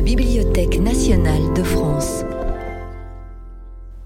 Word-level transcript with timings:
la 0.00 0.06
Bibliothèque 0.06 0.80
nationale 0.80 1.52
de 1.52 1.62
France. 1.62 2.24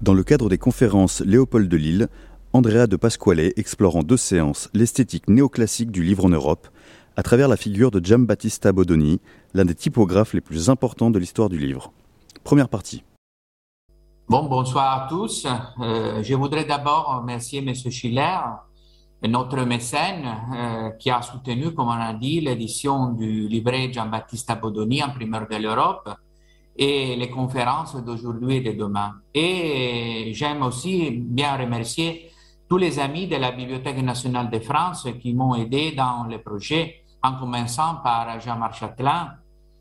Dans 0.01 0.13
le 0.13 0.23
cadre 0.23 0.49
des 0.49 0.57
conférences 0.57 1.21
Léopold 1.21 1.69
de 1.69 1.77
Lille, 1.77 2.09
Andrea 2.51 2.85
de 2.87 2.97
Pasquale 2.97 3.53
explore 3.55 3.95
en 3.95 4.03
deux 4.03 4.17
séances 4.17 4.69
l'esthétique 4.73 5.29
néoclassique 5.29 5.91
du 5.91 6.03
livre 6.03 6.25
en 6.25 6.29
Europe 6.29 6.67
à 7.15 7.23
travers 7.23 7.47
la 7.47 7.55
figure 7.55 7.91
de 7.91 8.05
Giambattista 8.05 8.73
Bodoni, 8.73 9.21
l'un 9.53 9.63
des 9.63 9.73
typographes 9.73 10.33
les 10.33 10.41
plus 10.41 10.69
importants 10.69 11.11
de 11.11 11.17
l'histoire 11.17 11.47
du 11.47 11.57
livre. 11.57 11.93
Première 12.43 12.67
partie. 12.67 13.05
Bon, 14.27 14.49
bonsoir 14.49 15.03
à 15.03 15.07
tous. 15.07 15.47
Euh, 15.79 16.21
je 16.21 16.35
voudrais 16.35 16.65
d'abord 16.65 17.21
remercier 17.21 17.59
M. 17.59 17.73
Schiller, 17.73 18.39
notre 19.23 19.61
mécène, 19.61 20.25
euh, 20.53 20.89
qui 20.91 21.09
a 21.09 21.21
soutenu, 21.21 21.73
comme 21.73 21.87
on 21.87 21.91
a 21.91 22.13
dit, 22.13 22.41
l'édition 22.41 23.11
du 23.13 23.47
livret 23.47 23.91
Giambattista 23.91 24.55
Bodoni, 24.55 25.01
imprimeur 25.01 25.47
de 25.49 25.55
l'Europe, 25.55 26.09
et 26.77 27.15
les 27.15 27.29
conférences 27.29 27.95
d'aujourd'hui 28.03 28.57
et 28.57 28.61
de 28.61 28.71
demain. 28.73 29.13
Et 29.33 30.31
j'aime 30.33 30.61
aussi 30.61 31.11
bien 31.11 31.55
remercier 31.55 32.29
tous 32.67 32.77
les 32.77 32.99
amis 32.99 33.27
de 33.27 33.37
la 33.37 33.51
Bibliothèque 33.51 34.01
nationale 34.01 34.49
de 34.49 34.59
France 34.59 35.07
qui 35.21 35.33
m'ont 35.33 35.55
aidé 35.55 35.93
dans 35.93 36.25
le 36.25 36.39
projet, 36.39 37.03
en 37.23 37.33
commençant 37.39 37.95
par 38.03 38.39
Jean-Marc 38.41 38.75
Châtelain, 38.75 39.31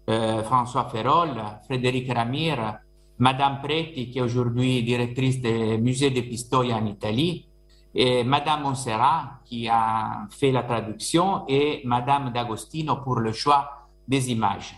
euh, 0.09 0.42
François 0.45 0.89
Ferrol, 0.89 1.30
Frédéric 1.66 2.12
Ramire, 2.12 2.78
Madame 3.19 3.61
Preti, 3.62 4.11
qui 4.11 4.19
est 4.19 4.23
aujourd'hui 4.23 4.83
directrice 4.83 5.41
du 5.41 5.78
musée 5.78 6.11
de 6.11 6.20
Pistoia 6.20 6.77
en 6.77 6.87
Italie, 6.87 7.47
et 7.95 8.25
Madame 8.25 8.62
Monserrat, 8.62 9.41
qui 9.45 9.69
a 9.69 10.27
fait 10.30 10.51
la 10.51 10.62
traduction, 10.62 11.45
et 11.48 11.83
Madame 11.84 12.33
D'Agostino 12.33 12.97
pour 12.97 13.20
le 13.20 13.33
choix 13.33 13.89
des 14.09 14.33
images. 14.33 14.77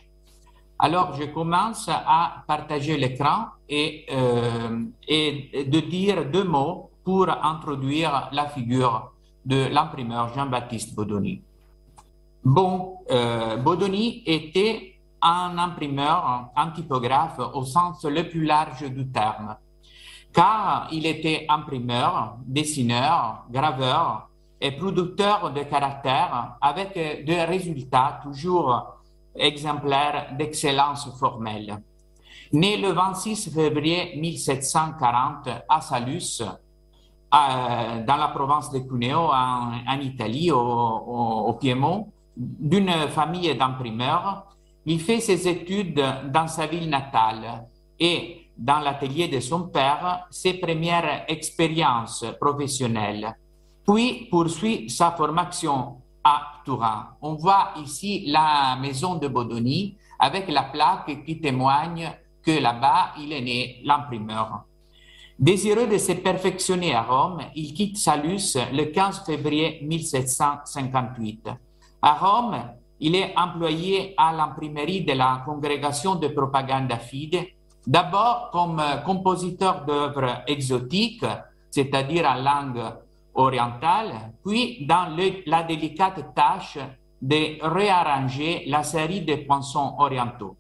Alors, 0.79 1.15
je 1.15 1.25
commence 1.25 1.89
à 1.89 2.45
partager 2.47 2.99
l'écran 2.99 3.47
et, 3.69 4.05
euh, 4.13 4.85
et 5.09 5.65
de 5.67 5.81
dire 5.81 6.31
deux 6.31 6.45
mots 6.45 6.91
pour 7.03 7.29
introduire 7.31 8.29
la 8.33 8.49
figure 8.49 9.13
de 9.45 9.69
l'imprimeur 9.69 10.35
Jean-Baptiste 10.35 10.95
Bodoni. 10.95 11.43
Bon, 12.45 12.99
euh, 13.11 13.57
Bodoni 13.57 14.23
était 14.27 15.01
un 15.23 15.57
imprimeur, 15.57 16.51
un 16.55 16.71
typographe 16.71 17.41
au 17.55 17.65
sens 17.65 18.05
le 18.05 18.29
plus 18.29 18.45
large 18.45 18.83
du 18.91 19.11
terme, 19.11 19.57
car 20.37 20.89
il 20.93 21.07
était 21.07 21.47
imprimeur, 21.49 22.37
dessineur, 22.45 23.47
graveur 23.51 24.29
et 24.61 24.71
producteur 24.73 25.51
de 25.51 25.63
caractères 25.63 26.59
avec 26.61 26.93
des 27.25 27.45
résultats 27.45 28.21
toujours 28.23 28.99
exemplaires 29.35 30.35
d'excellence 30.37 31.09
formelle. 31.19 31.79
Né 32.53 32.77
le 32.77 32.93
26 32.93 33.51
février 33.51 34.17
1740 34.21 35.49
à 35.67 35.81
Salus, 35.81 36.43
euh, 36.43 38.05
dans 38.05 38.17
la 38.17 38.29
province 38.29 38.71
de 38.71 38.81
Cuneo, 38.81 39.31
en, 39.33 40.01
Italie, 40.01 40.51
au, 40.51 40.59
au 40.61 41.53
Piémont, 41.55 42.13
d'une 42.37 43.09
famille 43.09 43.57
d'imprimeurs, 43.57 44.55
il 44.85 45.01
fait 45.01 45.21
ses 45.21 45.49
études 45.49 46.03
dans 46.31 46.47
sa 46.47 46.67
ville 46.67 46.91
natale 46.91 47.67
et 47.99 48.46
dans 48.57 48.79
l'atelier 48.81 49.29
de 49.29 49.41
son 49.41 49.69
père 49.69 50.27
ses 50.31 50.55
premières 50.55 51.25
expériences 51.29 52.25
professionnelles, 52.41 53.37
puis 53.87 54.29
poursuit 54.31 54.89
sa 54.91 55.13
formation 55.13 55.97
à 56.25 56.61
Turin. 56.65 57.11
On 57.23 57.35
voit 57.35 57.75
ici 57.77 58.25
la 58.27 58.77
maison 58.81 59.17
de 59.17 59.29
Bodoni 59.29 59.97
avec 60.19 60.49
la 60.49 60.65
plaque 60.65 61.25
qui 61.25 61.41
témoigne 61.41 62.11
que 62.43 62.61
là-bas 62.61 63.13
il 63.19 63.33
est 63.33 63.43
né 63.43 63.81
l'imprimeur. 63.85 64.65
Désireux 65.39 65.87
de 65.87 65.99
se 65.99 66.13
perfectionner 66.13 66.95
à 66.95 67.03
Rome, 67.03 67.43
il 67.55 67.75
quitte 67.75 67.99
Salus 67.99 68.57
le 68.73 68.85
15 68.85 69.25
février 69.27 69.81
1758. 69.83 71.51
À 72.01 72.15
Rome, 72.15 72.57
il 73.01 73.15
est 73.15 73.35
employé 73.37 74.15
à 74.17 74.33
l'imprimerie 74.33 75.05
de 75.05 75.13
la 75.13 75.43
congrégation 75.45 76.15
de 76.15 76.29
propaganda 76.29 76.99
fide, 76.99 77.45
d'abord 77.87 78.51
comme 78.51 78.83
compositeur 79.05 79.85
d'œuvres 79.85 80.43
exotiques, 80.47 81.25
c'est-à-dire 81.71 82.27
en 82.27 82.43
langue 82.43 82.83
orientale, 83.35 84.33
puis 84.45 84.87
dans 84.87 85.15
la 85.47 85.63
délicate 85.63 86.35
tâche 86.35 86.79
de 87.21 87.63
réarranger 87.63 88.65
la 88.67 88.83
série 88.83 89.23
des 89.23 89.39
poinçons 89.39 89.95
orientaux. 89.99 90.57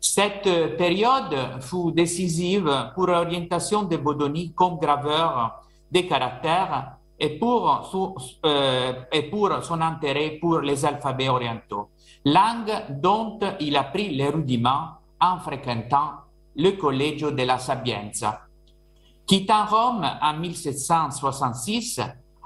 Cette 0.00 0.76
période 0.78 1.60
fut 1.60 1.92
décisive 1.92 2.92
pour 2.94 3.06
l'orientation 3.06 3.82
de 3.82 3.96
Bodoni 3.96 4.52
comme 4.54 4.78
graveur 4.78 5.60
des 5.90 6.06
caractères 6.06 6.96
et 7.18 7.38
pour, 7.38 7.86
son, 7.90 8.14
euh, 8.46 8.94
et 9.12 9.24
pour 9.24 9.52
son 9.62 9.80
intérêt 9.82 10.38
pour 10.40 10.60
les 10.60 10.86
alphabets 10.86 11.28
orientaux, 11.28 11.90
langue 12.24 12.72
dont 12.88 13.38
il 13.60 13.76
a 13.76 13.84
pris 13.84 14.08
les 14.08 14.30
rudiments 14.30 14.92
en 15.20 15.38
fréquentant 15.38 16.12
le 16.54 16.76
Collegio 16.76 17.30
della 17.30 17.58
Sapienza. 17.58 18.48
Quittant 19.24 19.66
Rome 19.66 20.18
en 20.20 20.38
1766, 20.38 22.00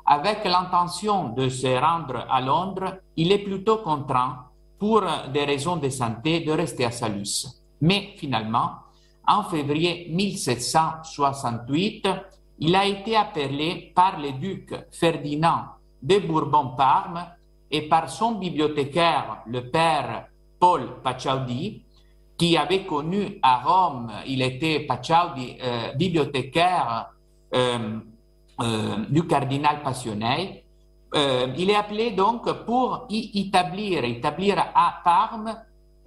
avec 0.06 0.44
l'intention 0.44 1.30
de 1.30 1.48
se 1.48 1.78
rendre 1.78 2.26
à 2.28 2.40
Londres, 2.40 2.98
il 3.16 3.32
est 3.32 3.38
plutôt 3.38 3.78
contraint, 3.78 4.50
pour 4.78 5.02
des 5.32 5.44
raisons 5.44 5.76
de 5.76 5.88
santé, 5.88 6.40
de 6.40 6.52
rester 6.52 6.84
à 6.84 6.90
Salus. 6.90 7.46
Mais 7.80 8.12
finalement, 8.16 8.72
en 9.26 9.44
février 9.44 10.08
1768, 10.10 12.08
il 12.58 12.76
a 12.76 12.84
été 12.86 13.16
appelé 13.16 13.92
par 13.94 14.20
le 14.20 14.32
duc 14.32 14.74
Ferdinand 14.92 15.66
de 16.02 16.18
Bourbon-Parme 16.18 17.24
et 17.70 17.88
par 17.88 18.10
son 18.10 18.32
bibliothécaire, 18.32 19.42
le 19.46 19.70
père 19.70 20.26
Paul 20.60 21.00
Paciaudi, 21.02 21.83
qui 22.36 22.56
avait 22.56 22.84
connu 22.84 23.38
à 23.42 23.58
Rome, 23.58 24.10
il 24.26 24.42
était 24.42 24.80
Paciaudi, 24.80 25.56
euh, 25.62 25.92
bibliothécaire 25.94 27.10
euh, 27.54 27.98
euh, 28.60 28.96
du 29.08 29.26
cardinal 29.26 29.82
Passionnet. 29.82 30.64
il 31.14 31.70
est 31.70 31.76
appelé 31.76 32.10
donc 32.10 32.50
pour 32.64 33.06
y 33.08 33.40
établir, 33.46 34.04
établir 34.04 34.58
à 34.74 35.00
Parme 35.04 35.54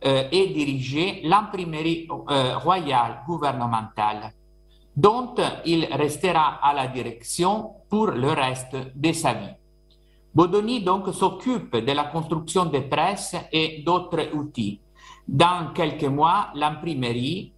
et 0.01 0.47
diriger 0.47 1.21
l'imprimerie 1.23 2.07
royale 2.61 3.23
gouvernementale 3.25 4.33
dont 4.95 5.33
il 5.65 5.85
restera 5.85 6.59
à 6.61 6.73
la 6.73 6.87
direction 6.87 7.71
pour 7.89 8.07
le 8.07 8.29
reste 8.29 8.75
de 8.95 9.11
sa 9.13 9.33
vie. 9.33 9.55
Bodoni 10.33 10.81
donc 10.83 11.07
s'occupe 11.13 11.77
de 11.77 11.91
la 11.93 12.05
construction 12.05 12.65
des 12.65 12.81
presses 12.81 13.35
et 13.51 13.81
d'autres 13.85 14.35
outils. 14.35 14.81
Dans 15.27 15.73
quelques 15.73 16.03
mois, 16.03 16.49
l'imprimerie, 16.55 17.53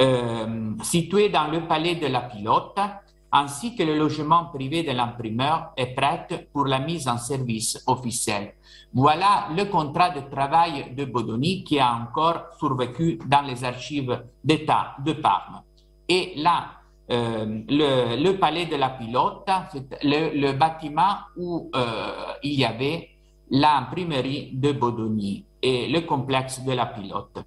euh, 0.00 0.72
située 0.82 1.28
dans 1.28 1.48
le 1.48 1.66
palais 1.68 1.94
de 1.94 2.06
la 2.06 2.22
Pilote, 2.22 2.78
ainsi 3.30 3.74
que 3.74 3.82
le 3.82 3.96
logement 3.96 4.46
privé 4.46 4.82
de 4.82 4.90
l'imprimeur 4.90 5.72
est 5.76 5.94
prête 5.94 6.50
pour 6.52 6.66
la 6.66 6.80
mise 6.80 7.08
en 7.08 7.16
service 7.16 7.82
officielle. 7.86 8.54
Voilà 8.92 9.48
le 9.56 9.64
contrat 9.64 10.10
de 10.10 10.20
travail 10.28 10.94
de 10.94 11.04
Bodoni 11.06 11.64
qui 11.64 11.78
a 11.78 11.94
encore 11.94 12.48
survécu 12.58 13.18
dans 13.26 13.42
les 13.42 13.64
archives 13.64 14.22
d'État 14.44 14.96
de 15.04 15.14
Parme. 15.14 15.62
Et 16.08 16.34
là, 16.36 16.72
euh, 17.10 17.62
le, 17.68 18.32
palais 18.32 18.66
de 18.66 18.76
la 18.76 18.90
pilote, 18.90 19.48
le, 20.02 20.38
le 20.38 20.52
bâtiment 20.52 21.16
où 21.36 21.70
euh, 21.74 22.34
il 22.42 22.52
y 22.52 22.64
avait 22.64 23.11
l'imprimerie 23.52 24.50
de 24.54 24.72
Bodoni 24.72 25.44
et 25.62 25.86
le 25.88 26.00
complexe 26.00 26.60
de 26.64 26.72
la 26.72 26.86
pilote. 26.86 27.44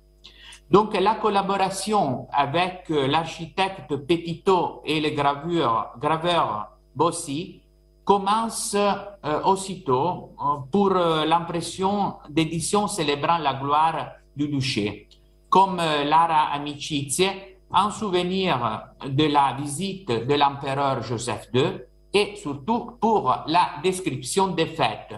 Donc 0.71 0.93
la 0.99 1.15
collaboration 1.15 2.27
avec 2.31 2.85
euh, 2.89 3.07
l'architecte 3.07 3.95
Petitot 3.95 4.81
et 4.85 5.01
le 5.01 5.09
graveur, 5.09 5.93
graveur 5.99 6.69
Bossi 6.95 7.61
commence 8.05 8.77
aussitôt 9.45 10.35
pour 10.71 10.91
l'impression 10.91 12.13
d'éditions 12.29 12.87
célébrant 12.87 13.39
la 13.39 13.55
gloire 13.55 14.11
du 14.35 14.47
duché, 14.47 15.07
comme 15.49 15.77
Lara 15.77 16.53
Amicizie 16.53 17.31
en 17.71 17.89
souvenir 17.89 18.89
de 19.07 19.25
la 19.25 19.57
visite 19.59 20.07
de 20.07 20.33
l'empereur 20.35 21.01
Joseph 21.01 21.49
II 21.51 21.63
et 22.13 22.35
surtout 22.35 22.91
pour 23.01 23.35
la 23.47 23.71
description 23.83 24.49
des 24.49 24.67
fêtes 24.67 25.15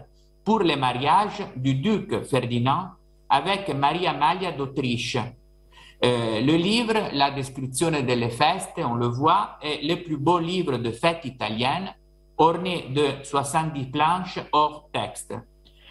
pour 0.47 0.59
le 0.59 0.77
mariage 0.77 1.45
du 1.57 1.73
duc 1.73 2.23
Ferdinand 2.23 2.91
avec 3.27 3.67
Maria 3.75 4.11
Amalia 4.11 4.53
d'Autriche. 4.53 5.17
Euh, 5.17 6.39
le 6.39 6.55
livre, 6.55 6.93
la 7.11 7.31
description 7.31 7.91
delle 7.91 8.31
feste, 8.31 8.77
on 8.77 8.95
le 8.95 9.07
voit, 9.07 9.57
est 9.61 9.85
le 9.85 10.01
plus 10.01 10.15
beau 10.15 10.39
livre 10.39 10.77
de 10.77 10.91
fêtes 10.91 11.25
italiennes, 11.25 11.93
orné 12.37 12.85
de 12.95 13.07
70 13.23 13.87
planches 13.87 14.39
hors 14.53 14.87
texte. 14.93 15.33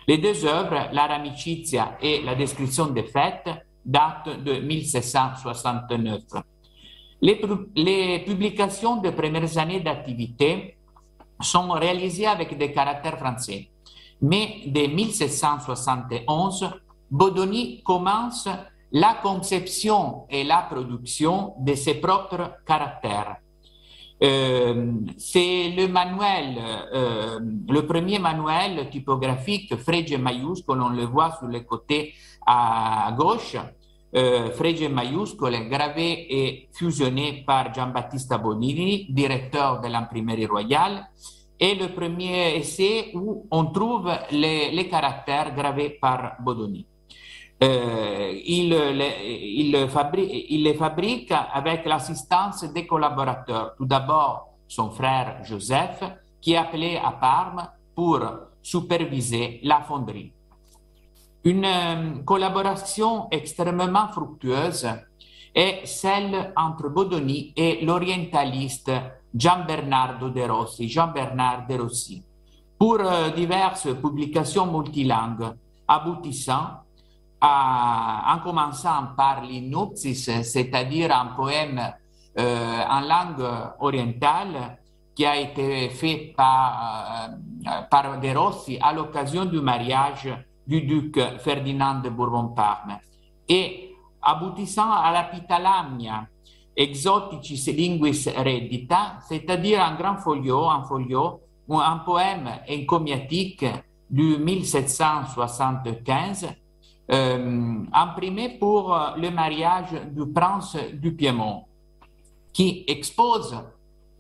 Les 0.08 0.17
deux 0.17 0.47
œuvres, 0.47 0.88
L'Aramicizia 0.91 1.99
et 2.00 2.23
La 2.23 2.35
description 2.35 2.87
des 2.87 3.05
fêtes, 3.05 3.50
date 3.85 4.43
de 4.43 4.55
1769. 4.61 6.23
Les, 7.20 7.43
les 7.75 8.20
publications 8.20 9.03
des 9.03 9.12
premières 9.12 9.58
années 9.58 9.81
d'activité 9.81 10.79
sont 11.43 11.69
réalisées 11.73 12.26
avec 12.26 12.56
des 12.56 12.73
caractères 12.73 13.19
français. 13.19 13.69
Mais 14.23 14.63
dès 14.67 14.89
1771, 14.89 16.71
Bodoni 17.11 17.83
commence 17.83 18.49
la 18.93 19.15
conception 19.23 20.27
et 20.31 20.45
la 20.45 20.63
production 20.63 21.55
de 21.59 21.75
ses 21.75 21.95
propres 21.95 22.59
caractères. 22.67 23.37
Euh, 24.23 24.93
c'est 25.19 25.69
le 25.77 25.89
manuel, 25.89 26.57
euh, 26.95 27.39
le 27.69 27.87
premier 27.87 28.19
manuel 28.19 28.89
typographique 28.89 29.77
Frege 29.77 30.17
majuscule, 30.17 30.81
on 30.81 30.89
le 30.89 31.05
voit 31.05 31.37
sur 31.39 31.49
le 31.49 31.61
côté 31.61 32.15
à 32.47 33.13
gauche, 33.15 33.57
euh, 34.15 34.51
Frege 34.53 34.89
majuscule, 34.89 35.69
gravé 35.69 36.27
et 36.31 36.69
fusionné 36.73 37.45
par 37.47 37.75
Giambattista 37.75 38.39
Bonini, 38.39 39.07
directeur 39.11 39.83
de 39.83 39.89
l'imprimerie 39.89 40.47
royale, 40.47 41.07
et 41.58 41.75
le 41.75 41.88
premier 41.88 42.56
essai 42.56 43.11
où 43.14 43.47
on 43.50 43.67
trouve 43.67 44.11
les, 44.31 44.88
caractères 44.88 45.55
gravés 45.55 45.91
par 45.91 46.37
Bodoni. 46.41 46.87
Euh, 47.62 48.38
il, 48.44 48.70
les 48.70 50.75
fabrique 50.75 51.32
avec 51.32 51.87
l'assistance 51.87 52.64
des 52.64 52.87
collaborateurs. 52.87 53.75
Tout 53.76 53.87
d'abord, 53.87 54.56
son 54.69 54.91
frère 54.91 55.43
Joseph, 55.44 56.03
qui 56.41 56.53
est 56.53 56.58
appelé 56.58 56.99
à 57.03 57.12
Parme 57.12 57.67
pour 57.94 58.20
superviser 58.62 59.61
la 59.62 59.81
fonderie. 59.81 60.32
Une 61.44 61.64
euh, 61.64 62.23
collaboration 62.25 63.29
extrêmement 63.31 64.08
fructueuse 64.08 64.87
est 65.55 65.87
celle 65.87 66.53
entre 66.56 66.91
Bodoni 66.91 67.55
et 67.56 67.85
l'orientaliste 67.85 68.91
Gian 69.37 69.65
Bernardo 69.67 70.31
De 70.31 70.43
Rossi, 70.49 70.88
Jean-Bernard 70.88 71.67
De 71.67 71.79
Rossi, 71.79 72.23
pour 72.79 73.00
euh, 73.00 73.31
diverses 73.31 73.94
publications 74.00 74.67
multilingues, 74.67 75.53
aboutissant 75.87 76.83
en 77.41 78.38
commençant 78.43 79.09
par 79.17 79.43
l'Inupsis, 79.43 80.43
c'est-à-dire 80.43 81.15
un 81.15 81.27
poème 81.37 81.81
euh, 82.38 82.83
en 82.88 83.00
langue 83.00 83.47
orientale 83.81 84.79
qui 85.15 85.25
a 85.25 85.37
été 85.37 85.91
fait 85.91 86.35
par, 86.37 87.29
euh, 87.67 87.82
par 87.91 88.19
De 88.19 88.37
Rossi 88.37 88.79
à 88.81 88.93
l'occasion 88.93 89.44
du 89.44 89.61
mariage 89.61 90.35
du 90.67 90.82
duc 90.82 91.21
Ferdinand 91.39 92.00
de 92.00 92.09
Bourbon-Parme. 92.09 92.99
Et 93.49 93.94
aboutissant 94.23 94.91
à 94.91 95.12
la 95.12 95.25
Pitalamia, 95.25 96.27
Exoticis 96.76 97.73
linguis 97.73 98.28
reddita, 98.37 99.19
c'est-à-dire 99.26 99.82
un 99.82 99.94
grand 99.94 100.19
folio, 100.19 100.69
un 100.69 100.84
folio, 100.84 101.40
un 101.70 101.99
poème 101.99 102.50
encomiatique 102.69 103.64
du 104.11 104.37
1775 104.38 106.49
euh, 107.11 107.84
imprimé 107.93 108.58
pour 108.58 108.94
euh, 108.94 109.11
le 109.17 109.31
mariage 109.31 109.93
du 110.11 110.26
prince 110.32 110.76
du 110.93 111.14
Piémont, 111.14 111.64
qui 112.52 112.84
expose 112.88 113.56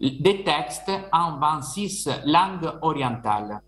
des 0.00 0.44
textes 0.44 0.92
en 1.12 1.38
26 1.38 2.08
langues 2.26 2.70
orientales. 2.82 3.60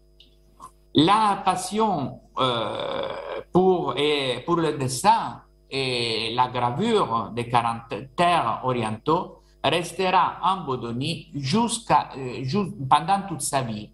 La 0.94 1.42
passion 1.44 2.20
euh, 2.38 3.08
pour, 3.52 3.94
et, 3.96 4.42
pour 4.46 4.56
le 4.56 4.78
dessin 4.78 5.42
et 5.70 6.32
la 6.34 6.48
gravure 6.48 7.30
des 7.34 7.48
caractères 7.48 8.60
orientaux 8.64 9.42
restera 9.62 10.38
en 10.42 10.64
Bodonie 10.64 11.28
jusqu'à, 11.34 12.10
euh, 12.16 12.64
pendant 12.88 13.22
toute 13.28 13.42
sa 13.42 13.62
vie 13.62 13.90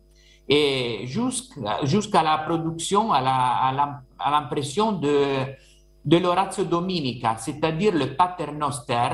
et 0.48 1.06
jusqu'à 1.06 2.22
la 2.22 2.38
production, 2.38 3.12
à 3.12 3.72
l'impression 4.30 4.92
de, 4.92 5.46
de 6.04 6.64
Dominica, 6.64 7.36
c'est-à-dire 7.38 7.94
le 7.94 8.14
Paternoster, 8.14 9.08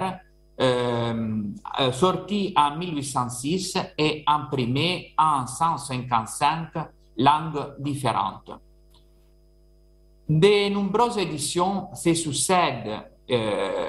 euh, 0.61 1.43
euh, 1.81 1.93
sorti 1.93 2.53
en 2.57 2.77
1806 2.77 3.79
et 3.97 4.25
imprimé 4.27 5.15
en 5.17 5.47
155 5.47 6.69
langues 7.17 7.77
différentes. 7.79 8.51
De 10.31 10.69
nombreuses 10.69 11.19
éditions 11.19 11.89
se 11.93 12.15
succèdent, 12.15 13.03
euh, 13.33 13.89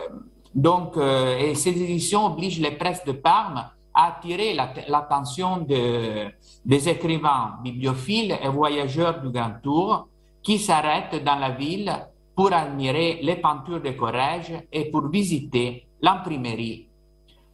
donc, 0.56 0.98
euh, 0.98 1.38
et 1.38 1.54
ces 1.54 1.70
éditions 1.70 2.26
obligent 2.26 2.60
les 2.60 2.72
presses 2.72 3.06
de 3.06 3.12
Parme 3.12 3.64
à 3.94 4.08
attirer 4.08 4.56
l'attention 4.88 5.58
de, 5.58 6.32
des 6.66 6.90
écrivains 6.90 7.60
bibliophiles 7.64 8.36
et 8.42 8.48
voyageurs 8.48 9.22
du 9.22 9.30
Grand 9.30 9.54
Tour 9.62 10.08
qui 10.42 10.58
s'arrêtent 10.58 11.24
dans 11.24 11.36
la 11.36 11.52
ville 11.52 11.94
pour 12.36 12.52
admirer 12.52 13.20
les 13.22 13.36
peintures 13.36 13.80
de 13.80 13.92
Corrège 13.92 14.64
et 14.72 14.86
pour 14.90 15.10
visiter 15.10 15.86
l'imprimerie 16.02 16.88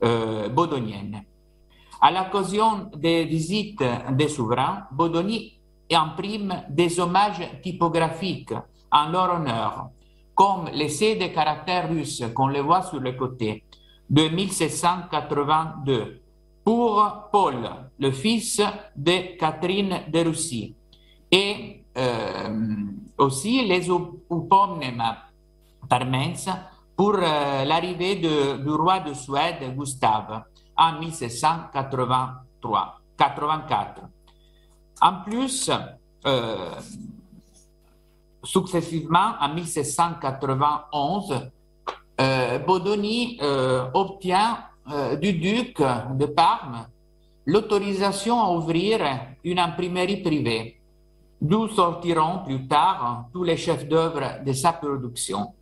euh, 0.01 0.47
bodonienne. 0.47 1.25
À 1.99 2.09
l'occasion 2.09 2.89
des 2.95 3.25
visites 3.25 3.83
des 4.11 4.29
souverains, 4.29 4.87
Bodoni 4.93 5.59
imprime 5.91 6.63
des 6.69 7.01
hommages 7.01 7.45
typographiques 7.61 8.53
en 8.91 9.09
leur 9.09 9.35
honneur, 9.35 9.89
comme 10.35 10.69
l'essai 10.73 11.15
des 11.15 11.31
caractères 11.31 11.89
russes 11.89 12.23
qu'on 12.33 12.47
le 12.47 12.61
voit 12.61 12.83
sur 12.83 12.99
le 12.99 13.13
côté 13.13 13.63
de 14.09 14.27
1782 14.29 16.21
pour 16.63 17.29
Paul, 17.31 17.69
le 17.99 18.11
fils 18.11 18.61
de 18.95 19.37
Catherine 19.37 20.01
de 20.09 20.19
Russie. 20.19 20.75
Et 21.31 21.83
euh, 21.97 22.75
aussi 23.17 23.65
les 23.65 23.87
upomnema 23.87 25.17
parmens 25.89 26.49
pour 26.95 27.15
euh, 27.15 27.65
l'arrivée 27.65 28.15
du 28.15 28.69
roi 28.69 28.99
de 28.99 29.13
Suède, 29.13 29.75
Gustave, 29.77 30.43
en 30.75 30.99
1783, 30.99 33.01
84. 33.17 34.01
En 35.01 35.13
plus, 35.23 35.71
euh, 36.25 36.71
successivement, 38.47 39.35
en 39.41 39.53
1791, 39.53 41.49
euh, 42.19 42.59
Bodoni 42.59 43.37
euh, 43.41 43.85
obtient 43.93 44.59
euh, 44.91 45.15
du 45.17 45.33
duc 45.33 45.81
de 45.81 46.25
Parme 46.25 46.87
l'autorisation 47.45 48.41
à 48.41 48.51
ouvrir 48.51 48.99
une 49.43 49.59
imprimerie 49.59 50.17
privée, 50.17 50.81
d'où 51.39 51.67
sortiront 51.69 52.43
plus 52.45 52.67
tard 52.67 53.25
tous 53.31 53.43
les 53.43 53.57
chefs 53.57 53.87
d'œuvre 53.87 54.43
de 54.45 54.53
sa 54.53 54.73
production. 54.73 55.53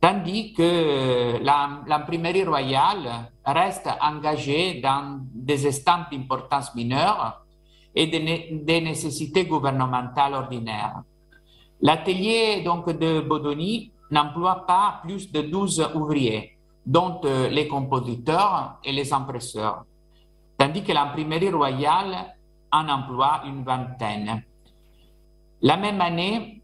Tandis 0.00 0.52
que 0.54 1.42
l'imprimerie 1.42 2.44
royale 2.44 3.30
reste 3.44 3.88
engagée 4.00 4.80
dans 4.80 5.18
des 5.34 5.66
estampes 5.66 6.10
d'importance 6.12 6.74
mineure 6.74 7.44
et 7.94 8.06
des, 8.06 8.60
des 8.62 8.80
nécessités 8.80 9.44
gouvernementales 9.44 10.34
ordinaires. 10.34 11.02
L'atelier 11.82 12.62
donc 12.62 12.90
de 12.90 13.20
Bodoni 13.20 13.90
n'emploie 14.10 14.66
pas 14.66 15.00
plus 15.02 15.32
de 15.32 15.40
12 15.42 15.90
ouvriers 15.94 16.56
dont 16.84 17.20
euh, 17.24 17.48
les 17.48 17.68
compositeurs 17.68 18.78
et 18.84 18.92
les 18.92 19.12
impresseurs, 19.12 19.84
tandis 20.58 20.82
que 20.82 20.92
l'imprimerie 20.92 21.50
royale 21.50 22.34
en 22.72 22.88
emploie 22.88 23.42
une 23.46 23.62
vingtaine. 23.64 24.42
La 25.62 25.76
même 25.76 26.00
année, 26.00 26.62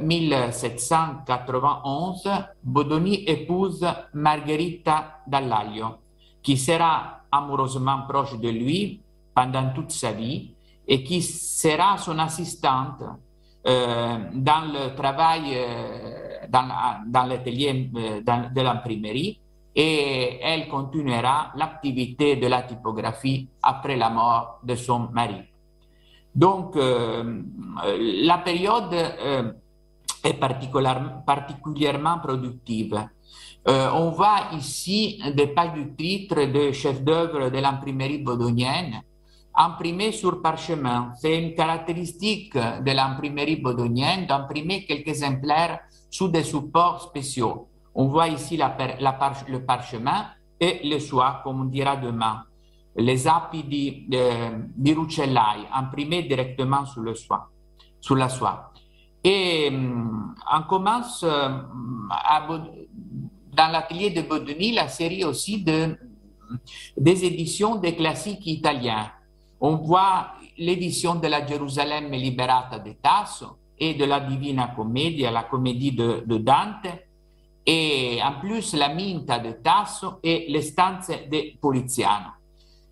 1791, 0.00 2.26
euh, 2.26 2.30
Bodoni 2.62 3.24
épouse 3.26 3.84
Margherita 4.14 5.18
Dallaglio, 5.26 5.96
qui 6.42 6.56
sera 6.56 7.20
amoureusement 7.30 8.06
proche 8.08 8.38
de 8.38 8.48
lui 8.48 9.02
pendant 9.34 9.74
toute 9.74 9.90
sa 9.90 10.12
vie 10.12 10.54
et 10.86 11.02
qui 11.02 11.20
sera 11.20 11.98
son 11.98 12.18
assistante 12.18 13.02
dans 13.66 14.72
le 14.72 14.94
travail, 14.94 15.58
dans, 16.48 16.68
dans 17.06 17.26
l'atelier 17.26 17.90
de 17.92 18.60
l'imprimerie 18.60 19.40
et 19.76 20.40
elle 20.42 20.68
continuera 20.68 21.52
l'activité 21.54 22.36
de 22.36 22.46
la 22.46 22.62
typographie 22.62 23.46
après 23.62 23.96
la 23.96 24.08
mort 24.08 24.60
de 24.62 24.74
son 24.74 25.10
mari. 25.12 25.42
Donc, 26.34 26.76
euh, 26.76 27.42
la 28.24 28.38
période 28.38 28.94
euh, 28.94 29.52
est 30.24 30.34
particulièrement, 30.34 32.18
productive. 32.22 32.94
Euh, 33.68 33.90
on 33.92 34.10
voit 34.10 34.48
ici 34.52 35.20
des 35.34 35.48
pages 35.48 35.74
du 35.74 35.94
titre 35.94 36.44
de 36.46 36.72
chef-d'œuvre 36.72 37.50
de 37.50 37.58
l'imprimerie 37.58 38.18
bodonienne 38.18 39.02
imprimés 39.56 40.12
sur 40.12 40.42
parchemin. 40.42 41.12
C'est 41.20 41.42
une 41.42 41.54
caractéristique 41.54 42.54
de 42.54 42.90
l'imprimerie 42.92 43.56
bodonienne 43.56 44.26
d'imprimer 44.26 44.84
quelques 44.84 45.08
exemplaires 45.22 45.80
sous 46.10 46.28
des 46.28 46.44
supports 46.44 47.02
spéciaux 47.02 47.68
On 47.94 48.08
voit 48.08 48.28
ici 48.28 48.58
le 48.58 49.58
parchemin 49.64 50.26
et 50.60 50.86
le 50.86 50.98
soie, 50.98 51.40
comme 51.42 51.62
on 51.62 51.64
dira 51.64 51.96
demain. 51.96 52.44
Les 52.94 53.26
apidi 53.26 54.06
di 54.08 54.92
Rucellai, 54.94 55.66
imprimés 55.72 56.22
directement 56.22 56.84
sur, 56.84 57.02
le 57.02 57.14
soie, 57.14 57.50
sur 58.00 58.16
la 58.16 58.28
soie. 58.28 58.72
Et 59.24 59.70
on 59.72 60.62
commence 60.68 61.24
à, 61.24 62.46
dans 62.46 63.68
l'atelier 63.72 64.10
de 64.10 64.22
Bodoni 64.22 64.72
la 64.72 64.88
série 64.88 65.24
aussi 65.24 65.62
de, 65.64 65.96
des 66.96 67.24
éditions 67.24 67.76
des 67.76 67.96
classiques 67.96 68.46
italiens. 68.46 69.10
On 69.68 69.78
voit 69.78 70.34
l'édition 70.58 71.16
de 71.16 71.26
la 71.26 71.44
Jérusalem 71.44 72.12
liberata 72.12 72.78
de 72.78 72.92
Tasso 73.02 73.56
et 73.76 73.94
de 73.94 74.04
la 74.04 74.20
Divina 74.20 74.68
Commedia, 74.68 75.32
la 75.32 75.42
comédie 75.42 75.90
de, 75.90 76.22
Dante, 76.38 76.86
et 77.66 78.20
en 78.22 78.38
plus 78.38 78.74
la 78.76 78.94
Minta 78.94 79.40
de 79.40 79.50
Tasso 79.60 80.20
et 80.22 80.46
les 80.48 80.62
stanze 80.62 81.08
de 81.28 81.58
Poliziano. 81.60 82.28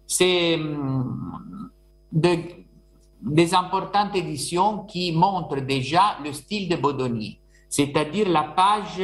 C'est 0.05 0.57
hum, 0.57 1.71
des 2.11 3.55
importantes 3.55 4.17
éditions 4.17 4.79
qui 4.85 5.13
montrent 5.13 5.61
déjà 5.61 6.19
le 6.25 6.33
style 6.33 6.69
de 6.69 6.75
Bodoni, 6.75 7.39
c'est-à-dire 7.69 8.29
la 8.29 8.43
page 8.43 9.01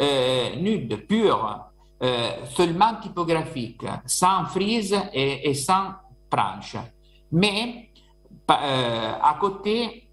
euh, 0.00 0.54
nude, 0.54 1.04
pure, 1.08 1.64
euh, 2.00 2.46
seulement 2.54 2.94
typographique, 3.02 3.82
sans 4.06 4.44
frise 4.44 4.96
et, 5.12 5.52
sans 5.54 5.94
tranche. 6.30 6.76
Mais 7.32 7.90
euh, 8.50 9.12
à 9.22 9.36
côté, 9.40 10.08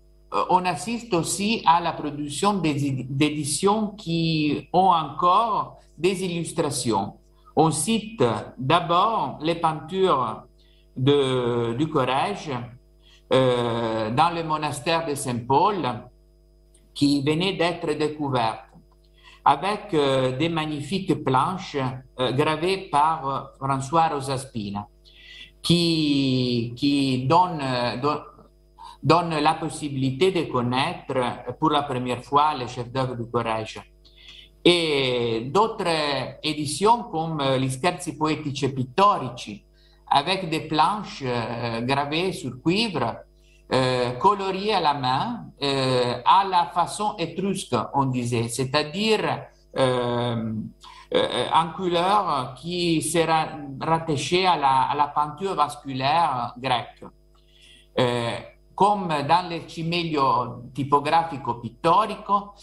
on 0.50 0.66
assiste 0.66 1.14
aussi 1.14 1.64
à 1.66 1.80
la 1.80 1.94
production 1.94 2.56
d'éditions 2.56 3.90
qui 3.90 4.68
ont 4.74 4.92
encore 4.92 5.78
des 5.98 6.24
illustrations. 6.26 7.14
On 7.56 7.72
cite 7.72 8.22
d'abord 8.58 9.40
les 9.42 9.56
peintures 9.56 10.44
de, 10.98 11.74
du 11.74 11.88
Corrège 11.88 12.52
dans 13.30 14.36
le 14.36 14.44
monastère 14.44 15.06
de 15.06 15.16
Saint-Paul 15.16 15.88
qui 16.94 17.22
venait 17.22 17.54
d'être 17.54 17.94
découvertes 17.94 18.66
avec 19.46 19.94
euh, 19.94 20.36
des 20.36 20.50
magnifiques 20.50 21.24
planches 21.24 21.78
euh, 22.20 22.32
gravées 22.32 22.90
par 22.92 23.30
euh, 23.30 23.42
François 23.60 24.08
Rosaspina, 24.08 24.88
qui, 25.66 26.74
qui 26.76 27.26
donne, 27.26 27.60
donne, 29.02 29.40
la 29.40 29.56
possibilité 29.56 30.32
de 30.32 30.44
connaître 30.44 31.16
pour 31.60 31.72
la 31.72 31.82
première 31.82 32.24
fois 32.24 32.54
les 32.54 32.68
chefs-d'œuvre 32.68 33.16
du 33.16 33.30
Corrège. 33.30 33.82
Et 34.64 35.50
d'autres 35.52 36.38
éditions 36.44 37.04
comme 37.12 37.42
les 37.60 37.70
Scherzi 37.70 38.16
poetici 38.16 38.66
e 38.66 38.70
pittorici, 38.70 39.64
avec 40.10 40.50
des 40.50 40.62
planches 40.62 41.24
gravées 41.82 42.32
sur 42.32 42.62
cuivre, 42.62 43.26
euh, 43.74 44.12
colorié 44.20 44.76
à 44.76 44.80
la 44.80 44.94
main 44.94 45.46
euh, 45.64 46.22
à 46.24 46.46
la 46.48 46.68
façon 46.68 47.16
étrusque, 47.18 47.76
on 47.96 48.06
disait, 48.06 48.48
c'est-à-dire 48.48 49.42
euh, 51.14 51.18
euh 51.18 51.48
en 51.54 51.70
couleur 51.70 52.54
qui 52.56 53.02
sera 53.02 53.48
rattachée 53.80 54.46
à 54.46 54.56
la, 54.58 54.90
la 54.96 55.08
peinture 55.08 55.56
vasculaire 55.56 56.54
grecque. 56.58 57.06
Euh, 57.98 58.38
comme 58.74 59.08
dans 59.08 59.50
le 59.50 59.70
cimelio 59.70 60.64
typographico-pittorico, 60.74 62.54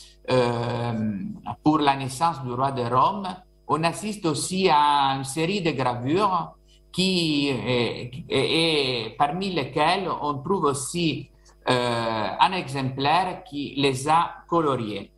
pour 1.62 1.78
la 1.78 1.96
naissance 1.96 2.42
du 2.42 2.52
roi 2.52 2.70
de 2.72 2.82
Rome, 2.82 3.28
on 3.66 3.82
assiste 3.82 4.26
aussi 4.26 4.68
à 4.68 5.14
une 5.16 5.24
série 5.24 5.62
de 5.62 5.70
gravures 5.70 6.52
qui 6.92 7.48
et, 7.48 9.14
parmi 9.16 9.54
lesquels 9.54 10.06
on 10.20 10.34
trouve 10.34 10.64
aussi 10.64 11.30
euh, 11.68 12.28
un 12.40 12.52
exemplaire 12.52 13.44
qui 13.44 13.74
les 13.76 14.08
a 14.08 14.42
coloriés. 14.48 15.12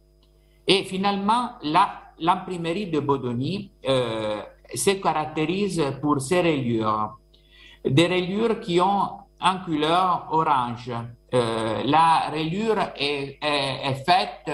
Et 0.67 0.85
finalement, 0.85 1.53
l'imprimerie 2.19 2.87
de 2.91 3.01
Bodoni 3.01 3.71
euh, 3.89 4.43
se 4.75 4.91
caractérise 4.91 5.83
pour 6.01 6.21
ses 6.21 6.41
rayures, 6.41 7.19
des 7.85 8.07
rayures 8.07 8.61
qui 8.61 8.81
ont 8.81 9.19
un 9.41 9.57
couleur 9.59 10.29
orange. 10.31 10.93
Euh, 11.35 11.83
la 11.85 12.31
rayure 12.31 12.79
est, 12.97 13.39
faite 14.07 14.51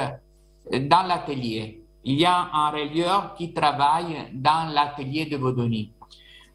dans 0.88 1.06
l'atelier. 1.06 1.82
Il 2.04 2.18
y 2.18 2.24
a 2.24 2.48
un 2.52 2.70
rayeur 2.70 3.34
qui 3.34 3.52
travaille 3.52 4.30
dans 4.32 4.72
l'atelier 4.72 5.26
de 5.26 5.36
Bodoni 5.36 5.92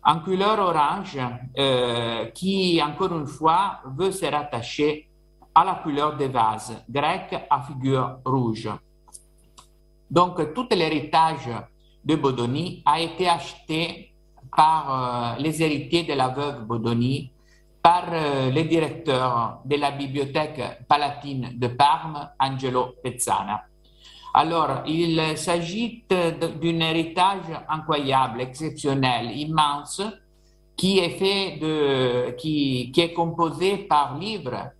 en 0.05 0.19
couleur 0.19 0.59
orange 0.59 1.19
euh, 1.57 2.25
qui, 2.27 2.81
encore 2.81 3.17
une 3.17 3.27
fois, 3.27 3.79
veut 3.97 4.11
se 4.11 4.25
rattacher 4.25 5.09
à 5.53 5.65
la 5.65 5.75
couleur 5.75 6.15
des 6.15 6.27
vases 6.27 6.83
grecs 6.87 7.35
à 7.49 7.61
figure 7.61 8.19
rouge. 8.23 8.69
Donc, 10.09 10.53
tout 10.53 10.67
l'héritage 10.71 11.49
de 12.03 12.15
Bodoni 12.15 12.83
a 12.85 12.99
été 13.01 13.27
acheté 13.27 14.13
par 14.55 15.35
euh, 15.37 15.41
les 15.41 15.61
héritiers 15.61 16.03
de 16.03 16.13
la 16.13 16.29
veuve 16.29 16.65
Bodoni, 16.65 17.31
par 17.81 18.05
euh, 18.11 18.49
le 18.49 18.63
directeur 18.63 19.59
de 19.65 19.75
la 19.75 19.91
bibliothèque 19.91 20.85
palatine 20.87 21.51
de 21.55 21.67
Parme, 21.67 22.29
Angelo 22.39 22.95
Pezzana. 23.03 23.63
Alors, 24.33 24.83
il 24.85 25.37
s'agit 25.37 26.03
d'un 26.09 26.79
héritage 26.81 27.45
incroyable, 27.69 28.41
exceptionnel, 28.41 29.31
immense, 29.37 30.01
qui 30.75 30.99
est 30.99 31.11
fait 31.11 31.57
de, 31.57 32.31
qui, 32.31 32.91
est 32.97 33.13
composé 33.13 33.77
par 33.77 34.17
livres 34.17 34.71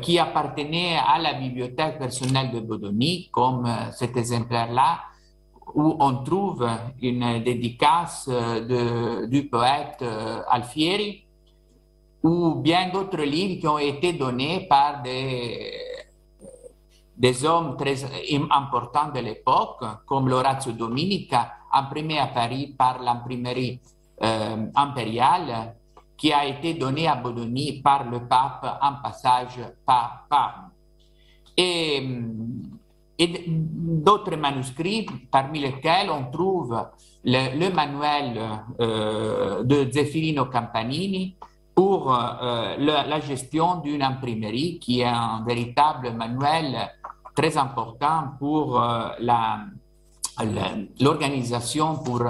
qui 0.00 0.18
appartenaient 0.18 0.96
à 0.96 1.18
la 1.18 1.34
bibliothèque 1.34 1.98
personnelle 1.98 2.50
de 2.50 2.60
Bodoni, 2.60 3.28
comme 3.30 3.66
euh, 3.66 3.90
cet 3.92 4.16
exemplaire-là, 4.16 5.00
où 5.74 5.96
on 5.98 6.22
trouve 6.24 6.66
une 7.02 7.42
dédicace 7.42 8.28
euh, 8.30 9.26
du 9.26 9.48
poète 9.48 10.02
Alfieri, 10.48 11.24
ou 12.22 12.54
bien 12.54 12.88
d'autres 12.90 13.22
livres 13.22 13.60
qui 13.60 13.68
ont 13.68 13.78
été 13.78 14.12
donnés 14.14 14.66
par 14.68 15.02
des 15.02 15.72
des 17.16 17.44
hommes 17.44 17.76
très 17.76 18.04
importants 18.50 19.10
de 19.10 19.20
l'époque, 19.20 19.82
comme 20.06 20.28
l'Orazio 20.28 20.72
Dominica, 20.72 21.52
imprimé 21.72 22.18
à 22.18 22.26
Paris 22.26 22.74
par 22.76 23.02
l'imprimerie 23.02 23.80
euh, 24.22 24.66
impériale, 24.74 25.74
qui 26.16 26.32
a 26.32 26.46
été 26.46 26.74
donné 26.74 27.06
à 27.06 27.16
Bodoni 27.16 27.80
par 27.82 28.08
le 28.08 28.26
pape 28.26 28.78
en 28.80 28.94
passage 29.02 29.58
par 29.84 30.26
Parme. 30.28 30.70
Et, 31.56 32.06
d'autres 33.18 34.36
manuscrits, 34.36 35.06
parmi 35.30 35.60
lesquels 35.60 36.10
on 36.10 36.30
trouve 36.30 36.86
le, 37.24 37.70
manuel 37.70 38.38
euh, 38.78 39.64
de 39.64 39.90
Zeffirino 39.90 40.44
Campanini, 40.46 41.34
pour 41.74 42.14
euh, 42.14 42.76
la, 42.78 43.06
la, 43.06 43.20
gestion 43.20 43.76
d'une 43.76 44.02
imprimerie 44.02 44.78
qui 44.78 45.00
est 45.00 45.04
un 45.04 45.42
véritable 45.46 46.12
manuel 46.12 46.90
très 47.34 47.56
important 47.58 48.32
pour 48.38 48.82
euh, 48.82 49.08
l'organisation 51.00 51.96
pour 51.96 52.22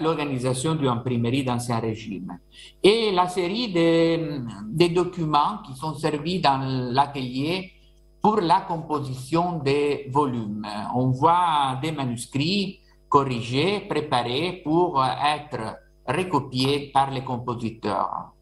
l'organisation 0.00 0.74
d'une 0.74 0.88
imprimerie 0.88 1.44
d'Ancien 1.44 1.78
Régime. 1.80 2.38
Et 2.82 3.10
la 3.12 3.28
série 3.28 3.72
des, 3.72 4.88
documents 4.90 5.58
qui 5.66 5.74
sont 5.74 5.94
servis 5.94 6.40
dans 6.40 6.58
l'atelier 6.92 7.72
pour 8.20 8.40
la 8.40 8.60
composition 8.60 9.58
des 9.58 10.06
volumes. 10.10 10.66
On 10.94 11.08
voit 11.10 11.78
des 11.82 11.90
manuscrits 11.92 12.80
corrigés, 13.08 13.80
préparés 13.88 14.60
pour 14.64 15.04
être 15.04 15.76
recopiés 16.06 16.90
par 16.92 17.10
les 17.10 17.22
compositeurs. 17.22 18.32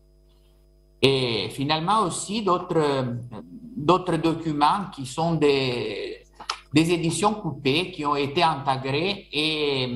Et 1.02 1.49
finalement 1.50 2.02
aussi 2.02 2.42
d'autres 2.42 4.16
documents 4.16 4.90
qui 4.92 5.06
sont 5.06 5.35
des, 5.35 6.25
des 6.73 6.92
éditions 6.92 7.35
coupées 7.35 7.90
qui 7.90 8.04
ont 8.04 8.16
été 8.16 8.42
intégrées 8.42 9.28
et 9.32 9.88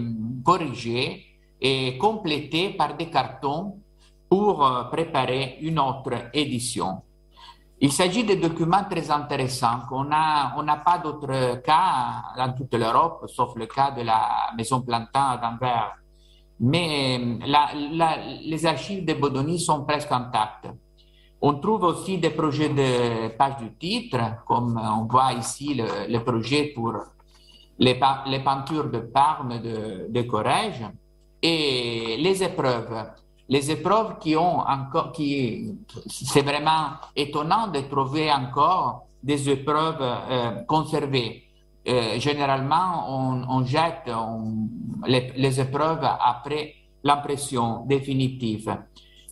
corrigées 0.42 1.33
et 1.64 1.96
complétées 1.96 2.74
par 2.74 2.94
des 2.94 3.08
cartons 3.08 3.78
pour 4.28 4.62
euh, 4.62 4.84
préparer 4.84 5.56
une 5.62 5.78
autre 5.78 6.28
édition. 6.34 7.00
Il 7.80 7.90
s'agit 7.90 8.22
de 8.24 8.34
documents 8.34 8.84
très 8.88 9.10
intéressants. 9.10 9.80
On 9.90 10.04
n'a 10.04 10.54
on 10.58 10.66
pas 10.84 10.98
d'autres 11.02 11.62
cas 11.62 12.22
dans 12.36 12.52
toute 12.52 12.74
l'Europe, 12.74 13.24
sauf 13.28 13.56
le 13.56 13.66
cas 13.66 13.90
de 13.92 14.02
la 14.02 14.50
Maison 14.56 14.82
Plantin 14.82 15.38
d'Anvers. 15.38 15.94
Mais 16.60 17.18
la, 17.46 17.70
les 18.42 18.66
archives 18.66 19.04
de 19.04 19.14
Bodoni 19.14 19.58
sont 19.58 19.84
presque 19.84 20.12
intactes. 20.12 20.68
On 21.40 21.54
trouve 21.54 21.84
aussi 21.84 22.18
des 22.18 22.30
projets 22.30 22.68
de 22.68 23.28
page 23.36 23.56
du 23.56 23.74
titre, 23.76 24.18
comme 24.46 24.78
on 24.78 25.06
voit 25.06 25.32
ici 25.32 25.74
le, 25.74 26.18
projet 26.20 26.72
pour 26.74 26.94
les, 27.78 27.94
peintures 27.94 28.90
de 28.90 28.98
Parme 28.98 29.60
de, 29.60 30.06
de 30.10 30.22
Corrège 30.22 30.84
et 31.44 32.16
les 32.16 32.42
épreuves. 32.42 33.10
Les 33.50 33.70
épreuves 33.70 34.18
qui 34.18 34.34
ont 34.34 34.60
encore, 34.60 35.12
qui, 35.12 35.76
c'est 36.08 36.40
vraiment 36.40 36.96
étonnant 37.14 37.68
de 37.68 37.80
trouver 37.80 38.32
encore 38.32 39.04
des 39.22 39.50
épreuves 39.50 40.00
euh, 40.00 40.62
conservées. 40.66 41.42
Euh, 41.86 42.18
généralement, 42.18 43.44
on, 43.50 43.62
jette 43.66 44.10
les, 45.06 45.60
épreuves 45.60 46.02
après 46.02 46.76
l'impression 47.02 47.84
définitive. 47.84 48.74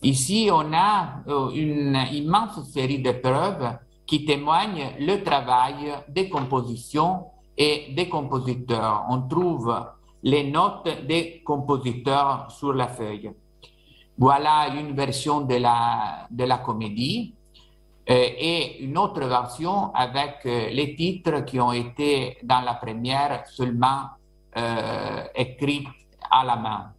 Ici, 0.03 0.51
on 0.53 0.71
a 0.75 1.23
euh, 1.29 1.49
une 1.55 1.99
immense 2.13 2.63
série 2.71 2.99
d'épreuves 2.99 3.79
qui 4.05 4.27
témoignent 4.27 4.91
le 5.01 5.23
travail 5.25 5.95
des 6.11 6.29
compositions 6.29 7.25
et 7.57 7.95
des 7.97 8.11
compositeurs. 8.11 9.07
On 9.09 9.23
trouve 9.23 9.75
les 10.23 10.51
notes 10.51 11.07
des 11.07 11.43
compositeurs 11.45 12.51
sur 12.51 12.73
la 12.73 12.89
feuille. 12.89 13.33
Voilà 14.19 14.69
une 14.69 14.95
version 14.95 15.41
de 15.41 15.57
la, 15.57 16.27
de 16.31 16.45
la 16.45 16.59
comédie 16.59 17.35
euh, 18.11 18.29
et 18.37 18.83
une 18.83 18.99
autre 18.99 19.25
version 19.27 19.93
avec 19.95 20.45
euh, 20.45 20.71
les 20.71 20.95
titres 20.97 21.45
qui 21.45 21.61
ont 21.61 21.73
été 21.73 22.37
dans 22.43 22.61
la 22.61 22.75
première 22.75 23.47
seulement 23.47 24.11
euh, 24.57 25.25
écrits 25.35 25.87
à 26.31 26.45
la 26.45 26.57
main. 26.57 26.93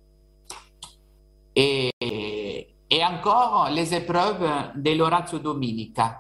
Et, 1.55 1.91
encore 3.03 3.69
les 3.71 3.93
épreuves 3.93 4.47
de 4.75 4.91
l'Oratio 4.91 5.39
Dominica. 5.39 6.19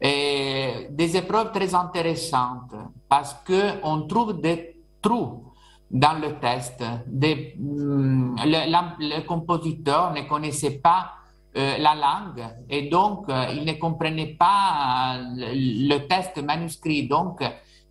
Et 0.00 0.88
des 0.90 1.16
épreuves 1.16 1.52
très 1.52 1.74
intéressantes 1.74 2.74
parce 3.08 3.36
qu'on 3.46 4.02
trouve 4.02 4.40
des 4.40 4.82
trous 5.00 5.53
dans 5.90 6.20
le 6.20 6.38
test. 6.38 6.82
Mm, 7.06 8.36
le, 8.44 9.26
compositeur 9.26 10.12
ne 10.12 10.22
connaissait 10.22 10.78
pas 10.78 11.12
euh, 11.56 11.78
la 11.78 11.94
langue 11.94 12.44
et 12.68 12.88
donc 12.88 13.28
euh, 13.28 13.46
il 13.54 13.64
ne 13.64 13.74
comprenait 13.74 14.34
pas 14.36 15.16
euh, 15.16 15.52
le, 15.54 15.98
test 16.08 16.42
manuscrit. 16.42 17.06
Donc 17.06 17.40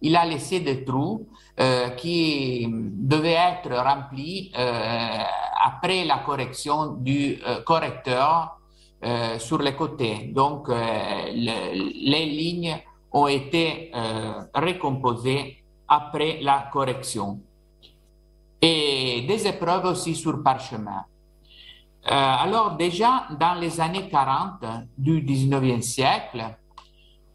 il 0.01 0.15
a 0.17 0.25
laissé 0.25 0.59
des 0.59 0.83
trous 0.83 1.27
qui 1.95 2.67
devaient 2.67 3.37
être 3.53 3.71
remplis 3.73 4.51
après 4.53 6.03
la 6.03 6.17
correction 6.17 6.87
du 6.99 7.39
correcteur 7.63 8.59
sur 9.37 9.59
les 9.59 9.73
côtés. 9.73 10.31
Donc 10.33 10.67
les 10.67 12.25
lignes 12.25 12.75
ont 13.13 13.27
été 13.27 13.91
recomposées 14.53 15.63
après 15.87 16.39
la 16.41 16.69
correction 16.73 17.39
et 18.65 19.25
des 19.27 19.45
épreuves 19.45 19.83
aussi 19.85 20.15
sur 20.15 20.41
parchemin. 20.41 21.03
Euh, 22.05 22.11
alors 22.11 22.77
déjà, 22.77 23.27
dans 23.37 23.55
les 23.55 23.81
années 23.81 24.07
40 24.09 24.63
du 24.97 25.21
19e 25.21 25.81
siècle, 25.81 26.45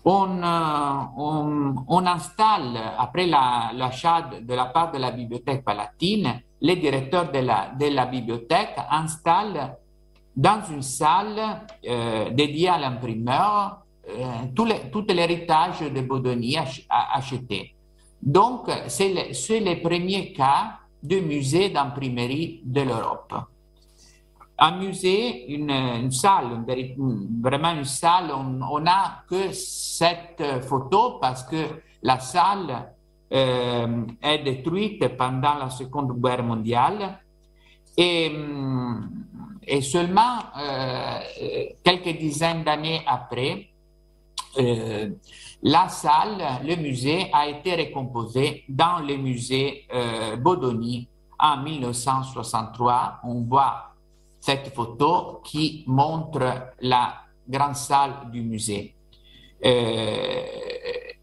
on, 0.06 0.42
euh, 0.42 1.74
on, 1.86 2.06
installe, 2.06 2.78
après 2.96 3.26
l'achat 3.26 4.30
de 4.40 4.54
la 4.54 4.66
part 4.66 4.90
de 4.90 4.96
la 4.96 5.10
Bibliothèque 5.10 5.62
palatine, 5.62 6.40
les 6.62 6.76
directeurs 6.76 7.30
de 7.30 7.40
la, 7.40 7.72
la 7.78 8.06
bibliothèque 8.06 8.76
installent 8.90 9.76
dans 10.34 10.62
une 10.70 10.82
salle 10.82 11.66
euh, 11.86 12.30
dédiée 12.30 12.70
à 12.70 12.78
l'imprimeur 12.78 13.82
tout, 14.54 15.04
l'héritage 15.10 15.80
de 15.80 16.00
Baudoni 16.00 16.56
acheté. 16.88 17.74
Donc, 18.22 18.70
c'est 18.86 19.12
le, 19.12 19.64
les 19.64 19.76
premiers 19.76 20.32
cas 20.32 20.78
de 21.02 21.20
musées 21.20 21.70
d'imprimerie 21.70 22.62
de 22.64 22.82
l'Europe. 22.82 23.34
Un 24.58 24.76
musée, 24.78 25.52
une, 25.52 26.10
salle, 26.10 26.64
vraiment 27.40 27.72
une 27.72 27.84
salle, 27.84 28.32
on 28.32 28.80
n'a 28.80 29.22
que 29.28 29.52
cette 29.52 30.42
photo 30.62 31.18
parce 31.20 31.44
que 31.44 31.64
la 32.02 32.18
salle 32.18 32.92
euh, 33.32 34.04
est 34.22 34.38
détruite 34.38 35.16
pendant 35.16 35.54
la 35.54 35.70
Seconde 35.70 36.20
Guerre 36.20 36.42
mondiale 36.42 37.20
et, 37.96 38.32
et 39.66 39.80
seulement 39.82 40.38
euh, 40.58 41.18
quelques 41.84 42.18
dizaines 42.18 42.64
d'années 42.64 43.02
après, 43.06 43.68
euh, 44.58 45.10
la 45.62 45.88
salle, 45.88 46.42
le 46.64 46.76
musée 46.76 47.30
a 47.32 47.48
été 47.48 47.74
recomposé 47.74 48.64
dans 48.68 49.00
le 49.00 49.16
musée 49.16 49.86
euh, 49.92 50.36
Bodoni 50.36 51.08
en 51.38 51.58
1963. 51.62 53.20
On 53.24 53.42
voit 53.42 53.92
cette 54.40 54.74
photo 54.74 55.40
qui 55.44 55.84
montre 55.86 56.72
la 56.80 57.14
grande 57.48 57.76
salle 57.76 58.30
du 58.30 58.42
musée. 58.42 58.94
Euh, 59.64 60.42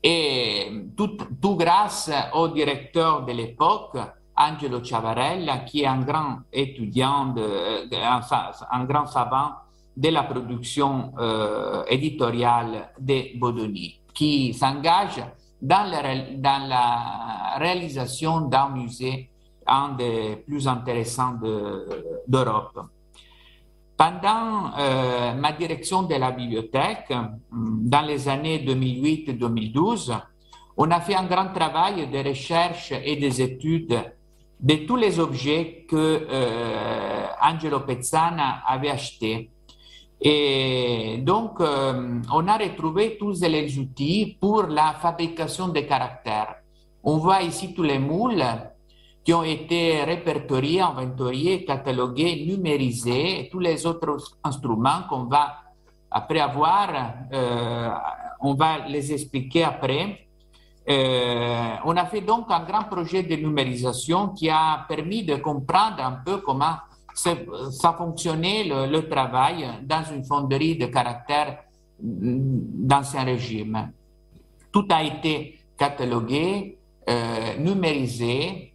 et 0.03 0.71
tout, 0.95 1.17
grâce 1.55 2.11
au 2.33 2.49
directeur 2.49 3.25
de 3.25 3.31
l'époque, 3.31 3.97
Angelo 4.37 4.83
Ciavarella, 4.83 5.59
qui 5.59 5.81
est 5.81 5.87
un 5.87 6.01
grand 6.01 6.39
étudiant, 6.51 7.33
un, 7.33 8.83
grand 8.85 9.07
savant 9.07 9.51
de 9.95 10.09
la 10.09 10.23
production 10.23 11.13
euh, 11.17 11.83
éditoriale 11.87 12.91
de 12.99 13.37
Bodoni 13.37 14.01
qui 14.13 14.53
s'engage 14.53 15.23
dans 15.61 15.89
la, 15.89 17.57
réalisation 17.57 18.41
d'un 18.41 18.69
musée, 18.69 19.29
un 19.65 19.89
des 19.89 20.35
plus 20.45 20.67
intéressants 20.67 21.35
d'Europe. 22.27 22.79
Pendant 23.97 24.71
euh, 24.77 25.33
ma 25.33 25.53
direction 25.53 26.03
de 26.03 26.15
la 26.15 26.31
bibliothèque, 26.31 27.13
dans 27.51 28.01
les 28.05 28.27
années 28.27 28.59
2008-2012, 28.65 30.19
on 30.77 30.91
a 30.91 30.99
fait 30.99 31.15
un 31.15 31.23
grand 31.25 31.53
travail 31.53 32.07
de 32.07 32.27
recherche 32.27 32.91
et 32.91 33.15
des 33.15 33.41
études 33.41 33.97
de 34.59 34.75
tous 34.85 34.97
les 34.97 35.19
objets 35.19 35.85
que 35.89 36.27
euh, 36.29 37.27
Angelo 37.41 37.81
Pezzana 37.81 38.63
avait 38.67 38.89
achetés 38.89 39.49
et 40.21 41.17
donc, 41.23 41.59
euh, 41.59 42.21
on 42.31 42.47
a 42.47 42.57
retrouvé 42.57 43.17
tous 43.17 43.41
les 43.41 43.77
outils 43.77 44.37
pour 44.39 44.63
la 44.63 44.93
fabrication 44.93 45.67
des 45.67 45.85
caractères. 45.85 46.55
On 47.03 47.17
voit 47.17 47.41
ici 47.41 47.73
tous 47.73 47.83
les 47.83 47.99
moules 47.99 48.43
qui 49.23 49.33
ont 49.33 49.43
été 49.43 50.03
répertoriés, 50.03 50.81
inventoriés, 50.81 51.65
catalogués, 51.65 52.45
numérisés, 52.45 53.41
et 53.41 53.49
tous 53.49 53.59
les 53.59 53.85
autres 53.85 54.17
instruments 54.43 55.03
qu'on 55.09 55.25
va, 55.25 55.55
après 56.11 56.39
avoir, 56.39 56.89
euh, 57.33 57.89
on 58.41 58.53
va 58.53 58.87
les 58.87 59.11
expliquer 59.11 59.63
après. 59.63 60.27
Euh, 60.87 61.75
on 61.83 61.97
a 61.97 62.05
fait 62.05 62.21
donc 62.21 62.45
un 62.49 62.59
grand 62.59 62.83
projet 62.83 63.23
de 63.23 63.35
numérisation 63.35 64.29
qui 64.29 64.47
a 64.49 64.85
permis 64.87 65.23
de 65.23 65.35
comprendre 65.37 65.99
un 65.99 66.21
peu 66.23 66.37
comment 66.37 66.75
ça 67.15 67.93
fonctionnait 67.97 68.65
le, 68.65 69.01
travail 69.09 69.67
dans 69.83 70.03
une 70.13 70.23
fonderie 70.25 70.77
de 70.77 70.87
caractère 70.87 71.63
d'ancien 71.99 73.23
régime. 73.23 73.91
Tout 74.71 74.85
a 74.89 75.01
été 75.01 75.57
catalogué, 75.77 76.77
euh, 77.09 77.57
numérisé, 77.57 78.73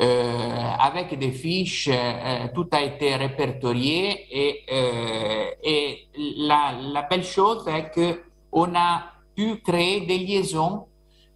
euh, 0.00 0.70
avec 0.78 1.18
des 1.18 1.32
fiches, 1.32 1.88
euh, 1.92 2.48
tout 2.54 2.68
a 2.72 2.82
été 2.82 3.14
répertorié 3.16 4.26
et, 4.30 6.08
la, 6.46 7.02
belle 7.08 7.24
chose 7.24 7.66
est 7.68 7.90
que 7.90 8.22
on 8.52 8.74
a 8.74 9.04
pu 9.34 9.56
créer 9.56 10.06
des 10.06 10.18
liaisons 10.18 10.86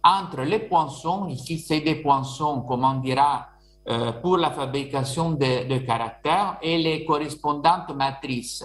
entre 0.03 0.41
les 0.41 0.59
poinçons, 0.59 1.27
ici 1.27 1.57
c'est 1.59 1.81
des 1.81 1.95
poinçons, 1.95 2.61
comme 2.61 2.83
on 2.85 2.95
dira, 2.95 3.48
euh, 3.89 4.11
pour 4.21 4.37
la 4.37 4.51
fabrication 4.51 5.31
de, 5.31 5.77
caractères 5.79 6.59
et 6.61 6.77
les 6.77 7.03
correspondantes 7.03 7.95
matrices 7.95 8.63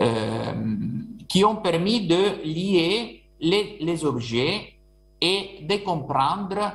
euh, 0.00 0.52
qui 1.28 1.44
ont 1.44 1.56
permis 1.56 2.06
de 2.06 2.44
lier 2.44 3.24
les, 3.40 4.04
objets 4.04 4.74
et 5.20 5.58
de 5.62 5.78
comprendre 5.78 6.74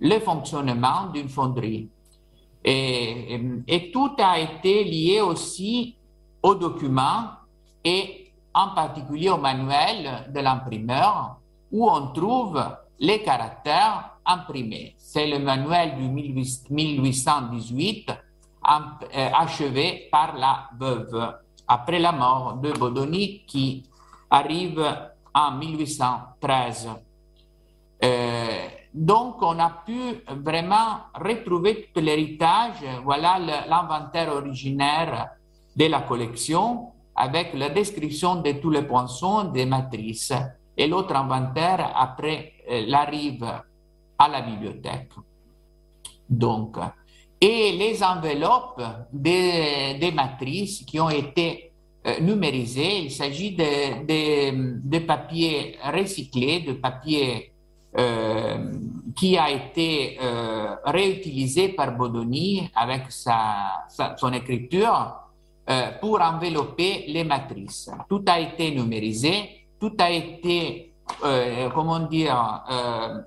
le 0.00 0.18
fonctionnement 0.18 1.06
d'une 1.14 1.28
fonderie. 1.28 1.88
Et, 2.64 3.40
et, 3.68 3.90
tout 3.92 4.10
a 4.18 4.40
été 4.40 4.82
lié 4.82 5.20
aussi 5.20 5.94
aux 6.42 6.56
documents 6.56 7.26
et 7.84 8.32
en 8.52 8.74
particulier 8.74 9.30
au 9.30 9.38
manuel 9.38 10.28
de 10.34 10.40
l'imprimeur 10.40 11.36
où 11.70 11.88
on 11.88 12.08
trouve 12.08 12.60
les 12.98 13.22
caractères 13.22 14.16
imprimés. 14.30 14.94
C'est 14.98 15.26
le 15.26 15.38
manuel 15.38 15.96
du 15.96 16.08
1818 16.08 18.10
euh, 18.10 19.30
achevé 19.34 20.08
par 20.10 20.36
la 20.36 20.68
veuve 20.78 21.34
après 21.66 21.98
la 21.98 22.12
mort 22.12 22.58
de 22.62 22.72
Bodoni 22.72 23.42
qui 23.46 23.84
arrive 24.28 24.84
en 25.34 25.52
1813. 25.52 26.88
Euh, 28.02 28.68
donc, 28.92 29.36
on 29.42 29.58
a 29.58 29.70
pu 29.86 29.98
vraiment 30.42 31.00
retrouver 31.14 31.90
tout 31.94 32.00
l'héritage, 32.00 32.82
voilà 33.04 33.38
l'inventaire 33.38 34.34
originaire 34.34 35.28
de 35.76 35.86
la 35.86 36.00
collection 36.00 36.92
avec 37.14 37.54
la 37.54 37.68
description 37.68 38.36
de 38.36 38.52
tous 38.52 38.70
les 38.70 38.82
poinçons 38.82 39.44
des 39.44 39.66
matrices 39.66 40.32
et 40.76 40.86
l'autre 40.86 41.14
inventaire 41.14 41.92
après 41.94 42.54
euh, 42.70 42.84
l'arrive 42.86 43.44
à 44.20 44.28
la 44.28 44.42
bibliothèque. 44.42 45.12
Donc, 46.28 46.76
et 47.40 47.72
les 47.72 48.02
enveloppes 48.02 48.82
des, 49.10 50.12
matrices 50.14 50.84
qui 50.84 51.00
ont 51.00 51.08
été 51.08 51.72
euh, 52.06 52.20
numérisées, 52.20 53.04
il 53.04 53.10
s'agit 53.10 53.52
de, 53.52 54.04
de, 54.04 54.80
de, 54.84 54.98
papier 54.98 55.78
recyclé, 55.82 56.60
de 56.60 56.74
papier 56.74 57.52
euh, 57.98 58.72
qui 59.16 59.38
a 59.38 59.50
été 59.50 60.18
euh, 60.22 60.76
réutilisé 60.84 61.70
par 61.70 61.96
Bodoni 61.96 62.70
avec 62.74 63.04
son 63.10 64.32
écriture 64.32 65.16
pour 66.00 66.20
envelopper 66.20 67.04
les 67.06 67.22
matrices. 67.22 67.88
Tout 68.08 68.24
a 68.26 68.40
été 68.40 68.72
numérisé, 68.72 69.66
tout 69.78 69.92
a 70.00 70.10
été, 70.10 70.92
comment 71.72 72.00
dire, 72.00 72.64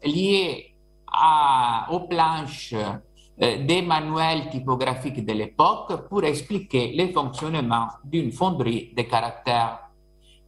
lié 0.04 0.73
à, 1.14 1.88
aux 1.92 2.02
planches 2.02 2.76
des 3.38 3.82
manuels 3.82 4.50
typographiques 4.50 5.26
de 5.26 5.34
l'époque 5.34 6.08
pour 6.08 6.24
expliquer 6.24 6.94
le 6.96 7.12
fonctionnement 7.12 7.88
d'une 8.04 8.32
fonderie 8.32 8.94
de 8.96 9.02
caractères. 9.04 9.80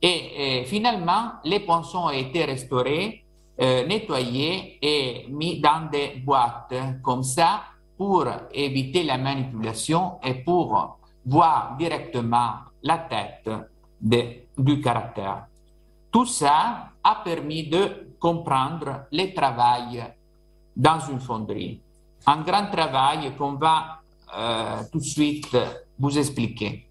Et, 0.02 0.60
et, 0.60 0.66
finalement, 0.66 1.34
les 1.44 1.62
poinçons 1.62 2.06
ont 2.06 2.10
été 2.12 2.46
restaurés, 2.46 3.26
euh, 3.62 3.88
nettoyés 3.88 4.78
et 4.82 5.28
mis 5.30 5.62
dans 5.62 5.90
des 5.90 6.22
boîtes 6.26 6.74
comme 7.02 7.24
ça 7.24 7.62
pour 7.98 8.28
éviter 8.52 9.04
la 9.04 9.18
manipulation 9.18 10.20
et 10.22 10.34
pour 10.34 11.00
voir 11.26 11.78
directement 11.80 12.56
la 12.84 12.98
tête 12.98 13.50
du 14.58 14.82
caractère. 14.82 15.48
Tout 16.12 16.26
ça 16.26 16.90
a 17.02 17.16
permis 17.24 17.70
de 17.70 18.16
comprendre 18.20 19.06
le 19.10 19.34
travail 19.34 20.04
dans 20.76 21.00
une 21.00 21.20
fonderie. 21.20 21.82
Un 22.26 22.42
grand 22.42 22.70
travail 22.72 23.36
qu'on 23.38 23.54
va 23.54 24.02
euh, 24.36 24.82
tout 24.92 25.00
de 25.00 25.04
suite 25.04 25.56
vous 25.98 26.18
expliquer. 26.18 26.88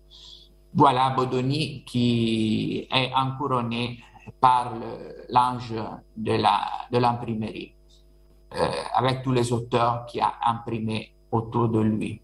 Voilà 0.75 1.11
Bodoni 1.11 1.85
qui 1.85 2.88
est 2.90 3.12
encouronné 3.14 4.01
par 4.40 4.73
l'ange 5.29 5.75
de 6.16 6.99
l'imprimerie, 6.99 7.75
de 8.53 8.59
euh, 8.59 8.68
avec 8.94 9.23
tous 9.23 9.33
les 9.33 9.53
auteurs 9.53 10.07
qui 10.07 10.20
a 10.20 10.35
imprimé 10.47 11.12
autour 11.31 11.68
de 11.68 11.81
lui. 11.81 12.20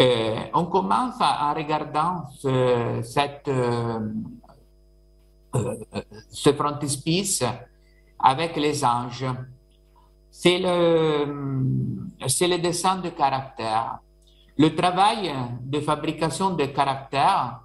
Euh, 0.00 0.40
on 0.52 0.66
commence 0.66 1.20
en 1.20 1.54
regardant 1.54 2.24
ce, 2.38 3.00
cette, 3.02 3.48
euh, 3.48 4.00
euh, 5.54 5.76
ce 6.30 6.52
frontispice 6.52 7.42
avec 8.18 8.56
les 8.56 8.84
anges. 8.84 9.24
C'est 10.38 10.58
le, 10.58 12.58
dessin 12.58 12.98
de 12.98 13.08
caractère. 13.08 14.00
Le 14.58 14.76
travail 14.76 15.32
de 15.62 15.80
fabrication 15.80 16.50
de 16.50 16.66
caractères 16.66 17.60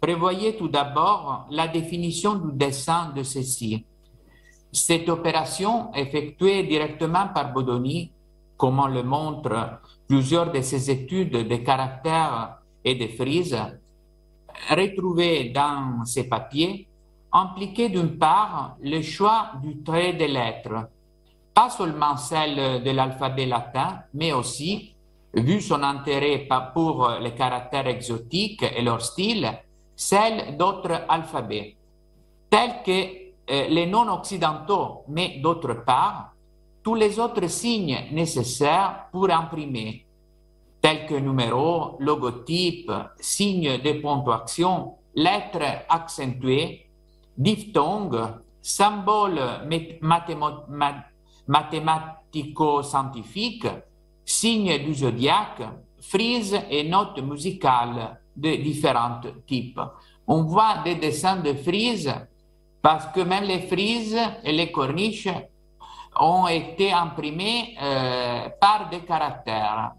prévoyait 0.00 0.56
tout 0.56 0.66
d'abord 0.66 1.46
la 1.50 1.68
définition 1.68 2.34
du 2.34 2.52
dessin 2.52 3.12
de 3.14 3.22
ceci. 3.22 3.86
Cette 4.72 5.08
opération, 5.08 5.94
effectuée 5.94 6.64
directement 6.64 7.28
par 7.32 7.52
Bodoni, 7.52 8.10
comme 8.56 8.80
on 8.80 8.88
le 8.88 9.04
montre 9.04 9.78
plusieurs 10.08 10.50
de 10.50 10.62
ses 10.62 10.90
études 10.90 11.48
de 11.48 11.56
caractère 11.58 12.58
et 12.84 12.96
de 12.96 13.06
frise, 13.06 13.56
retrouvées 14.68 15.50
dans 15.50 16.04
ces 16.04 16.28
papiers, 16.28 16.88
impliquaient 17.32 17.88
d'une 17.88 18.18
part 18.18 18.76
le 18.82 19.00
choix 19.00 19.52
du 19.62 19.80
trait 19.84 20.14
des 20.14 20.28
lettres, 20.28 20.88
pas 21.56 21.70
seulement 21.70 22.18
celle 22.18 22.82
de 22.82 22.90
l'alphabet 22.90 23.46
latin, 23.46 24.02
mais 24.12 24.30
aussi, 24.30 24.94
vu 25.32 25.62
son 25.62 25.82
intérêt 25.82 26.46
pour 26.74 27.08
les 27.18 27.34
caractères 27.34 27.86
exotiques 27.86 28.62
et 28.62 28.82
leur 28.82 29.00
style, 29.00 29.50
celle 29.96 30.58
d'autres 30.58 31.06
alphabets, 31.08 31.74
tels 32.50 32.82
que 32.84 32.90
euh, 32.92 33.68
les 33.68 33.86
non-occidentaux, 33.86 35.04
mais 35.08 35.38
d'autre 35.42 35.82
part, 35.82 36.34
tous 36.82 36.94
les 36.94 37.18
autres 37.18 37.46
signes 37.48 38.04
nécessaires 38.12 39.06
pour 39.10 39.30
imprimer, 39.30 40.04
tels 40.82 41.06
que 41.06 41.14
numéros, 41.14 41.96
logotypes, 42.00 42.92
signes 43.18 43.80
de 43.80 43.92
ponctuation, 44.02 44.96
lettres 45.14 45.86
accentuées, 45.88 46.90
diphtongues, 47.38 48.26
symboles 48.60 49.40
mathématico-scientifiques, 51.46 53.68
signes 54.24 54.78
du 54.84 54.94
zodiaque, 54.94 55.62
frises 56.00 56.58
et 56.70 56.88
notes 56.88 57.22
musicales 57.22 58.18
de 58.36 58.56
différents 58.56 59.20
types. 59.46 59.80
On 60.26 60.42
voit 60.42 60.78
des 60.84 60.96
dessins 60.96 61.36
de 61.36 61.54
frises 61.54 62.12
parce 62.82 63.06
que 63.06 63.20
même 63.20 63.44
les 63.44 63.62
frises 63.62 64.18
et 64.44 64.52
les 64.52 64.70
corniches 64.70 65.28
ont 66.18 66.48
été 66.48 66.92
imprimés 66.92 67.76
euh, 67.80 68.48
par 68.60 68.90
des 68.90 69.00
caractères. 69.00 69.92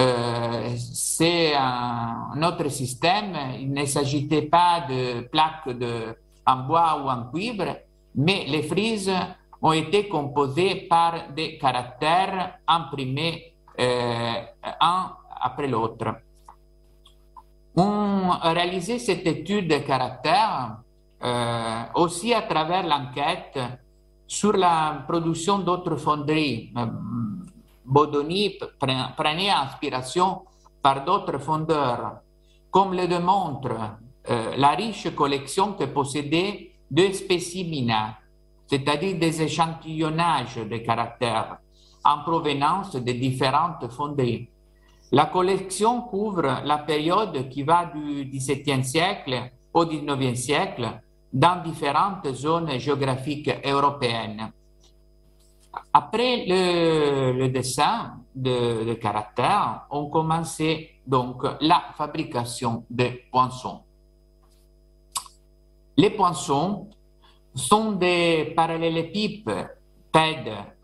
Euh, 0.00 0.74
c'est 0.76 1.54
un, 1.54 2.40
autre 2.42 2.68
système. 2.68 3.36
Il 3.60 3.72
ne 3.72 3.84
s'agissait 3.84 4.42
pas 4.42 4.86
de 4.88 5.28
plaques 5.28 5.68
de, 5.68 6.16
en 6.46 6.56
bois 6.56 7.02
ou 7.02 7.08
en 7.08 7.30
cuivre, 7.30 7.76
mais 8.14 8.44
les 8.46 8.62
frises 8.62 9.12
ont 9.62 9.72
été 9.72 10.08
composées 10.08 10.74
par 10.88 11.32
des 11.34 11.56
caractères 11.56 12.58
imprimés 12.66 13.54
euh, 13.78 14.32
un 14.80 15.12
après 15.40 15.68
l'autre. 15.68 16.16
On 17.76 18.30
a 18.30 18.52
réalisé 18.52 18.98
cette 18.98 19.26
étude 19.26 19.68
de 19.68 19.78
caractères 19.78 20.78
euh, 21.22 21.82
aussi 21.94 22.34
à 22.34 22.42
travers 22.42 22.86
l'enquête 22.86 23.58
sur 24.26 24.52
la 24.52 25.04
production 25.06 25.60
d'autres 25.60 25.96
fonderies. 25.96 26.72
Euh, 26.76 26.86
Bodoni 27.84 28.58
prenait 29.16 29.50
inspiration 29.50 30.42
par 30.82 31.04
d'autres 31.04 31.38
fondeurs, 31.38 32.20
comme 32.70 32.94
le 32.94 33.06
démontre 33.06 33.98
la 34.56 34.70
riche 34.70 35.12
collection 35.16 35.72
que 35.72 35.84
possédait 35.84 36.70
de 36.88 37.12
spécimens, 37.12 38.14
c'est-à-dire 38.72 39.18
des 39.18 39.42
échantillonnages 39.42 40.56
de 40.56 40.78
caractères 40.78 41.58
en 42.02 42.22
provenance 42.22 42.96
de 42.96 43.12
différentes 43.12 43.86
fonderies. 43.92 44.48
La 45.10 45.26
collection 45.26 46.00
couvre 46.00 46.62
la 46.64 46.78
période 46.78 47.50
qui 47.50 47.64
va 47.64 47.84
du 47.84 48.24
XVIIe 48.24 48.82
siècle 48.82 49.50
au 49.74 49.84
XIXe 49.84 50.40
siècle 50.40 50.88
dans 51.30 51.62
différentes 51.62 52.32
zones 52.32 52.78
géographiques 52.78 53.50
européennes. 53.62 54.50
Après 55.92 56.46
le, 56.46 57.48
dessin 57.48 58.14
de, 58.34 58.84
de, 58.84 58.94
caractères, 58.94 59.82
on 59.90 60.06
commençait 60.06 60.92
donc 61.06 61.42
la 61.60 61.82
fabrication 61.94 62.86
des 62.88 63.26
poinçons. 63.30 63.82
Les 65.98 66.08
poinçons 66.08 66.88
sont 67.54 67.92
des 67.92 68.52
parallélépipèdes 68.56 69.66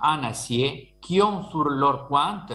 en 0.00 0.22
acier 0.22 0.94
qui 1.00 1.20
ont 1.22 1.42
sur 1.50 1.64
leur 1.64 2.06
pointe 2.08 2.52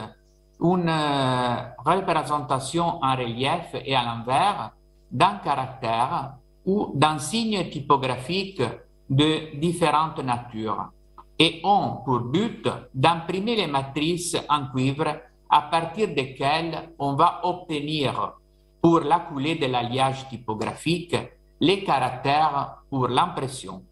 une 0.62 0.89
euh, 0.89 1.56
représentation 1.86 3.04
en 3.04 3.15
relief 3.15 3.76
et 3.86 3.95
à 3.95 4.04
l'envers 4.04 4.71
d'un 5.12 5.36
caractère 5.43 6.34
ou 6.65 6.91
d'un 6.95 7.19
signe 7.19 7.69
typographique 7.69 8.62
de 9.10 9.58
différentes 9.60 10.23
natures 10.23 10.89
et 11.38 11.60
ont 11.63 11.97
pour 12.06 12.19
but 12.19 12.67
d'imprimer 12.93 13.56
les 13.56 13.67
matrices 13.67 14.38
en 14.49 14.67
cuivre 14.67 15.08
à 15.49 15.62
partir 15.63 16.13
desquelles 16.13 16.93
on 16.99 17.13
va 17.15 17.41
obtenir 17.43 18.34
pour 18.82 19.02
la 19.02 19.19
coulée 19.19 19.56
de 19.56 19.65
l'alliage 19.65 20.28
typographique 20.30 21.15
les 21.60 21.84
caractères 21.84 22.78
pour 22.89 23.08
l'impression. 23.08 23.84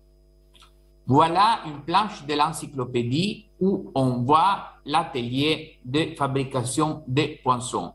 Voilà 1.07 1.61
une 1.65 1.81
planche 1.81 2.25
de 2.25 2.33
l'encyclopédie 2.33 3.47
où 3.59 3.91
on 3.95 4.23
voit 4.23 4.59
l'atelier 4.85 5.79
de 5.83 6.15
fabrication 6.15 7.03
des 7.07 7.39
poinçons. 7.43 7.93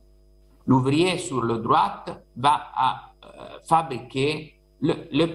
L'ouvrier 0.66 1.18
sur 1.18 1.42
le 1.42 1.58
droite 1.58 2.22
va 2.36 2.66
euh, 3.24 3.58
fabriquer 3.68 4.54
le, 4.80 4.94
le 5.12 5.26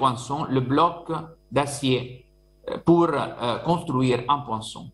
le 0.49 0.59
bloc 0.59 1.11
d'acier 1.51 2.25
euh, 2.69 2.77
pour 2.85 3.07
euh, 3.13 3.57
construire 3.59 4.23
un 4.27 4.39
poinçon. 4.39 4.91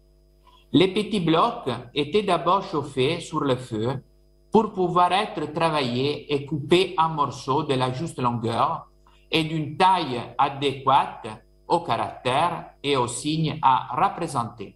Les 0.72 0.90
petits 0.90 1.20
blocs 1.20 1.70
étaient 1.96 2.24
d'abord 2.24 2.63
chauffés 2.63 3.20
sur 3.20 3.40
le 3.40 3.56
feu 3.56 4.04
pour 4.52 4.74
pouvoir 4.74 5.12
être 5.12 5.52
travaillés 5.54 6.34
et 6.34 6.46
coupés 6.46 6.94
en 6.98 7.10
morceaux 7.10 7.63
de 7.63 7.74
la 7.74 7.92
juste 7.92 8.20
longueur 8.20 8.88
et 9.32 9.44
d'une 9.44 9.78
taille 9.78 10.22
adéquate 10.38 11.28
au 11.67 11.82
caractère 11.82 12.71
et 12.82 12.95
aux 12.95 13.08
signes 13.08 13.60
à 13.62 13.89
représenter. 13.95 14.75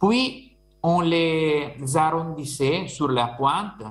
Puis, 0.00 0.56
on 0.82 1.00
les 1.00 1.96
arrondissait 1.96 2.86
sur 2.86 3.08
la 3.08 3.28
pointe 3.28 3.82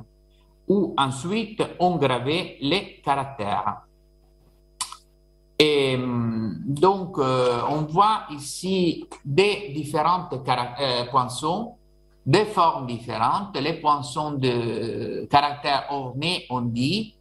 où 0.68 0.94
ensuite 0.98 1.64
on 1.80 1.98
gravait 1.98 2.58
les 2.62 3.02
caractères. 3.04 3.82
Et 5.58 5.98
donc, 5.98 7.18
euh, 7.18 7.62
on 7.70 7.84
voit 7.84 8.24
ici 8.32 9.08
des 9.24 9.72
différentes 9.74 10.34
euh, 10.34 11.06
poinçons, 11.10 11.76
des 12.26 12.46
formes 12.46 12.88
différentes, 12.88 13.58
les 13.58 13.74
poinçons 13.74 14.32
de 14.32 15.28
caractères 15.30 15.86
ornés, 15.92 16.46
on 16.50 16.62
dit, 16.62 17.16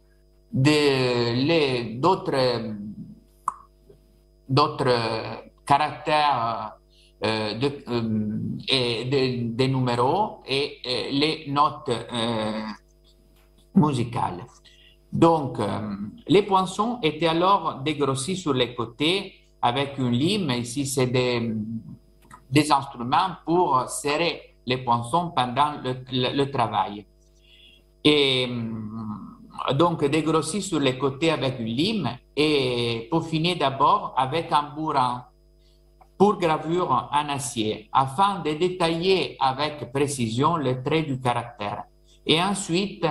d'autres 0.51 2.33
d'autres 4.47 5.43
caractères 5.65 6.77
euh, 7.23 7.53
de, 7.55 7.71
et 8.67 9.05
des 9.05 9.67
numéros 9.67 10.41
et, 10.47 10.79
les 11.11 11.45
notes 11.47 11.89
musicales. 13.75 14.45
Donc, 15.15 15.59
euh, 15.59 15.95
les 16.27 16.41
poinçons 16.41 16.99
étaient 17.01 17.27
alors 17.27 17.79
dégrossis 17.83 18.35
sur 18.35 18.53
les 18.53 18.75
côtés 18.75 19.33
avec 19.61 19.97
une 19.97 20.11
lime. 20.11 20.49
Ici, 20.51 20.85
c'est 20.85 21.07
des, 21.07 21.53
des, 22.51 22.71
instruments 22.71 23.37
pour 23.45 23.87
serrer 23.87 24.55
les 24.65 24.77
poinçons 24.77 25.31
pendant 25.33 25.73
le, 25.81 26.45
travail. 26.51 27.05
Et 28.03 28.47
euh, 28.49 28.71
donc, 29.73 30.03
dégrossis 30.05 30.61
sur 30.61 30.79
les 30.79 30.97
côtés 30.97 31.31
avec 31.31 31.59
une 31.59 31.65
lime 31.65 32.09
et 32.35 33.07
peaufinés 33.09 33.55
d'abord 33.55 34.13
avec 34.17 34.51
un 34.51 34.63
bourrin 34.75 35.25
pour 36.17 36.37
gravure 36.37 37.09
en 37.11 37.29
acier 37.29 37.89
afin 37.91 38.39
de 38.39 38.51
détailler 38.53 39.37
avec 39.39 39.91
précision 39.91 40.55
les 40.57 40.81
traits 40.81 41.07
du 41.07 41.19
caractère. 41.19 41.83
Et 42.25 42.41
ensuite, 42.41 43.05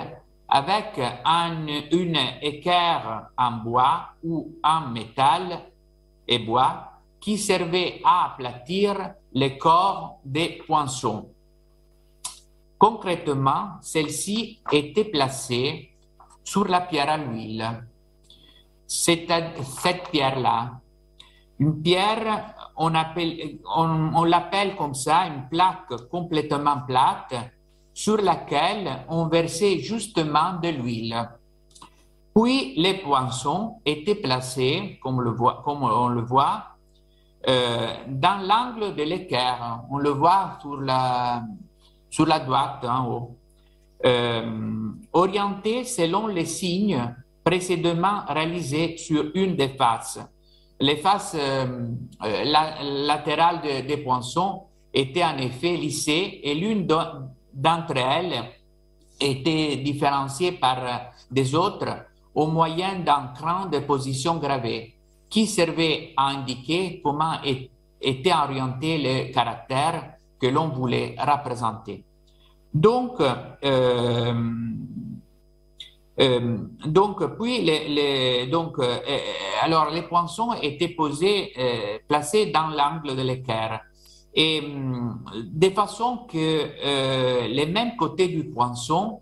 avec 0.48 1.00
un, 1.24 1.66
une 1.92 2.18
équerre 2.42 3.28
en 3.36 3.52
bois 3.52 4.08
ou 4.22 4.54
en 4.62 4.88
métal 4.88 5.64
et 6.26 6.38
bois 6.38 6.90
qui 7.20 7.38
servait 7.38 8.00
à 8.04 8.32
aplatir 8.32 9.14
les 9.32 9.56
corps 9.56 10.18
des 10.24 10.60
poinçons. 10.66 11.30
Concrètement, 12.78 13.78
celle-ci 13.80 14.60
était 14.70 15.04
placée 15.04 15.93
sur 16.44 16.68
la 16.68 16.82
pierre 16.82 17.10
à 17.10 17.16
l'huile. 17.16 17.66
Cette, 18.86 19.32
cette 19.80 20.10
pierre-là, 20.10 20.80
une 21.58 21.82
pierre, 21.82 22.54
on, 22.76 22.94
appelle, 22.94 23.58
on, 23.74 24.12
on 24.14 24.24
l'appelle 24.24 24.76
comme 24.76 24.94
ça, 24.94 25.26
une 25.26 25.48
plaque 25.48 26.08
complètement 26.10 26.82
plate, 26.86 27.34
sur 27.94 28.20
laquelle 28.20 29.04
on 29.08 29.26
versait 29.26 29.78
justement 29.78 30.54
de 30.60 30.68
l'huile. 30.68 31.28
Puis 32.34 32.74
les 32.76 32.94
poinçons 32.94 33.80
étaient 33.86 34.16
placés, 34.16 34.98
comme, 35.00 35.22
le 35.22 35.30
voit, 35.30 35.62
comme 35.64 35.84
on 35.84 36.08
le 36.08 36.22
voit, 36.22 36.64
euh, 37.48 37.94
dans 38.08 38.44
l'angle 38.44 38.96
de 38.96 39.02
l'équerre. 39.04 39.82
On 39.90 39.98
le 39.98 40.10
voit 40.10 40.58
sur 40.60 40.80
la, 40.80 41.44
sur 42.10 42.26
la 42.26 42.40
droite 42.40 42.84
en 42.84 43.06
haut. 43.06 43.36
Euh, 44.04 44.42
orientés 45.14 45.84
selon 45.84 46.26
les 46.26 46.44
signes 46.44 47.14
précédemment 47.42 48.24
réalisés 48.28 48.98
sur 48.98 49.30
une 49.34 49.56
des 49.56 49.68
faces. 49.68 50.18
Les 50.78 50.96
faces 50.96 51.36
euh, 51.38 51.88
latérales 53.06 53.62
des 53.86 53.96
poinçons 53.98 54.64
étaient 54.92 55.24
en 55.24 55.38
effet 55.38 55.76
lissées 55.76 56.40
et 56.42 56.54
l'une 56.54 56.86
d'entre 56.86 57.96
elles 57.96 58.44
étaient 59.18 59.76
différenciées 59.76 60.52
par 60.52 61.12
des 61.30 61.54
autres 61.54 62.06
au 62.34 62.46
moyen 62.46 62.98
d'un 62.98 63.32
cran 63.34 63.66
de 63.66 63.78
position 63.78 64.36
gravée 64.36 64.96
qui 65.30 65.46
servait 65.46 66.12
à 66.16 66.28
indiquer 66.28 67.00
comment 67.02 67.36
étaient 68.00 68.32
orientés 68.32 68.98
les 68.98 69.30
caractères 69.30 70.14
que 70.38 70.48
l'on 70.48 70.68
voulait 70.68 71.16
représenter. 71.18 72.04
Donc, 72.74 73.20
euh, 73.20 74.34
euh, 76.20 76.58
donc, 76.84 77.38
puis 77.38 77.62
les, 77.62 77.88
les 77.88 78.52
euh, 78.52 78.98
alors 79.62 79.90
les 79.90 80.02
poinçons 80.02 80.52
étaient 80.60 80.88
posés, 80.88 81.52
placés 82.08 82.46
dans 82.46 82.66
l'angle 82.66 83.16
de 83.16 83.22
l'équerre 83.22 83.80
et 84.34 84.60
hum, 84.60 85.24
de 85.32 85.70
façon 85.70 86.26
que 86.28 87.46
les 87.46 87.66
mêmes 87.66 87.94
côtés 87.96 88.26
du 88.26 88.44
poinçon 88.44 89.20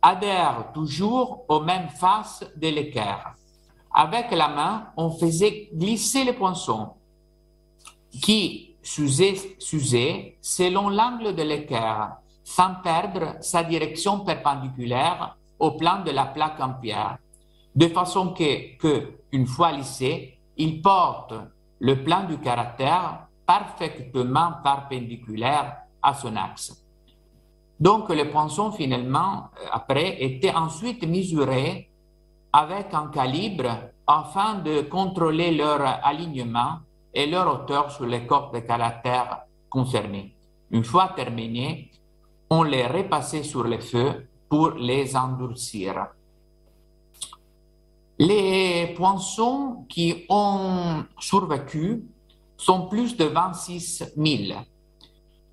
adhèrent 0.00 0.70
toujours 0.72 1.44
aux 1.48 1.60
mêmes 1.60 1.88
faces 1.88 2.44
de 2.56 2.68
l'équerre. 2.68 3.34
Avec 3.92 4.30
la 4.30 4.48
main, 4.48 4.86
on 4.96 5.10
faisait 5.10 5.68
glisser 5.74 6.22
le 6.22 6.34
poinçon 6.34 6.90
qui 8.22 8.76
s'usait 8.82 10.38
selon 10.40 10.88
l'angle 10.88 11.34
de 11.34 11.42
l'équerre 11.42 12.20
sans 12.56 12.74
perdre 12.82 13.36
sa 13.40 13.62
direction 13.62 14.20
perpendiculaire 14.24 15.36
au 15.60 15.70
plan 15.72 16.02
de 16.02 16.10
la 16.10 16.26
plaque 16.26 16.58
en 16.58 16.72
pierre, 16.74 17.18
de 17.76 17.86
façon 17.86 18.34
que, 18.34 19.20
une 19.30 19.46
fois 19.46 19.70
lissé, 19.70 20.36
il 20.56 20.82
porte 20.82 21.32
le 21.78 22.02
plan 22.02 22.24
du 22.24 22.38
caractère 22.38 23.28
parfaitement 23.46 24.54
perpendiculaire 24.64 25.76
à 26.02 26.12
son 26.12 26.34
axe. 26.34 26.84
Donc, 27.78 28.10
les 28.10 28.24
poinçons, 28.24 28.72
finalement, 28.72 29.44
euh, 29.44 29.66
après, 29.70 30.20
étaient 30.20 30.52
ensuite 30.52 31.06
mesurés 31.06 31.88
avec 32.52 32.92
un 32.92 33.06
calibre 33.08 33.90
afin 34.08 34.54
de 34.56 34.82
contrôler 34.82 35.52
leur 35.52 35.80
alignement 36.04 36.80
et 37.14 37.26
leur 37.26 37.46
hauteur 37.54 37.92
sur 37.92 38.06
les 38.06 38.26
corps 38.26 38.50
de 38.50 38.58
caractères 38.58 39.42
concernés. 39.68 40.34
Une 40.72 40.84
fois 40.84 41.12
terminés, 41.14 41.89
on 42.50 42.64
les 42.64 42.86
repassait 42.86 43.44
sur 43.44 43.64
le 43.64 43.78
feu 43.78 44.28
pour 44.48 44.72
les 44.72 45.16
endurcir. 45.16 46.08
Les 48.18 48.92
poinçons 48.96 49.86
qui 49.88 50.26
ont 50.28 51.04
survécu 51.18 52.04
sont 52.56 52.88
plus 52.88 53.16
de 53.16 53.24
26 53.24 54.12
000. 54.16 54.60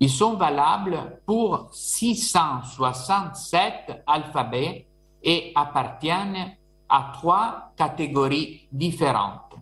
Ils 0.00 0.10
sont 0.10 0.34
valables 0.34 1.20
pour 1.24 1.70
667 1.72 4.02
alphabets 4.06 4.86
et 5.22 5.52
appartiennent 5.54 6.56
à 6.88 7.12
trois 7.14 7.72
catégories 7.76 8.66
différentes. 8.70 9.54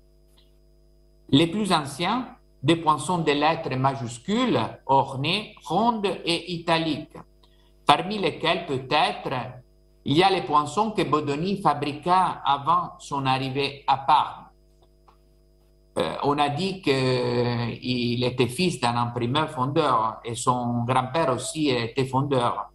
Les 1.28 1.46
plus 1.46 1.72
anciens, 1.72 2.35
des 2.66 2.74
poinçons 2.74 3.18
de 3.18 3.30
lettres 3.30 3.76
majuscules, 3.76 4.58
ornées, 4.86 5.54
rondes 5.64 6.10
et 6.24 6.52
italiques, 6.52 7.16
parmi 7.86 8.18
lesquels 8.18 8.66
peut-être 8.66 9.34
il 10.04 10.16
y 10.16 10.22
a 10.24 10.30
les 10.30 10.42
poinçons 10.42 10.90
que 10.90 11.02
Bodoni 11.02 11.62
fabriqua 11.62 12.42
avant 12.44 12.94
son 12.98 13.24
arrivée 13.24 13.84
à 13.86 13.98
Parme 13.98 14.46
euh, 15.98 16.16
on 16.24 16.36
a 16.38 16.48
dit 16.48 16.82
qu'il 16.82 18.22
était 18.22 18.48
fils 18.48 18.80
d'un 18.80 18.96
imprimeur 18.96 19.48
fondeur 19.48 20.20
et 20.24 20.34
son 20.34 20.84
grand-père 20.84 21.32
aussi 21.32 21.70
était 21.70 22.04
fondeur. 22.04 22.70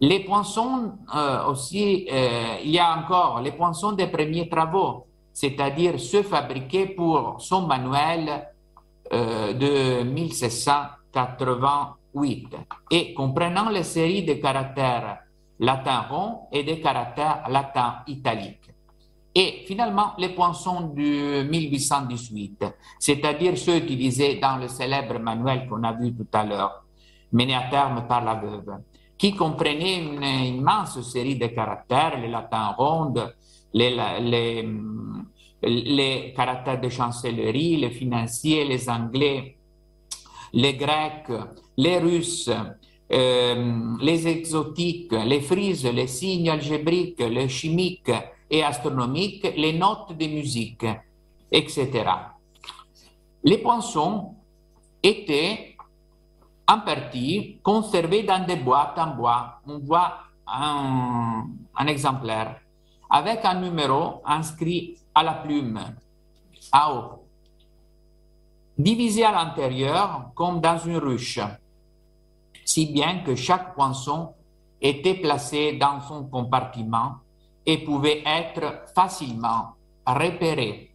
Les 0.00 0.20
poinçons 0.20 0.92
euh, 1.14 1.46
aussi, 1.46 2.06
euh, 2.12 2.56
il 2.62 2.70
y 2.70 2.78
a 2.78 2.98
encore 2.98 3.40
les 3.40 3.52
poinçons 3.52 3.92
des 3.92 4.08
premiers 4.08 4.48
travaux, 4.48 5.06
c'est-à-dire 5.32 5.98
ceux 5.98 6.22
fabriqués 6.22 6.86
pour 6.86 7.36
son 7.38 7.62
manuel 7.62 8.46
de 9.10 10.02
1788 10.02 12.48
et 12.90 13.14
comprenant 13.14 13.70
les 13.70 13.84
séries 13.84 14.24
de 14.24 14.34
caractères 14.34 15.20
latins 15.58 16.02
ronds 16.10 16.40
et 16.52 16.62
des 16.62 16.80
caractères 16.80 17.48
latins 17.48 18.02
italiques. 18.06 18.70
Et 19.34 19.64
finalement 19.66 20.12
les 20.18 20.30
poinçons 20.30 20.92
de 20.94 21.42
1818, 21.42 22.64
c'est-à-dire 22.98 23.56
ceux 23.56 23.76
utilisés 23.76 24.38
dans 24.40 24.56
le 24.56 24.68
célèbre 24.68 25.18
manuel 25.18 25.68
qu'on 25.68 25.82
a 25.84 25.92
vu 25.92 26.14
tout 26.14 26.26
à 26.32 26.44
l'heure, 26.44 26.84
mené 27.32 27.54
à 27.54 27.68
terme 27.70 28.06
par 28.08 28.24
la 28.24 28.34
veuve, 28.34 28.78
qui 29.16 29.34
comprenait 29.34 29.98
une 29.98 30.56
immense 30.56 31.00
série 31.02 31.36
de 31.36 31.46
caractères, 31.48 32.20
les 32.20 32.28
latins 32.28 32.74
rondes, 32.76 33.34
les, 33.74 33.96
les, 34.20 34.68
les 35.62 36.32
caractères 36.36 36.80
de 36.80 36.88
chancellerie, 36.88 37.76
les 37.76 37.90
financiers, 37.90 38.64
les 38.64 38.88
anglais, 38.88 39.56
les 40.52 40.74
Grecs, 40.74 41.30
les 41.76 41.98
Russes, 41.98 42.50
euh, 43.10 43.96
les 44.00 44.28
exotiques, 44.28 45.12
les 45.12 45.40
frises, 45.40 45.84
les 45.84 46.06
signes 46.06 46.50
algébriques, 46.50 47.20
les 47.20 47.48
chimiques 47.48 48.12
et 48.50 48.62
astronomiques, 48.62 49.52
les 49.56 49.72
notes 49.72 50.16
de 50.16 50.26
musique, 50.26 50.86
etc. 51.50 52.04
Les 53.42 53.58
poinçons 53.58 54.34
étaient 55.02 55.76
en 56.66 56.80
partie 56.80 57.58
conservés 57.62 58.24
dans 58.24 58.44
des 58.44 58.56
boîtes 58.56 58.98
en 58.98 59.16
bois. 59.16 59.60
On 59.66 59.78
voit 59.78 60.18
un, 60.46 61.46
un 61.76 61.86
exemplaire 61.86 62.60
avec 63.10 63.44
un 63.44 63.60
numéro 63.60 64.22
inscrit 64.26 64.96
à 65.18 65.24
la 65.24 65.34
plume, 65.34 65.80
à 66.70 66.94
haut, 66.94 67.24
divisé 68.78 69.24
à 69.24 69.32
l'intérieur 69.32 70.30
comme 70.36 70.60
dans 70.60 70.78
une 70.78 70.98
ruche, 70.98 71.40
si 72.64 72.86
bien 72.86 73.24
que 73.24 73.34
chaque 73.34 73.74
poinçon 73.74 74.34
était 74.80 75.14
placé 75.14 75.72
dans 75.72 76.00
son 76.00 76.24
compartiment 76.26 77.16
et 77.66 77.78
pouvait 77.78 78.22
être 78.24 78.84
facilement 78.94 79.74
repéré. 80.06 80.94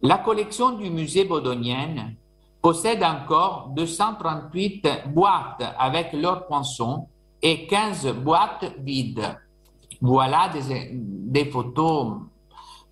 La 0.00 0.16
collection 0.18 0.70
du 0.72 0.88
musée 0.88 1.26
Bodonien 1.26 2.14
possède 2.62 3.04
encore 3.04 3.68
238 3.76 5.08
boîtes 5.08 5.62
avec 5.78 6.14
leurs 6.14 6.46
poinçons 6.46 7.06
et 7.42 7.66
15 7.66 8.14
boîtes 8.14 8.72
vides. 8.78 9.38
Voilà 10.00 10.50
des 10.50 11.44
photos 11.50 12.20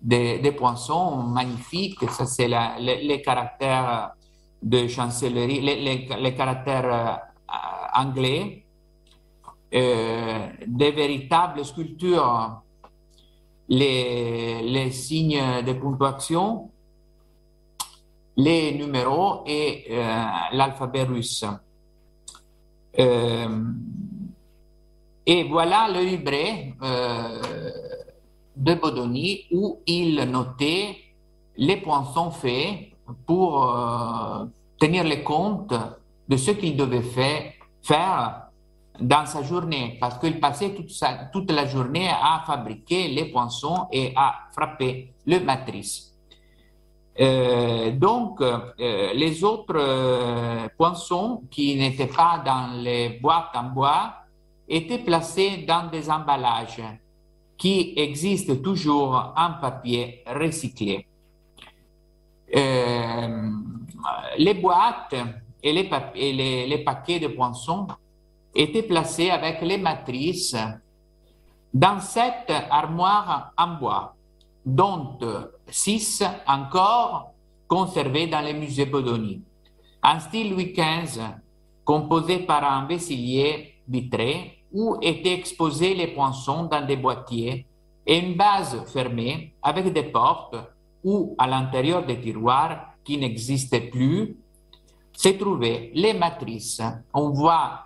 des, 0.03 0.39
des, 0.39 0.51
poinçons 0.51 1.23
magnifiques. 1.23 2.09
Ça, 2.11 2.25
c'est 2.25 2.47
les, 2.47 3.21
caractères 3.21 4.11
de 4.61 4.87
chancellerie, 4.87 5.61
les, 5.61 6.35
caractères 6.35 6.93
euh, 6.93 7.15
anglais, 7.95 8.65
euh, 9.73 10.49
des 10.67 10.91
véritables 10.91 11.63
sculptures, 11.65 12.61
les, 13.69 14.91
signes 14.91 15.63
de 15.65 15.73
ponctuation, 15.73 16.69
les 18.35 18.73
numéros 18.73 19.43
et 19.47 19.85
euh, 19.89 20.25
l'alphabet 20.51 21.03
russe. 21.03 21.45
Et 25.25 25.43
voilà 25.45 25.87
le 25.89 26.01
livret 26.01 26.75
de 28.55 28.73
Bodoni 28.75 29.45
où 29.51 29.79
il 29.85 30.23
notait 30.23 30.97
les 31.57 31.77
poinçons 31.77 32.31
faits 32.31 32.89
pour 33.25 33.63
euh, 33.65 34.45
tenir 34.79 35.03
le 35.03 35.17
compte 35.23 35.73
de 36.27 36.37
ce 36.37 36.51
qu'il 36.51 36.75
devait 36.75 37.01
faire, 37.81 38.39
dans 38.99 39.25
sa 39.25 39.41
journée, 39.41 39.97
parce 39.99 40.19
qu'il 40.19 40.39
passait 40.39 40.75
toute, 41.31 41.51
la 41.51 41.65
journée 41.65 42.07
à 42.09 42.43
fabriquer 42.45 43.07
les 43.07 43.25
poinçons 43.25 43.87
et 43.91 44.13
à 44.15 44.35
frapper 44.53 45.11
le 45.25 45.39
matrice. 45.39 46.13
Euh, 47.19 47.91
donc, 47.91 48.39
euh, 48.39 49.13
les 49.13 49.43
autres 49.43 50.69
poinçons 50.77 51.41
qui 51.49 51.75
n'étaient 51.75 52.07
pas 52.07 52.43
dans 52.45 52.79
les 52.81 53.17
boîtes 53.19 53.55
en 53.55 53.63
bois 53.63 54.13
étaient 54.69 54.99
placés 54.99 55.65
dans 55.67 55.89
des 55.89 56.09
emballages 56.09 56.81
qui 57.57 57.93
existent 57.95 58.55
toujours 58.55 59.33
en 59.35 59.53
papier 59.61 60.23
recyclé. 60.27 61.05
Euh, 62.55 63.51
les 64.37 64.53
boîtes 64.53 65.15
et, 65.61 65.71
les, 65.71 65.89
et 66.15 66.33
les, 66.33 66.67
les, 66.67 66.83
paquets 66.83 67.19
de 67.19 67.27
poinçons 67.27 67.87
étaient 68.53 68.83
placés 68.83 69.29
avec 69.29 69.61
les 69.61 69.77
matrices 69.77 70.55
dans 71.73 71.99
cette 71.99 72.51
armoire 72.69 73.53
en 73.57 73.75
bois, 73.75 74.15
dont 74.65 75.17
six 75.67 76.23
encore 76.45 77.33
conservés 77.67 78.27
dans 78.27 78.41
le 78.41 78.53
musée 78.53 78.85
Bodoni. 78.85 79.41
Un 80.03 80.19
style 80.19 80.51
Louis 80.51 80.73
XV 80.73 81.21
composé 81.83 82.39
par 82.39 82.63
un 82.63 82.85
vessilier 82.85 83.75
vitrée 83.87 84.62
où 84.73 84.97
étaient 85.01 85.33
exposés 85.33 85.93
les 85.93 86.07
poinçons 86.07 86.63
dans 86.65 86.85
des 86.85 86.97
boîtiers 86.97 87.65
et 88.05 88.17
une 88.17 88.35
base 88.35 88.83
fermée 88.91 89.53
avec 89.61 89.93
des 89.93 90.03
portes 90.03 90.55
où, 91.03 91.35
à 91.37 91.47
l'intérieur 91.47 92.05
des 92.05 92.19
tiroirs 92.19 92.93
qui 93.03 93.17
n'existaient 93.17 93.89
plus, 93.89 94.35
se 95.13 95.29
trouvaient 95.29 95.91
les 95.93 96.13
matrices. 96.13 96.81
On 97.13 97.29
voit 97.29 97.83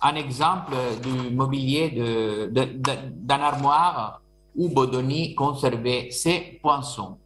un 0.00 0.14
exemple 0.14 0.74
du 1.02 1.34
mobilier 1.34 1.90
d'un 2.50 3.40
armoire 3.40 4.20
où 4.54 4.68
Bodoni 4.68 5.34
conservait 5.34 6.10
ses 6.10 6.58
poinçons. 6.62 7.18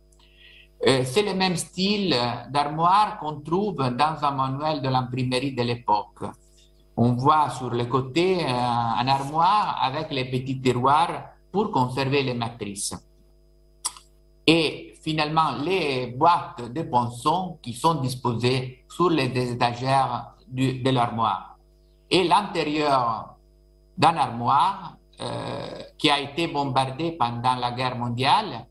Euh, 0.87 1.03
c'est 1.05 1.23
le 1.23 1.35
même 1.35 1.57
style 1.57 2.17
d'armoire 2.51 3.19
qu'on 3.21 3.41
trouve 3.41 3.77
dans 3.77 4.17
un 4.23 4.31
manuel 4.33 4.83
de 4.83 4.89
l'imprimerie 4.89 5.53
de 5.53 5.63
l'époque 5.63 6.25
on 6.97 7.13
voit 7.15 7.51
sur 7.51 7.71
le 7.71 7.85
côté 7.87 8.45
euh, 8.45 8.49
un 8.49 9.09
armoire 9.09 9.79
avec 9.83 10.11
les 10.11 10.27
petits 10.27 10.61
tiroirs 10.61 11.31
pour 11.51 11.71
conserver 11.71 12.23
les 12.23 12.35
matrices. 12.35 12.95
Et 14.47 14.95
finalement, 15.03 15.53
les 15.63 16.09
boîtes 16.09 16.73
de 16.73 16.83
poinçons 16.83 17.59
qui 17.63 17.73
sont 17.73 17.95
disposées 17.95 18.85
sur 18.89 19.11
les 19.11 19.27
étagères 19.53 20.35
de 20.49 20.91
l'armoire. 20.91 21.57
Et 22.11 22.25
l'intérieur 22.25 23.37
d'un 23.97 24.17
armoire 24.17 24.97
euh, 25.21 25.83
qui 25.97 26.11
a 26.11 26.21
été 26.21 26.49
bombardé 26.49 27.13
pendant 27.13 27.55
la 27.55 27.73
guerre 27.73 27.97
mondiale, 27.97 28.67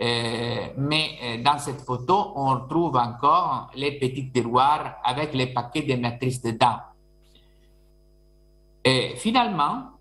euh, 0.00 0.66
mais 0.76 1.40
dans 1.44 1.58
cette 1.58 1.80
photo, 1.80 2.32
on 2.36 2.50
retrouve 2.50 2.96
encore 2.96 3.70
les 3.74 3.98
petits 3.98 4.30
tiroirs 4.30 4.96
avec 5.02 5.34
les 5.34 5.46
paquets 5.46 5.82
de 5.82 5.94
matrices 5.94 6.42
dedans. 6.42 6.78
Et 8.84 9.14
finalement, 9.16 9.94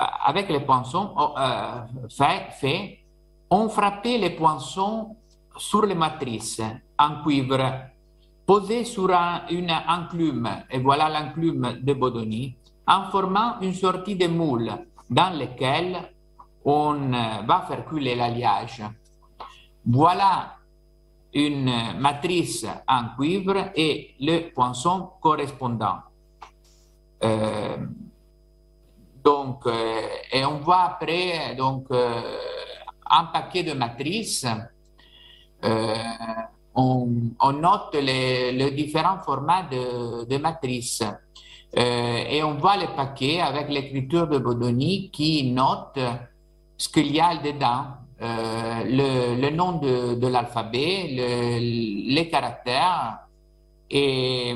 euh, 0.00 0.04
avec 0.26 0.50
les 0.50 0.60
poinçons 0.60 1.14
oh, 1.16 1.34
euh, 1.38 1.80
faits, 2.10 2.52
fait, 2.60 2.98
on 3.48 3.68
frappait 3.68 4.18
les 4.18 4.30
poinçons 4.30 5.16
sur 5.56 5.86
les 5.86 5.94
matrices 5.94 6.60
en 6.98 7.22
cuivre, 7.22 7.60
posées 8.44 8.84
sur 8.84 9.10
un, 9.14 9.46
une 9.50 9.70
enclume, 9.70 10.48
et 10.70 10.78
voilà 10.78 11.08
l'enclume 11.08 11.78
de 11.80 11.94
Bodoni, 11.94 12.56
en 12.86 13.04
formant 13.04 13.60
une 13.60 13.72
sortie 13.72 14.16
de 14.16 14.26
moule 14.26 14.70
dans 15.08 15.38
lequel 15.38 16.10
on 16.64 17.12
euh, 17.12 17.42
va 17.46 17.64
faire 17.66 17.84
couler 17.86 18.14
l'alliage. 18.14 18.82
Voilà 19.86 20.56
une 21.32 21.70
matrice 21.98 22.66
en 22.86 23.16
cuivre 23.16 23.70
et 23.74 24.14
le 24.20 24.52
poinçon 24.52 25.10
correspondant. 25.20 25.98
Euh, 27.22 27.76
donc, 29.22 29.66
euh, 29.66 30.00
et 30.32 30.44
on 30.44 30.58
voit 30.58 30.82
après 30.82 31.54
donc, 31.56 31.86
euh, 31.90 32.20
un 33.10 33.24
paquet 33.26 33.62
de 33.62 33.72
matrices. 33.72 34.46
On, 36.76 37.06
note 37.52 37.94
les, 37.94 38.70
différents 38.72 39.22
formats 39.22 39.62
de, 39.70 40.36
matrices. 40.38 41.02
et 41.74 42.42
on 42.42 42.54
voit 42.54 42.76
le 42.76 42.94
paquet 42.94 43.40
avec 43.40 43.68
l'écriture 43.70 44.26
de 44.26 44.38
Bodoni 44.38 45.10
qui 45.10 45.50
note 45.52 45.98
ce 46.76 46.88
qu'il 46.88 47.12
y 47.14 47.20
a 47.20 47.36
dedans, 47.36 47.84
le, 48.20 49.50
nom 49.50 49.78
de, 49.78 50.26
l'alphabet, 50.26 51.06
le, 51.12 52.12
les 52.14 52.28
caractères 52.28 53.20
et 53.88 54.54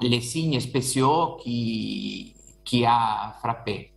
les 0.00 0.20
signes 0.20 0.60
spéciaux 0.60 1.36
qui, 1.42 2.34
qui 2.64 2.84
a 2.84 3.34
frappé. 3.40 3.92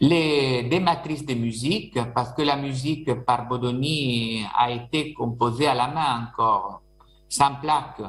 Les, 0.00 0.64
des 0.64 0.80
matrices 0.80 1.24
de 1.24 1.34
musique, 1.34 1.96
parce 2.12 2.32
que 2.32 2.42
la 2.42 2.56
musique 2.56 3.12
par 3.24 3.46
Bodoni 3.46 4.44
a 4.54 4.70
été 4.72 5.14
composée 5.14 5.68
à 5.68 5.74
la 5.74 5.88
main 5.88 6.26
encore, 6.26 6.82
sans 7.28 7.54
plaque, 7.56 8.02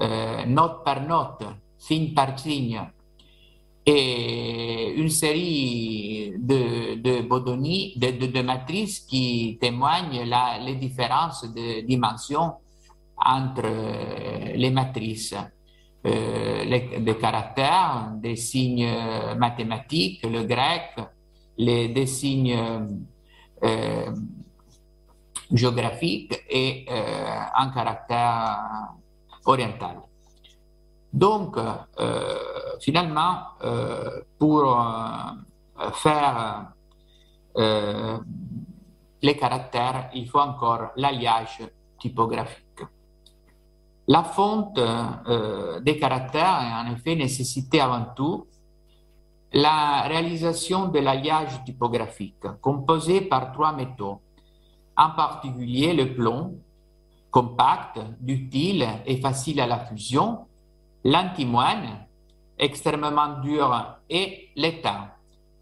euh, 0.00 0.46
note 0.46 0.82
par 0.82 1.06
note, 1.06 1.44
signe 1.76 2.14
par 2.14 2.38
signe, 2.38 2.80
et 3.86 4.94
une 4.96 5.10
série 5.10 6.32
de, 6.38 6.94
de 6.94 7.20
Bodoni, 7.20 7.92
de, 7.96 8.26
de, 8.26 8.40
matrices 8.40 9.00
qui 9.00 9.58
témoignent 9.60 10.24
la, 10.24 10.58
les 10.58 10.76
différences 10.76 11.44
de 11.44 11.82
dimension 11.82 12.54
entre 13.16 13.68
les 14.56 14.70
matrices. 14.70 15.34
Euh, 16.06 16.98
des 17.00 17.16
caractères, 17.16 18.12
des 18.16 18.36
signes 18.36 18.92
mathématiques, 19.38 20.22
le 20.24 20.42
grec, 20.44 20.96
des 21.56 22.06
signes 22.06 22.58
euh, 23.62 24.12
géographiques 25.50 26.44
et 26.50 26.84
euh, 26.90 27.40
un 27.56 27.70
caractère 27.70 28.58
orientale. 29.46 30.02
Donc, 31.10 31.56
finalement, 32.80 33.44
pour 34.36 34.84
faire 35.94 36.72
les 39.22 39.36
caractères, 39.36 40.10
il 40.12 40.28
faut 40.28 40.40
encore 40.40 40.90
l'alliage 40.96 41.62
typographique. 42.00 42.63
La 44.06 44.22
fonte 44.22 44.78
euh, 44.78 45.80
des 45.80 45.98
caractères 45.98 46.60
est 46.60 46.88
en 46.88 46.94
effet 46.94 47.16
nécessité 47.16 47.80
avant 47.80 48.06
tout. 48.14 48.46
La 49.52 50.02
réalisation 50.02 50.88
de 50.88 50.98
l'alliage 50.98 51.64
typographique 51.64 52.44
composé 52.60 53.22
par 53.22 53.52
trois 53.52 53.72
métaux, 53.72 54.20
en 54.96 55.10
particulier 55.10 55.94
le 55.94 56.14
plomb, 56.14 56.58
compact, 57.30 57.98
ductile 58.20 58.86
et 59.06 59.16
facile 59.20 59.60
à 59.60 59.66
la 59.66 59.78
fusion, 59.78 60.46
l'antimoine, 61.04 62.06
extrêmement 62.58 63.40
dur, 63.40 63.98
et 64.10 64.50
l'étain, 64.54 65.10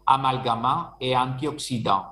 amalgamant 0.05 0.91
et 0.99 1.15
antioxydant. 1.15 2.05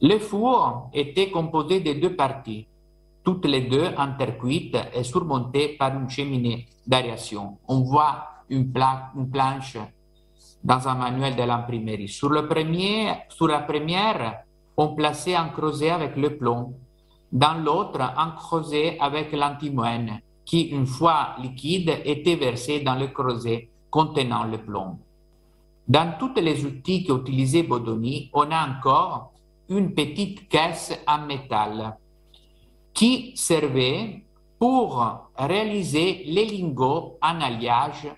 Le 0.00 0.18
four 0.18 0.90
était 0.92 1.30
composé 1.30 1.80
de 1.80 1.92
deux 1.94 2.14
parties, 2.16 2.66
toutes 3.28 3.44
les 3.44 3.60
deux 3.60 3.90
intercuites 3.98 4.78
et 4.94 5.02
surmontées 5.02 5.76
par 5.78 5.94
une 5.94 6.08
cheminée 6.08 6.66
d'aération. 6.86 7.58
On 7.68 7.80
voit 7.80 8.24
une, 8.48 8.72
une, 9.16 9.30
planche 9.30 9.76
dans 10.64 10.88
un 10.88 10.94
manuel 10.94 11.36
de 11.36 11.42
l'imprimerie. 11.42 12.08
Sur, 12.08 12.30
sur 13.28 13.48
la 13.48 13.58
première, 13.60 14.44
on 14.78 14.94
plaçait 14.94 15.34
un 15.34 15.50
creuset 15.50 15.90
avec 15.90 16.16
le 16.16 16.38
plomb. 16.38 16.72
Dans 17.30 17.52
l'autre, 17.62 18.00
un 18.00 18.30
creuset 18.30 18.96
avec 18.98 19.30
l'antimoine, 19.32 20.20
qui, 20.46 20.62
une 20.62 20.86
fois 20.86 21.36
liquide, 21.42 22.00
était 22.06 22.36
versé 22.36 22.80
dans 22.80 22.94
le 22.94 23.08
creuset 23.08 23.68
contenant 23.90 24.44
le 24.44 24.56
plomb. 24.56 25.00
Dans 25.86 26.14
tous 26.18 26.40
les 26.40 26.64
outils 26.64 27.04
qu'utilisait 27.04 27.62
Bodoni, 27.62 28.30
on 28.32 28.50
a 28.50 28.66
encore 28.66 29.32
une 29.68 29.92
petite 29.92 30.48
caisse 30.48 30.98
en 31.06 31.26
métal 31.26 31.94
qui 32.98 33.32
servait 33.36 34.24
pour 34.58 35.30
réaliser 35.36 36.24
les 36.26 36.46
lingots 36.46 37.16
en 37.22 37.40
alliage 37.40 38.08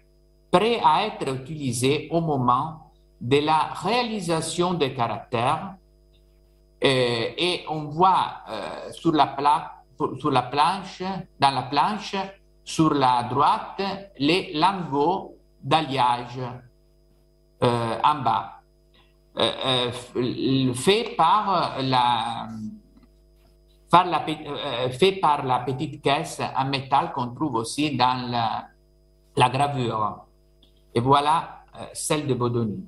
prêts 0.50 0.80
à 0.82 1.04
être 1.04 1.28
utilisés 1.34 2.08
au 2.10 2.22
moment 2.22 2.90
de 3.20 3.40
la 3.40 3.74
réalisation 3.74 4.72
des 4.72 4.94
caractères. 4.94 5.74
Euh, 6.82 6.86
et 7.36 7.66
on 7.68 7.88
voit 7.88 8.36
euh, 8.48 8.90
planche, 10.50 11.02
dans 11.38 11.50
la 11.50 11.62
planche, 11.64 12.16
sur 12.64 12.94
la 12.94 13.24
droite, 13.24 13.82
les 14.18 14.54
lingots 14.54 15.36
d'alliage 15.62 16.40
euh, 17.62 17.96
en 18.02 18.14
bas, 18.22 18.62
fait 20.74 21.16
par 21.18 21.76
la 21.82 22.48
la, 23.92 24.24
euh, 24.28 24.90
fait 24.90 25.12
par 25.12 25.44
la 25.44 25.60
petite 25.60 26.00
caisse 26.02 26.40
en 26.56 26.64
métal 26.66 27.12
qu'on 27.12 27.28
trouve 27.34 27.56
aussi 27.56 27.96
dans 27.96 28.30
la, 28.30 28.66
la, 29.36 29.48
gravure. 29.48 30.26
Et 30.94 31.00
voilà 31.00 31.62
euh, 31.76 31.84
celle 31.92 32.26
de 32.26 32.34
Bodoni. 32.34 32.84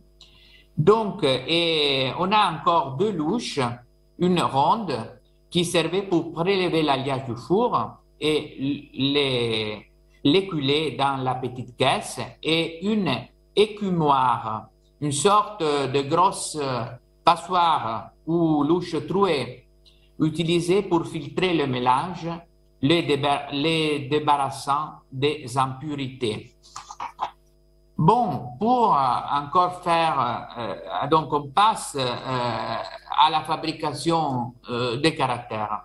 Donc, 0.77 1.25
euh, 1.25 1.39
et 1.47 2.13
on 2.19 2.31
a 2.33 2.53
encore 2.53 2.93
deux 2.97 3.13
louches, 3.13 3.61
une 4.19 4.41
ronde 4.41 4.97
qui 5.51 5.65
servait 5.65 6.03
pour 6.03 6.33
prélever 6.33 6.83
l'alliage 6.83 7.25
du 7.27 7.37
four 7.37 7.99
et 8.21 8.89
l'éculer 10.25 10.93
dans 10.93 11.17
la 11.17 11.35
petite 11.35 11.77
caisse 11.77 12.21
et 12.43 12.87
une 12.87 13.11
écumoire, 13.55 14.69
une 15.01 15.13
sorte 15.13 15.61
de 15.61 16.03
grosse 16.03 16.57
passoire 17.25 18.13
ou 18.27 18.63
louche 18.63 18.95
trouée 19.07 19.62
utilisé 20.23 20.83
pour 20.83 21.07
filtrer 21.07 21.55
le 21.55 21.67
mélange, 21.67 22.29
les, 22.81 24.09
débarrassant 24.11 25.03
des 25.11 25.57
impurités. 25.57 26.55
Bon, 27.97 28.57
pour 28.59 28.97
euh, 28.97 29.01
encore 29.33 29.83
faire, 29.83 30.49
euh, 30.59 31.07
donc 31.09 31.33
on 31.33 31.49
passe 31.49 31.97
euh, 31.97 32.03
à 32.05 33.31
la 33.31 33.43
fabrication 33.43 34.55
des 35.01 35.15
caractères. 35.15 35.85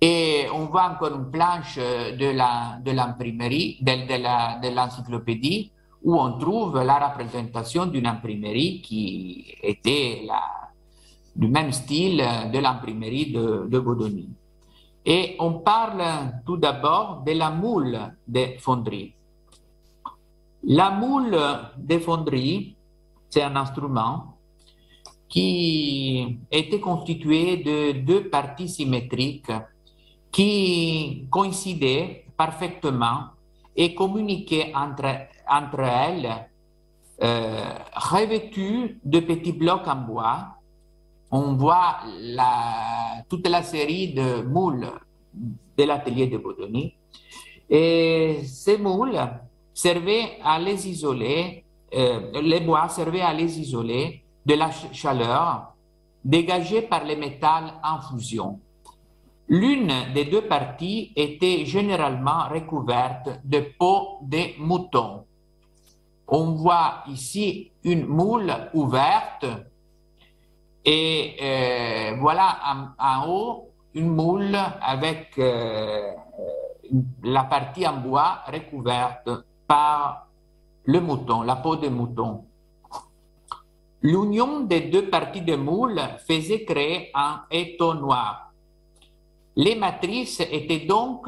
Et 0.00 0.46
on 0.52 0.66
voit 0.66 0.90
encore 0.90 1.14
une 1.14 1.30
planche 1.30 1.76
de 1.76 2.90
l'imprimerie, 2.90 3.78
de 3.80 4.74
l'encyclopédie, 4.74 5.72
où 6.02 6.20
on 6.20 6.38
trouve 6.38 6.82
la 6.82 7.08
représentation 7.08 7.86
d'une 7.86 8.06
imprimerie 8.06 8.80
qui 8.82 9.54
était 9.62 10.22
la, 10.26 10.65
du 11.36 11.48
même 11.48 11.70
style 11.72 12.24
de 12.52 12.58
l'imprimerie 12.58 13.32
de, 13.32 13.66
de 13.68 13.78
Bodoni. 13.78 14.28
Et 15.04 15.36
on 15.38 15.60
parle 15.60 16.02
tout 16.44 16.56
d'abord 16.56 17.22
de 17.24 17.32
la 17.32 17.50
moule 17.50 17.98
des 18.26 18.56
fonderies. 18.58 19.14
La 20.64 20.90
moule 20.90 21.38
des 21.76 22.00
fonderies, 22.00 22.74
c'est 23.28 23.42
un 23.42 23.54
instrument 23.54 24.38
qui 25.28 26.38
était 26.50 26.80
constitué 26.80 27.58
de 27.58 27.92
deux 28.00 28.28
parties 28.28 28.68
symétriques 28.68 29.52
qui 30.32 31.26
coïncidaient 31.30 32.24
parfaitement 32.36 33.30
et 33.76 33.94
communiquaient 33.94 34.72
entre, 34.74 35.28
entre 35.48 35.80
elles, 35.80 36.48
euh, 37.22 37.74
revêtues 37.94 39.00
de 39.04 39.20
petits 39.20 39.52
blocs 39.52 39.86
en 39.86 39.96
bois 39.96 40.55
on 41.30 41.54
voit 41.54 41.98
toute 43.28 43.46
la 43.48 43.62
série 43.62 44.12
de 44.14 44.42
moules 44.42 44.88
de 45.76 45.84
l'atelier 45.84 46.26
de 46.28 46.38
Bodoni. 46.38 46.94
Et 47.68 48.40
ces 48.44 48.78
moules 48.78 49.18
servaient 49.74 50.38
à 50.42 50.58
les 50.58 50.88
isoler, 50.88 51.64
euh, 51.94 52.40
les 52.40 52.60
bois 52.60 52.88
servaient 52.88 53.20
à 53.22 53.32
les 53.32 53.58
isoler 53.58 54.22
de 54.44 54.54
la 54.54 54.70
chaleur 54.70 55.74
dégagée 56.24 56.82
par 56.82 57.04
les 57.04 57.16
métals 57.16 57.74
en 57.82 58.00
fusion. 58.00 58.60
L'une 59.48 59.92
des 60.12 60.24
deux 60.24 60.42
parties 60.42 61.12
était 61.14 61.64
généralement 61.64 62.48
recouverte 62.48 63.28
de 63.44 63.60
peau 63.78 64.18
de 64.22 64.58
mouton. 64.58 65.24
On 66.26 66.52
voit 66.52 67.04
ici 67.08 67.70
une 67.84 68.06
moule 68.06 68.52
ouverte 68.74 69.46
et 70.86 71.34
euh, 71.42 72.16
voilà 72.20 72.94
en, 72.96 73.28
haut 73.28 73.70
une 73.94 74.08
moule 74.08 74.56
avec 74.80 75.36
euh, 75.38 76.12
la 77.24 77.42
partie 77.44 77.86
en 77.86 77.96
bois 77.96 78.42
recouverte 78.46 79.28
par 79.66 80.28
le 80.84 81.00
mouton, 81.00 81.42
la 81.42 81.56
peau 81.56 81.74
de 81.74 81.88
mouton. 81.88 82.44
L'union 84.02 84.60
des 84.60 84.82
deux 84.82 85.10
parties 85.10 85.40
de 85.42 85.56
moule 85.56 86.00
faisait 86.24 86.64
créer 86.64 87.10
un 87.12 87.42
étau 87.50 87.94
noir. 87.94 88.52
Les 89.56 89.74
matrices 89.74 90.38
étaient 90.40 90.86
donc 90.86 91.26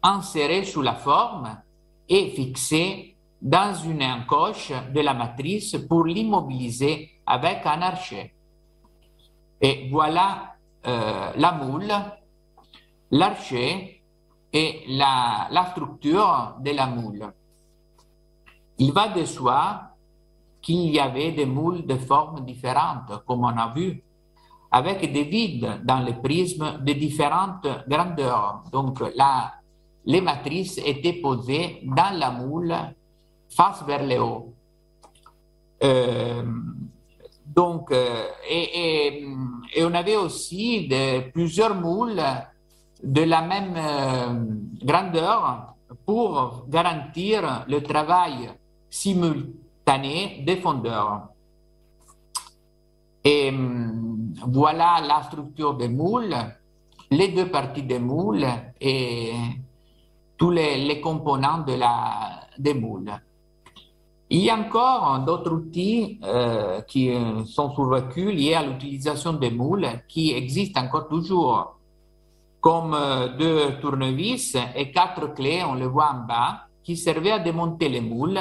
insérées 0.00 0.64
sous 0.64 0.82
la 0.82 0.94
forme 0.94 1.60
et 2.08 2.28
fixées 2.30 3.16
dans 3.42 3.74
une 3.74 4.04
encoche 4.04 4.70
de 4.94 5.00
la 5.00 5.14
matrice 5.14 5.76
pour 5.88 6.04
l'immobiliser 6.04 7.10
avec 7.26 7.66
un 7.66 7.82
archet. 7.82 8.34
Et 9.60 9.88
voilà 9.90 10.54
euh, 10.86 11.32
la 11.36 11.52
moule, 11.52 11.92
l'archet 13.10 14.02
et 14.52 14.82
la, 14.88 15.48
la, 15.50 15.66
structure 15.66 16.56
de 16.60 16.70
la 16.70 16.86
moule. 16.86 17.32
Il 18.78 18.92
va 18.92 19.08
de 19.08 19.24
soi 19.24 19.82
qu'il 20.62 20.90
y 20.90 20.98
avait 20.98 21.32
des 21.32 21.46
moules 21.46 21.86
de 21.86 21.96
formes 21.96 22.44
différentes, 22.44 23.24
comme 23.26 23.44
on 23.44 23.56
a 23.56 23.72
vu, 23.74 24.02
avec 24.70 25.12
des 25.12 25.24
vides 25.24 25.82
dans 25.84 26.00
les 26.00 26.14
prismes 26.14 26.78
de 26.80 26.92
différentes 26.92 27.66
grandeurs. 27.88 28.62
Donc, 28.72 29.00
là, 29.16 29.54
les 30.04 30.20
matrices 30.20 30.78
étaient 30.78 31.20
posées 31.20 31.80
dans 31.82 32.16
la 32.18 32.30
moule 32.30 32.74
face 33.48 33.82
vers 33.84 34.04
le 34.04 34.20
haut. 34.20 34.54
Euh, 35.82 36.44
donc, 37.54 37.90
euh, 37.90 38.26
et, 38.48 39.26
on 39.82 39.94
avait 39.94 40.16
aussi 40.16 40.88
plusieurs 41.32 41.74
moules 41.74 42.22
de 43.02 43.22
la 43.22 43.42
même 43.42 43.74
euh, 43.76 44.84
grandeur 44.84 45.74
pour 46.06 46.66
garantir 46.68 47.64
le 47.66 47.82
travail 47.82 48.50
simultané 48.88 50.44
des 50.46 50.56
fondeurs. 50.56 51.28
Et 53.24 53.48
hum, 53.48 54.32
voilà 54.46 55.00
la 55.06 55.22
structure 55.24 55.74
des 55.74 55.88
moules, 55.88 56.36
les 57.10 57.28
deux 57.28 57.50
parties 57.50 57.82
des 57.82 57.98
moules 57.98 58.46
et 58.80 59.32
tous 60.36 60.50
les, 60.50 61.00
composants 61.00 61.64
de 61.66 61.74
la, 61.74 62.48
des 62.58 62.74
moules. 62.74 63.10
Il 64.32 64.40
y 64.40 64.50
a 64.50 64.56
encore 64.56 65.18
d'autres 65.26 65.52
outils 65.52 66.20
euh, 66.22 66.80
qui 66.82 67.12
sont 67.46 67.74
survécus 67.74 68.32
liés 68.32 68.54
à 68.54 68.62
l'utilisation 68.62 69.32
des 69.32 69.50
moules 69.50 69.88
qui 70.08 70.32
existent 70.32 70.80
encore 70.82 71.08
toujours, 71.08 71.76
comme 72.60 72.96
deux 73.38 73.80
tournevis 73.80 74.56
et 74.76 74.92
quatre 74.92 75.34
clés, 75.34 75.64
on 75.66 75.74
le 75.74 75.86
voit 75.86 76.12
en 76.12 76.26
bas, 76.26 76.66
qui 76.84 76.96
servaient 76.96 77.32
à 77.32 77.38
démonter 77.40 77.88
les 77.88 78.00
moules 78.00 78.38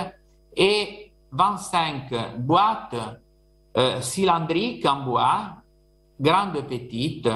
et 0.56 1.12
25 1.32 2.38
boîtes 2.40 2.96
euh, 3.78 4.02
cylindriques 4.02 4.86
en 4.86 5.04
bois, 5.04 5.56
grandes 6.20 6.58
et 6.58 6.64
petites, 6.64 7.30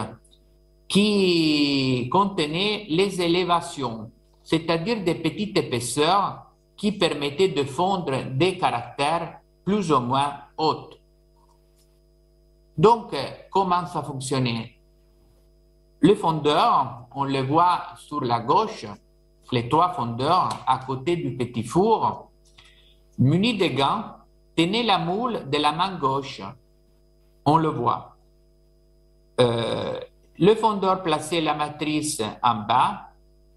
qui 0.87 2.09
contenaient 2.11 2.85
les 2.89 3.21
élévations, 3.21 4.11
c'est-à-dire 4.43 5.03
des 5.03 5.15
petites 5.15 5.57
épaisseurs 5.57 6.52
qui 6.83 6.91
permettaient 6.91 7.47
de 7.47 7.63
fondre 7.63 8.25
des 8.31 8.57
caractères 8.57 9.39
plus 9.63 9.89
ou 9.89 10.01
moins 10.01 10.33
hauts. 10.57 10.89
Donc, 12.77 13.15
comment 13.49 13.85
ça 13.85 14.03
fonctionnait? 14.03 14.75
Le 16.01 16.13
fondeur, 16.13 17.07
on 17.15 17.23
le 17.23 17.39
voit 17.39 17.83
sur 17.95 18.19
la 18.19 18.41
gauche, 18.41 18.85
les 19.53 19.69
trois 19.69 19.93
fondeurs 19.93 20.49
à 20.67 20.79
côté 20.79 21.15
du 21.15 21.37
petit 21.37 21.63
four, 21.63 22.29
munis 23.17 23.57
de 23.57 23.67
gants, 23.67 24.17
tenaient 24.53 24.83
la 24.83 24.97
moule 24.97 25.49
de 25.49 25.57
la 25.59 25.71
main 25.71 25.95
gauche. 25.95 26.41
On 27.45 27.55
le 27.55 27.69
voit. 27.69 28.17
Euh, 29.39 30.01
le 30.37 30.55
fondeur 30.55 31.01
plaçait 31.01 31.39
la 31.39 31.53
matrice 31.53 32.21
en 32.43 32.55
bas 32.55 33.07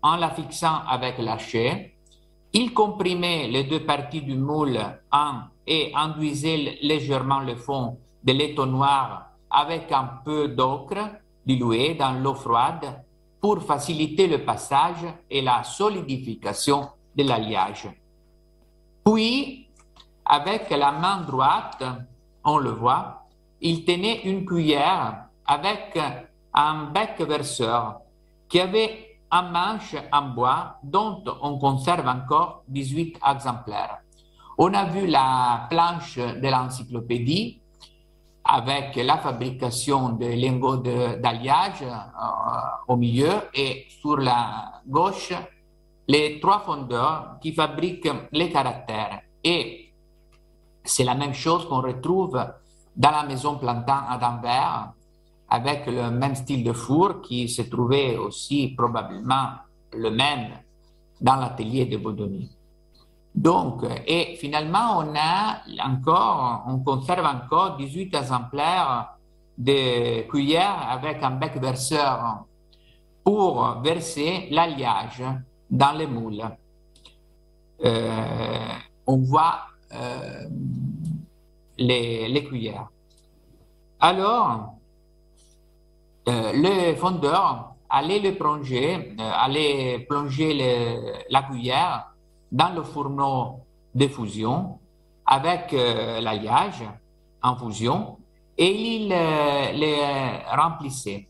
en 0.00 0.14
la 0.14 0.30
fixant 0.30 0.78
avec 0.86 1.18
la. 1.18 1.38
Il 2.58 2.72
comprimait 2.72 3.48
les 3.48 3.64
deux 3.64 3.84
parties 3.84 4.22
du 4.22 4.34
moule 4.34 4.78
en, 5.12 5.40
et 5.66 5.92
enduisait 5.94 6.78
légèrement 6.80 7.40
le 7.40 7.54
fond 7.54 7.98
de 8.24 8.32
l'étonnoir 8.32 9.26
avec 9.50 9.92
un 9.92 10.08
peu 10.24 10.48
d'ocre 10.48 10.96
dilué 11.44 11.96
dans 11.96 12.12
l'eau 12.12 12.32
froide 12.32 13.04
pour 13.42 13.62
faciliter 13.62 14.26
le 14.26 14.42
passage 14.42 15.04
et 15.28 15.42
la 15.42 15.64
solidification 15.64 16.88
de 17.14 17.24
l'alliage. 17.24 17.90
Puis, 19.04 19.68
avec 20.24 20.70
la 20.70 20.92
main 20.92 21.20
droite, 21.26 21.84
on 22.42 22.56
le 22.56 22.70
voit, 22.70 23.26
il 23.60 23.84
tenait 23.84 24.22
une 24.22 24.46
cuillère 24.46 25.26
avec 25.44 25.98
un 26.54 26.84
bec 26.84 27.20
verseur 27.20 27.98
qui 28.48 28.60
avait 28.60 29.05
un 29.36 29.50
manche 29.50 29.96
en 30.12 30.22
bois 30.34 30.78
dont 30.82 31.22
on 31.42 31.58
conserve 31.58 32.06
encore 32.08 32.62
18 32.68 33.18
exemplaires. 33.28 33.98
On 34.58 34.72
a 34.72 34.84
vu 34.84 35.06
la 35.06 35.66
planche 35.68 36.16
de 36.16 36.48
l'encyclopédie 36.48 37.60
avec 38.44 38.96
la 38.96 39.18
fabrication 39.18 40.10
de 40.10 40.26
lingots 40.26 40.76
d'alliage 40.76 41.82
euh, 41.82 41.88
au 42.88 42.96
milieu 42.96 43.32
et 43.52 43.86
sur 44.00 44.16
la 44.16 44.80
gauche, 44.86 45.32
les 46.08 46.40
trois 46.40 46.60
fondeurs 46.60 47.38
qui 47.42 47.52
fabriquent 47.52 48.08
les 48.32 48.50
caractères. 48.50 49.20
Et 49.42 49.92
c'est 50.84 51.04
la 51.04 51.14
même 51.14 51.34
chose 51.34 51.68
qu'on 51.68 51.82
retrouve 51.82 52.42
dans 52.94 53.10
la 53.10 53.24
maison 53.24 53.58
Plantin 53.58 54.04
à 54.08 54.16
Danvers, 54.16 54.92
avec 55.48 55.86
le 55.86 56.10
même 56.10 56.34
style 56.34 56.64
de 56.64 56.72
four 56.72 57.22
qui 57.22 57.48
se 57.48 57.62
trouvait 57.62 58.16
aussi 58.16 58.68
probablement 58.76 59.48
le 59.92 60.10
même 60.10 60.48
dans 61.20 61.36
l'atelier 61.36 61.86
de 61.86 61.96
Baudonnier. 61.96 62.48
Donc, 63.34 63.84
et 64.06 64.36
finalement, 64.36 64.98
on 64.98 65.14
a 65.14 65.60
encore, 65.86 66.64
on 66.66 66.78
conserve 66.78 67.26
encore 67.26 67.76
18 67.76 68.14
exemplaires 68.14 69.16
de 69.58 70.22
cuillères 70.28 70.88
avec 70.90 71.22
un 71.22 71.32
bec 71.32 71.56
verseur 71.60 72.44
pour 73.22 73.80
verser 73.82 74.48
l'alliage 74.50 75.22
dans 75.70 75.92
les 75.92 76.06
moules. 76.06 76.44
Euh, 77.84 78.72
on 79.06 79.18
voit 79.18 79.66
euh, 79.92 80.44
les, 81.78 82.44
cuillères. 82.48 82.88
Alors, 84.00 84.75
le 86.26 86.94
fondeur 86.96 87.74
allait 87.88 88.18
le 88.18 88.34
plonger, 88.34 89.14
allait 89.18 90.00
plonger 90.08 90.54
la 91.30 91.42
cuillère 91.42 92.12
dans 92.50 92.74
le 92.74 92.82
fourneau 92.82 93.60
de 93.94 94.08
fusion 94.08 94.78
avec 95.26 95.72
euh, 95.72 96.20
l'alliage 96.20 96.84
en 97.42 97.56
fusion 97.56 98.18
et 98.56 98.70
il 98.70 99.12
euh, 99.12 99.72
les 99.72 99.98
remplissait. 100.54 101.28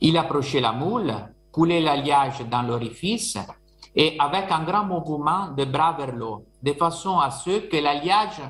Il 0.00 0.16
approchait 0.16 0.60
la 0.60 0.72
moule, 0.72 1.12
coulait 1.52 1.80
l'alliage 1.80 2.40
dans 2.50 2.62
l'orifice 2.62 3.38
et 3.94 4.16
avec 4.18 4.50
un 4.50 4.64
grand 4.64 4.84
mouvement 4.84 5.48
de 5.48 5.64
bras 5.64 5.92
vers 5.92 6.12
l'eau, 6.12 6.46
de 6.62 6.72
façon 6.72 7.18
à 7.18 7.30
ce 7.30 7.68
que 7.68 7.76
l'alliage 7.76 8.40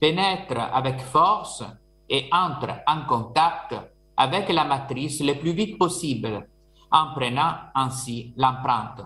pénètre 0.00 0.58
avec 0.72 1.00
force 1.00 1.64
et 2.08 2.28
entre 2.32 2.68
en 2.86 3.04
contact 3.06 3.74
avec 4.16 4.48
la 4.48 4.64
matrice 4.64 5.20
le 5.22 5.34
plus 5.34 5.52
vite 5.52 5.78
possible, 5.78 6.48
en 6.90 7.12
prenant 7.14 7.54
ainsi 7.74 8.32
l'empreinte. 8.36 9.02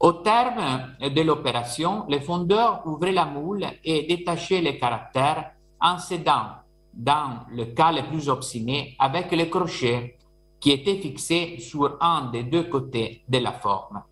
Au 0.00 0.12
terme 0.12 0.96
de 1.00 1.20
l'opération, 1.22 2.04
le 2.08 2.20
fondeur 2.20 2.82
ouvrait 2.86 3.12
la 3.12 3.24
moule 3.24 3.66
et 3.84 4.06
détachait 4.06 4.60
les 4.60 4.78
caractères 4.78 5.52
en 5.80 5.98
s'aidant, 5.98 6.46
dans 6.92 7.40
le 7.50 7.66
cas 7.66 7.92
le 7.92 8.02
plus 8.02 8.28
obstiné, 8.28 8.96
avec 8.98 9.30
les 9.32 9.48
crochets 9.48 10.18
qui 10.60 10.70
étaient 10.70 10.96
fixés 10.96 11.58
sur 11.58 11.96
un 12.00 12.30
des 12.30 12.44
deux 12.44 12.64
côtés 12.64 13.22
de 13.28 13.38
la 13.38 13.52
forme. 13.52 14.02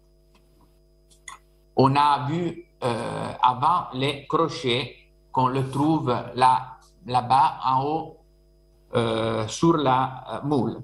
On 1.77 1.97
a 1.97 2.27
vu 2.29 2.67
euh, 2.85 3.33
avant 3.43 3.87
les 3.95 4.27
crochets 4.27 4.97
qu'on 5.31 5.47
le 5.47 5.71
trouve 5.71 6.15
là, 6.35 6.79
là-bas 7.07 7.59
en 7.65 7.85
haut 7.85 8.17
sur 9.49 9.77
la 9.77 10.25
euh, 10.33 10.47
moule. 10.47 10.83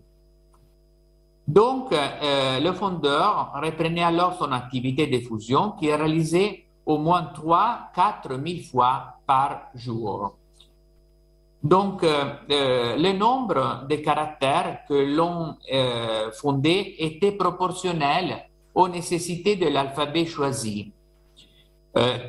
Donc, 1.48 1.94
euh, 1.94 2.60
le 2.60 2.72
fondeur 2.74 3.52
reprenait 3.54 4.02
alors 4.02 4.34
son 4.34 4.52
activité 4.52 5.06
de 5.06 5.18
fusion 5.18 5.70
qui 5.70 5.88
est 5.88 5.96
réalisée 5.96 6.66
au 6.84 6.98
moins 6.98 7.32
3-4 7.34 8.36
000 8.46 8.62
fois 8.70 9.14
par 9.26 9.70
jour. 9.74 10.36
Donc, 11.62 12.04
euh, 12.04 12.34
euh, 12.50 12.96
le 12.98 13.14
nombre 13.14 13.86
de 13.88 13.96
caractères 13.96 14.80
que 14.86 14.92
l'on 14.92 15.56
fondait 16.38 16.96
était 16.98 17.32
proportionnel 17.32 18.44
aux 18.74 18.88
nécessités 18.88 19.56
de 19.56 19.68
l'alphabet 19.68 20.26
choisi. 20.26 20.92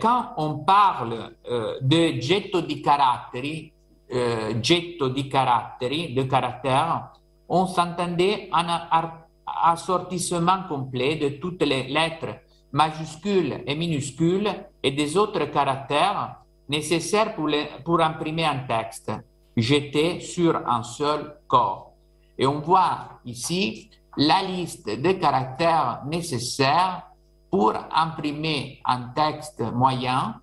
quand 0.01 0.34
on 0.38 0.59
parle 0.59 1.36
de 1.82 2.19
getto 2.19 2.61
di 2.61 2.82
caratteri, 2.82 3.71
getto 4.10 5.10
di 5.10 5.24
de 5.30 6.28
caractères, 6.28 7.12
on 7.47 7.68
s'entendait 7.68 8.49
en 8.51 8.68
un 8.68 9.12
assortissement 9.45 10.64
complet 10.68 11.16
de 11.16 11.30
toutes 11.39 11.64
les 11.64 11.84
lettres 11.84 12.39
majuscules 12.72 13.64
et 13.66 13.76
minuscules 13.76 14.49
et 14.84 14.91
des 14.91 15.18
autres 15.18 15.45
caractères 15.45 16.36
nécessaires 16.68 17.36
pour, 17.36 17.49
pour 17.84 18.01
imprimer 18.01 18.45
un 18.45 18.60
texte. 18.60 19.12
Jeté 19.57 20.22
sur 20.22 20.55
un 20.55 20.84
seul 20.84 21.36
corps. 21.47 21.93
Et 22.38 22.47
on 22.47 22.62
voit 22.62 23.20
ici 23.26 23.89
la 24.16 24.41
liste 24.43 24.89
des 24.89 25.18
caractères 25.18 26.03
nécessaires 26.05 27.03
pour 27.49 27.74
imprimer 27.91 28.80
un 28.86 29.10
texte 29.10 29.62
moyen 29.74 30.36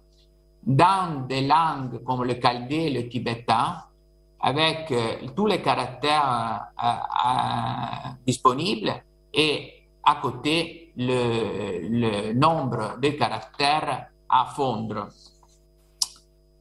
dans 0.67 1.27
des 1.29 1.47
langues 1.47 2.03
comme 2.05 2.25
le 2.25 2.35
chaldé 2.43 2.75
et 2.75 2.91
le 2.91 3.09
tibétain, 3.09 3.77
avec 4.41 4.91
euh, 4.91 5.29
tous 5.35 5.47
les 5.47 5.63
caractères 5.63 6.69
euh, 6.83 6.87
euh, 6.87 8.11
disponibles 8.27 8.93
et 9.33 9.73
à 10.05 10.17
côté 10.17 10.93
le, 10.97 12.33
nombre 12.33 12.99
de 13.01 13.09
caractères 13.11 14.07
à 14.29 14.45
fondre. 14.47 15.09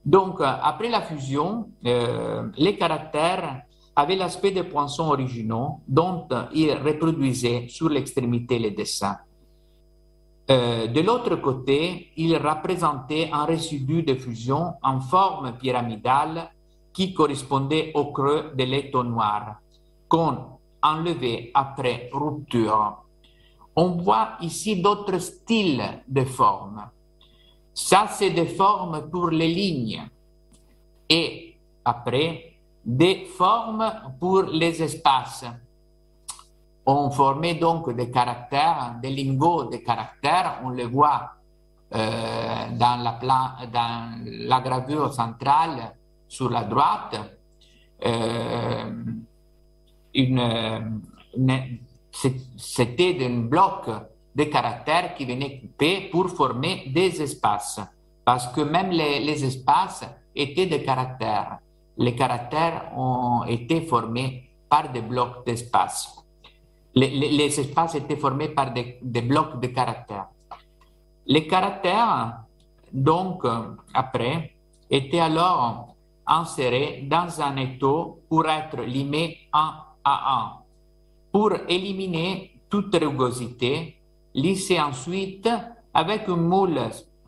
Donc, 0.04 0.40
après 0.42 0.90
la 0.90 1.02
fusion, 1.02 1.70
les 1.82 2.78
caractères 2.78 3.62
avaient 3.96 4.16
l'aspect 4.16 4.52
des 4.52 4.64
poinçons 4.64 5.10
originaux 5.10 5.80
dont 5.88 6.28
ils 6.54 6.74
reproduisaient 6.74 7.68
sur 7.70 7.90
l'extrémité 7.90 8.60
les 8.60 8.72
dessins. 8.72 9.18
De 10.48 11.02
l'autre 11.02 11.38
côté, 11.38 12.12
ils 12.18 12.38
représentaient 12.38 13.30
un 13.32 13.46
résidu 13.46 14.04
de 14.04 14.14
fusion 14.16 14.76
en 14.84 15.00
forme 15.00 15.58
pyramidale 15.58 16.52
qui 16.94 17.14
correspondait 17.14 17.92
au 17.96 18.12
creux 18.12 18.54
de 18.56 18.64
l'étau 18.64 19.04
noir, 19.04 19.58
qu'on 20.08 20.38
enlevait 20.82 21.52
après 21.54 22.10
rupture. 22.14 23.04
On 23.76 23.90
voit 23.98 24.38
ici 24.42 24.82
d'autres 24.82 25.18
styles 25.20 26.04
de 26.08 26.24
formes. 26.24 26.90
Ça, 27.74 28.08
c'est 28.10 28.30
des 28.30 28.46
formes 28.46 29.10
pour 29.10 29.30
les 29.30 29.50
lignes. 29.50 30.08
Et 31.10 31.58
après, 31.84 32.54
des 32.86 33.26
formes 33.26 33.92
pour 34.20 34.44
les 34.44 34.82
espaces. 34.82 35.46
On 36.86 37.10
formait 37.10 37.56
donc 37.56 37.90
des 37.96 38.12
caractères, 38.12 38.96
des 39.02 39.10
lingots 39.10 39.66
de 39.66 39.78
caractères. 39.78 40.60
On 40.64 40.70
les 40.70 40.86
voit 40.86 41.32
euh, 41.94 42.68
dans, 42.72 43.02
la 43.02 43.20
la 44.24 44.60
gravure 44.62 45.14
centrale 45.14 45.94
sur 46.28 46.50
la 46.50 46.64
droite. 46.64 47.20
Euh, 48.06 48.92
c'était 52.58 53.18
un 53.26 53.40
bloc 53.40 53.90
de 54.36 54.44
caractères 54.46 55.16
qui 55.16 55.26
venaient 55.26 55.60
couper 55.60 56.10
pour 56.12 56.30
former 56.30 56.92
des 56.94 57.22
espaces. 57.22 57.80
Parce 58.24 58.48
que 58.48 58.62
même 58.62 58.92
les, 58.92 59.20
les 59.20 59.44
espaces 59.44 60.06
étaient 60.36 60.66
des 60.68 60.84
caractères. 60.84 61.60
Les 61.98 62.16
caractères 62.16 62.92
ont 62.98 63.44
été 63.46 63.82
formés 63.82 64.50
par 64.70 64.92
des 64.92 65.02
blocs 65.02 65.46
d'espace. 65.46 66.25
Les, 66.96 67.60
espaces 67.60 67.96
étaient 67.96 68.16
formés 68.16 68.50
par 68.50 68.72
des, 68.72 69.22
blocs 69.22 69.60
de 69.60 69.68
caractères. 69.68 70.28
Les 71.26 71.46
caractères, 71.46 72.40
donc, 72.94 73.44
après, 73.94 74.56
étaient 74.90 75.20
alors 75.20 75.96
insérés 76.26 77.06
dans 77.10 77.42
un 77.42 77.58
étau 77.58 78.22
pour 78.30 78.48
être 78.48 78.82
limés 78.82 79.40
un 79.52 79.74
à 80.04 80.42
un. 80.42 80.52
Pour 81.32 81.52
éliminer 81.68 82.62
toute 82.70 82.96
rugosité, 82.96 83.98
lissé 84.34 84.80
ensuite 84.80 85.50
avec 85.94 86.30
un 86.30 86.36
moule 86.36 86.80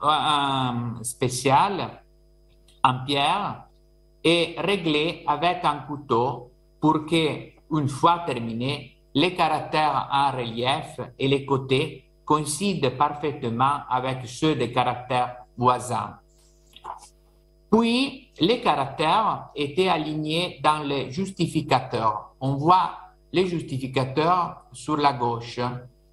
euh, 0.03 1.03
spécial 1.03 2.03
en 2.83 3.05
pierre 3.05 3.63
et 4.23 4.55
réglé 4.57 5.23
avec 5.25 5.63
un 5.63 5.79
couteau 5.79 6.51
pour 6.79 7.05
que, 7.05 7.51
une 7.71 7.89
fois 7.89 8.23
terminé, 8.25 8.96
les 9.17 9.33
caractères 9.33 10.07
en 10.11 10.29
relief 10.37 10.99
et 11.17 11.27
les 11.27 11.43
côtés 11.43 12.05
coïncident 12.23 12.91
parfaitement 12.91 13.79
avec 13.89 14.19
ceux 14.27 14.53
des 14.53 14.71
caractères 14.71 15.37
voisins. 15.57 16.19
Puis, 17.71 18.29
les 18.39 18.61
caractères 18.61 19.47
étaient 19.55 19.87
alignés 19.87 20.59
dans 20.63 20.83
les 20.83 21.09
justificateurs. 21.09 22.35
On 22.39 22.57
voit 22.57 22.91
les 23.33 23.47
justificateurs 23.47 24.65
sur 24.71 24.97
la 24.97 25.13
gauche, 25.13 25.59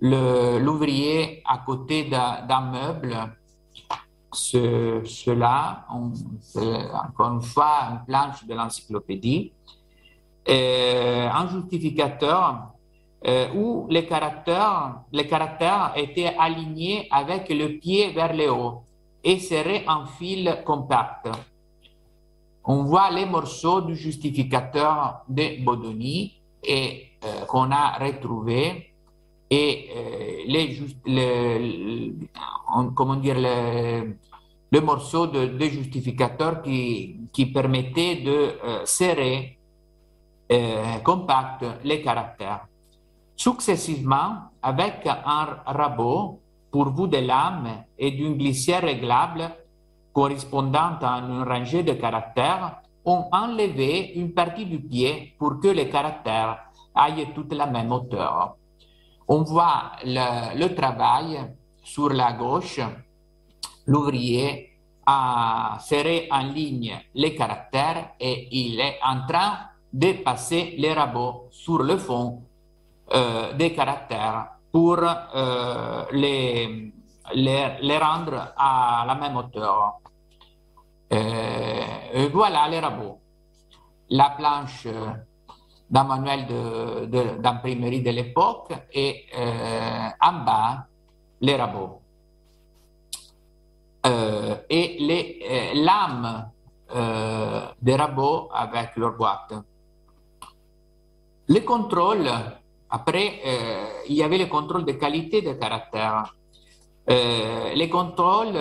l'ouvrier 0.01 1.43
à 1.45 1.59
côté 1.59 2.05
d'un 2.05 2.61
meuble, 2.73 3.15
ce, 4.33 5.03
cela, 5.05 5.85
encore 5.91 7.33
une 7.35 7.43
fois, 7.43 7.75
une 7.91 8.05
planche 8.07 8.47
de 8.47 8.55
l'encyclopédie, 8.55 9.53
euh, 10.49 11.29
un 11.31 11.49
justificateur 11.49 12.74
euh, 13.27 13.49
où 13.55 13.87
les 13.89 14.05
caractères, 14.05 15.03
étaient 15.97 16.35
alignés 16.39 17.09
avec 17.11 17.49
le 17.49 17.79
pied 17.79 18.11
vers 18.11 18.35
le 18.35 18.53
haut 18.53 18.83
et 19.23 19.39
serrés 19.39 19.83
en 19.89 20.05
fil 20.05 20.63
compact. 20.67 21.29
On 22.67 22.83
voit 22.83 23.11
les 23.11 23.25
morceaux 23.25 23.81
du 23.81 23.97
justificateur 23.97 25.23
de 25.27 25.65
Bodoni 25.65 26.35
et 26.63 27.13
euh, 27.25 27.47
qu'on 27.47 27.71
a 27.71 27.97
retrouvés 27.99 28.93
et 29.49 29.89
euh, 29.97 30.43
les, 30.47 30.79
le, 31.07 32.13
comment 32.95 33.17
dire, 33.17 33.37
le, 33.39 34.81
morceau 34.83 35.29
de, 35.29 35.59
justificateur 35.61 36.61
qui, 36.61 37.17
qui 37.33 37.47
permettait 37.47 38.17
de 38.17 38.85
serrer 38.85 39.57
compact 41.03 41.65
les 41.85 42.03
caractères. 42.03 42.67
Successivement, 43.37 44.51
avec 44.63 45.07
un 45.07 45.59
rabot 45.67 46.41
pourvu 46.71 47.09
de 47.09 47.19
lames 47.19 47.85
et 47.99 48.13
d'une 48.13 48.37
glissière 48.37 48.83
réglable 48.83 49.51
correspondant 50.13 50.97
à 51.01 51.19
une 51.19 51.43
rangée 51.43 51.83
de 51.83 51.93
caractères, 51.95 52.81
on 53.05 53.27
enlevé 53.33 54.13
une 54.15 54.33
partie 54.33 54.67
du 54.67 54.81
pied 54.81 55.35
pour 55.39 55.61
que 55.61 55.69
les 55.69 55.89
caractères 55.91 56.71
aillent 56.95 57.33
toute 57.35 57.53
la 57.53 57.67
même 57.67 57.93
hauteur. 57.93 58.57
On 59.29 59.43
voit 59.43 59.93
le 60.05 60.69
travail 60.75 61.39
sur 61.83 62.11
la 62.11 62.33
gauche, 62.33 62.81
l'ouvrier 63.87 64.71
a 65.07 65.79
serré 65.81 66.29
en 66.31 66.45
ligne 66.45 66.99
les 67.15 67.35
caractères 67.35 68.13
et 68.19 68.49
il 68.53 68.81
est 68.81 68.99
en 69.05 69.27
train 69.27 69.59
de 69.93 70.13
passer 70.25 70.75
les 70.79 70.93
rabots 70.93 71.49
sur 71.51 71.83
le 71.83 71.99
fond 71.99 72.43
euh, 73.13 73.53
des 73.53 73.75
caractères 73.75 74.49
pour 74.73 74.99
euh, 75.01 76.05
les, 76.13 76.93
les, 77.35 77.77
les, 77.81 77.99
rendre 77.99 78.53
à 78.57 79.05
la 79.07 79.15
même 79.15 79.37
hauteur. 79.37 80.01
Euh, 81.13 82.29
voilà 82.33 82.69
les 82.69 82.81
rabots. 82.81 83.21
La 84.11 84.31
planche 84.31 84.87
d'un 85.91 86.05
manuel 86.05 86.47
d'imprimerie 87.41 88.01
de, 88.03 88.09
de, 88.09 88.11
de 88.11 88.17
l'époque 88.17 88.73
et 88.93 89.27
euh, 89.37 90.09
en 90.21 90.45
bas 90.45 90.87
les 91.41 91.57
rabots. 91.57 92.01
Euh, 94.07 94.57
et 94.69 94.97
les 95.01 95.39
euh, 95.51 95.85
lames 95.85 96.51
euh, 96.95 97.67
des 97.81 97.97
rabots 97.97 98.51
avec 98.53 98.97
leur 98.97 99.17
boîte. 99.17 99.55
Les 101.49 101.65
contrôles, 101.65 102.31
après, 102.95 103.41
euh, 103.45 103.87
il 104.09 104.15
y 104.15 104.23
avait 104.23 104.39
le 104.39 104.47
contrôle 104.47 104.85
de 104.85 104.93
qualité 104.93 105.43
des 105.43 105.59
caractères. 105.59 106.33
Euh, 107.11 107.75
les 107.75 107.89
contrôles 107.89 108.57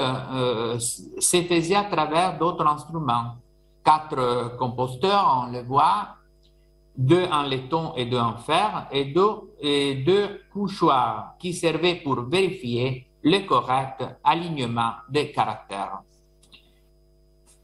se 0.80 1.38
faisaient 1.44 1.76
à 1.76 1.84
travers 1.84 2.40
d'autres 2.40 2.66
instruments. 2.66 3.36
Quatre 3.86 4.58
composteurs, 4.58 5.46
on 5.46 5.52
le 5.52 5.62
voit, 5.62 6.16
deux 6.98 7.26
en 7.26 7.44
laiton 7.44 7.94
et 7.96 8.06
deux 8.06 8.18
en 8.18 8.38
fer, 8.38 8.88
et 8.92 9.06
deux, 9.06 10.42
couchoirs 10.52 11.36
qui 11.38 11.54
servaient 11.54 12.02
pour 12.04 12.22
vérifier 12.22 13.06
le 13.22 13.46
correct 13.46 14.04
alignement 14.24 14.94
des 15.10 15.32
caractères. 15.32 16.02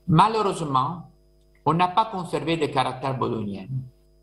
Malheureusement, 0.08 1.10
on 1.66 1.74
n'a 1.74 1.88
pas 1.88 2.06
conservé 2.06 2.58
de 2.58 2.68
caractères 2.68 3.18
bologniens. 3.18 3.66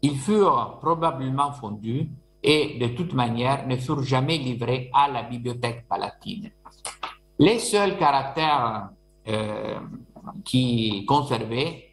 Ils 0.03 0.17
furent 0.17 0.79
probablement 0.81 1.51
fondus 1.51 2.09
et 2.47 2.79
de 2.79 2.87
toute 2.95 3.13
manière 3.13 3.67
ne 3.67 3.77
furent 3.77 4.05
jamais 4.05 4.39
livrés 4.39 4.89
à 4.95 5.09
la 5.09 5.25
bibliothèque 5.25 5.85
palatine. 5.89 6.53
Les 7.41 7.59
seuls 7.59 7.99
caractères 7.99 8.91
euh, 9.29 9.81
qui 10.45 11.05
conservaient 11.05 11.89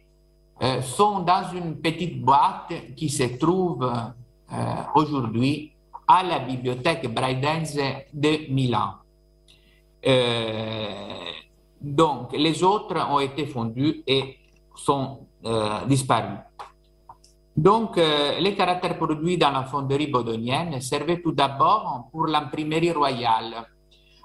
euh, 0.62 0.80
sont 0.80 1.18
dans 1.20 1.52
une 1.52 1.80
petite 1.80 2.22
boîte 2.22 2.72
qui 2.96 3.08
se 3.10 3.24
trouve 3.36 3.82
euh, 3.82 4.56
aujourd'hui 4.94 5.72
à 6.06 6.22
la 6.22 6.38
bibliothèque 6.38 7.12
Braidense 7.12 7.76
de 8.12 8.50
Milan. 8.52 8.92
Donc, 11.80 12.32
les 12.36 12.62
autres 12.62 12.96
ont 13.10 13.20
été 13.20 13.46
fondus 13.46 14.02
et 14.06 14.38
sont 14.76 15.20
disparus. 15.88 16.38
Donc, 17.56 17.98
euh, 17.98 18.38
les 18.40 18.54
caractères 18.54 18.98
produits 18.98 19.38
dans 19.38 19.52
la 19.52 19.62
fonderie 19.64 20.08
bodonienne 20.08 20.80
servaient 20.80 21.20
tout 21.20 21.32
d'abord 21.32 22.08
pour 22.10 22.26
l'imprimerie 22.26 22.90
royale, 22.90 23.64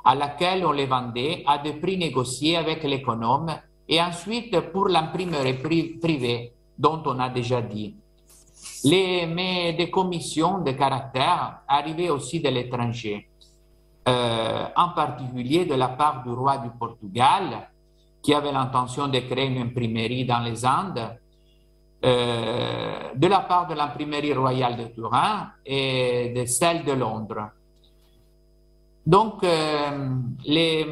à 0.04 0.16
laquelle 0.16 0.66
on 0.66 0.72
les 0.72 0.88
vendait 0.88 1.44
à 1.46 1.60
des 1.60 1.74
prix 1.74 1.98
négociés 1.98 2.58
avec 2.58 2.84
l'économe 2.84 3.52
et 3.88 4.02
ensuite 4.02 4.60
pour 4.72 4.88
l'imprimerie 4.88 5.54
privée 6.00 6.54
dont 6.78 7.04
on 7.06 7.20
a 7.20 7.30
déjà 7.30 7.62
dit. 7.62 7.96
Les, 8.84 9.28
mais 9.28 9.74
des 9.74 9.92
commissions 9.92 10.60
de 10.60 10.72
caractères 10.72 11.60
arrivaient 11.68 12.10
aussi 12.10 12.40
de 12.40 12.50
l'étranger, 12.50 13.30
euh, 14.08 14.66
en 14.76 14.90
particulier 14.90 15.66
de 15.66 15.76
la 15.76 15.90
part 15.90 16.24
du 16.24 16.32
roi 16.32 16.58
du 16.58 16.70
Portugal, 16.72 17.70
qui 18.24 18.34
avait 18.34 18.52
l'intention 18.52 19.08
de 19.08 19.20
créer 19.20 19.48
une 19.48 19.62
imprimerie 19.62 20.26
dans 20.26 20.40
les 20.40 20.66
Andes, 20.66 21.20
euh, 22.04 23.14
de 23.16 23.28
la 23.28 23.40
part 23.42 23.68
de 23.68 23.74
l'imprimerie 23.76 24.34
royale 24.34 24.78
de 24.78 24.86
Turin 24.94 25.52
et 25.66 26.34
de 26.36 26.46
celle 26.46 26.86
de 26.86 26.94
Londres. 26.94 27.50
Donc, 29.06 29.44
euh, 29.44 30.10
les 30.46 30.86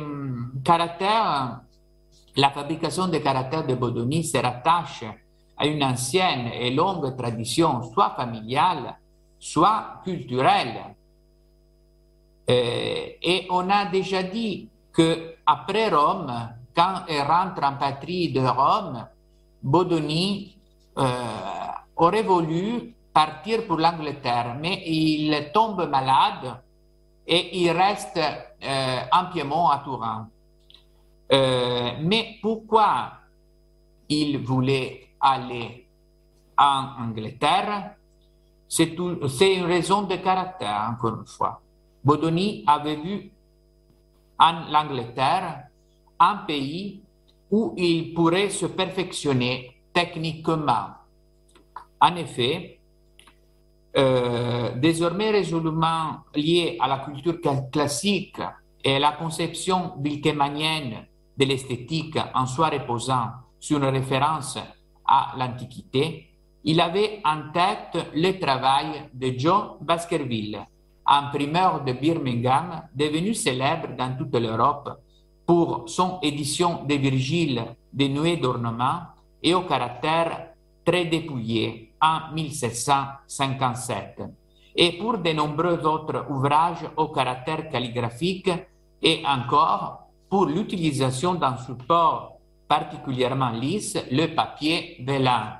caractères 0.64 1.62
la 2.36 2.52
fabrication 2.52 3.08
des 3.08 3.22
caractères 3.22 3.66
de 3.66 3.74
Bodoni 3.74 4.24
se 4.24 4.38
rattache 4.38 5.04
à 5.58 5.66
une 5.66 5.84
ancienne 5.84 6.52
et 6.54 6.70
longue 6.70 7.18
tradition, 7.18 7.82
soit 7.92 8.12
familiale, 8.16 8.96
soit 9.40 10.02
culturelle. 10.04 10.94
et 12.48 13.48
on 13.50 13.68
a 13.70 13.86
déjà 13.86 14.22
dit 14.22 14.70
que 14.94 15.36
après 15.46 15.90
Rome, 15.90 16.32
quand 16.76 17.06
il 17.10 17.22
rentre 17.22 17.64
en 17.64 17.76
patrie 17.78 18.32
de 18.32 18.42
Rome, 18.42 19.08
Bodoni 19.64 20.57
aurait 21.96 22.24
voulu 22.24 22.94
partir 23.14 23.66
pour 23.66 23.78
l'Angleterre, 23.78 24.56
mais 24.62 24.84
il 24.86 25.50
tombe 25.54 25.90
malade 25.90 26.62
et 27.26 27.62
il 27.62 27.72
reste 27.72 28.18
euh, 28.18 29.00
en 29.12 29.26
Piémont 29.32 29.68
à 29.68 29.80
Turin. 29.84 30.30
Euh, 31.32 31.92
mais 32.02 32.38
pourquoi 32.42 33.14
il 34.08 34.38
voulait 34.38 35.10
aller 35.20 35.88
en 36.58 37.06
Angleterre? 37.06 37.96
C'est 38.70 38.96
une 38.96 39.66
raison 39.66 40.04
de 40.04 40.16
caractère, 40.18 40.90
encore 40.92 41.20
une 41.20 41.26
fois. 41.26 41.62
Bodoni 42.04 42.64
avait 42.68 42.98
vu 42.98 43.32
en 44.40 44.70
l'Angleterre 44.70 45.64
un 46.20 46.36
pays 46.46 47.02
où 47.50 47.74
il 47.78 48.14
pourrait 48.14 48.50
se 48.50 48.68
perfectionner 48.68 49.77
techniquement. 49.98 50.90
En 52.00 52.16
effet, 52.18 52.80
euh, 53.98 54.76
désormais 54.76 55.32
résolument 55.32 56.20
lié 56.36 56.78
à 56.80 56.88
la 56.88 57.00
culture 57.00 57.42
classique 57.72 58.40
et 58.84 58.98
à 58.98 59.00
la 59.00 59.14
conception 59.14 59.94
wilkemanienne 59.98 61.08
de 61.36 61.46
l'esthétique 61.46 62.20
en 62.36 62.46
soi 62.46 62.70
reposant 62.70 63.30
sur 63.60 63.80
une 63.80 63.86
référence 63.86 64.60
à 65.04 65.34
l'Antiquité, 65.36 66.30
il 66.64 66.80
avait 66.80 67.20
en 67.26 67.52
tête 67.52 68.12
le 68.14 68.34
travail 68.40 69.10
de 69.12 69.34
John 69.36 69.78
Baskerville, 69.82 70.60
imprimeur 71.08 71.84
de 71.84 71.94
Birmingham, 71.94 72.84
devenu 72.94 73.34
célèbre 73.34 73.96
dans 73.98 74.16
toute 74.16 74.36
l'Europe 74.36 74.92
pour 75.44 75.90
son 75.90 76.20
édition 76.22 76.84
de 76.84 76.94
Virgile 76.94 77.66
dénuée 77.92 78.38
d'ornements 78.38 79.17
et 79.48 79.54
au 79.54 79.62
caractère 79.62 80.50
très 80.84 81.06
dépouillé 81.06 81.94
en 82.02 82.34
1757 82.34 84.22
et 84.76 84.98
pour 84.98 85.20
de 85.20 85.32
nombreux 85.32 85.86
autres 85.86 86.26
ouvrages 86.30 86.86
au 86.98 87.08
caractère 87.08 87.70
calligraphique 87.70 88.52
et 89.02 89.24
encore 89.26 90.10
pour 90.30 90.48
l'utilisation 90.48 91.36
d'un 91.36 91.56
support 91.58 92.40
particulièrement 92.68 93.52
lisse, 93.52 93.98
le 94.12 94.36
papier 94.36 94.98
vélin. 95.00 95.60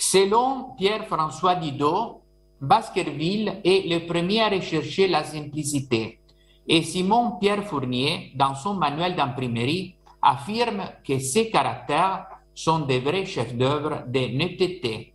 selon 0.00 0.74
Pierre-François 0.78 1.56
Didot, 1.56 2.22
Baskerville 2.62 3.60
est 3.62 3.86
le 3.92 4.06
premier 4.06 4.40
à 4.40 4.48
rechercher 4.48 5.06
la 5.06 5.22
simplicité 5.22 6.18
et 6.66 6.82
Simon 6.82 7.38
Pierre 7.40 7.64
Fournier, 7.64 8.32
dans 8.34 8.54
son 8.54 8.74
manuel 8.74 9.16
d'imprimerie, 9.16 9.94
affirme 10.28 10.84
que 11.06 11.18
ces 11.18 11.50
caractères 11.50 12.26
sont 12.54 12.80
des 12.80 13.00
vrais 13.00 13.24
chefs 13.24 13.56
d'œuvre 13.56 14.02
de 14.06 14.36
netteté. 14.36 15.14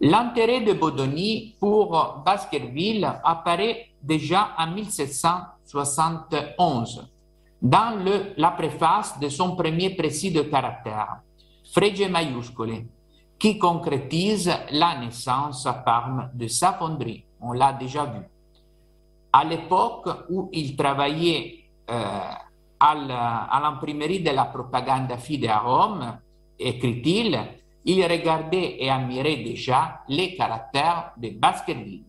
L'intérêt 0.00 0.62
de 0.62 0.72
Bodoni 0.72 1.54
pour 1.60 2.22
Baskerville 2.26 3.08
apparaît 3.22 3.90
déjà 4.02 4.48
en 4.58 4.72
1771 4.72 7.08
dans 7.62 8.04
la 8.36 8.50
préface 8.50 9.20
de 9.20 9.28
son 9.28 9.54
premier 9.54 9.90
précis 9.90 10.32
de 10.32 10.42
caractère, 10.42 11.20
Frege 11.72 12.10
Maiuscoli, 12.10 12.88
qui 13.38 13.56
concrétise 13.58 14.52
la 14.72 14.98
naissance 14.98 15.64
à 15.66 15.74
Parme 15.74 16.30
de 16.34 16.48
sa 16.48 16.72
fonderie. 16.72 17.24
On 17.40 17.52
l'a 17.52 17.72
déjà 17.72 18.06
vu. 18.06 18.22
À 19.32 19.44
l'époque 19.44 20.08
où 20.30 20.50
il 20.52 20.74
travaillait 20.76 21.60
euh, 21.90 22.20
à 22.92 23.60
l'imprimerie 23.62 24.20
de 24.20 24.30
la 24.30 24.44
propaganda 24.44 25.16
fide 25.16 25.46
à 25.46 25.58
Rome, 25.60 26.18
écrit-il, 26.58 27.38
il 27.84 28.04
regardait 28.04 28.76
et 28.78 28.90
admirait 28.90 29.36
déjà 29.36 30.02
les 30.08 30.34
caractères 30.34 31.12
de 31.16 31.30
Baskerville. 31.30 32.04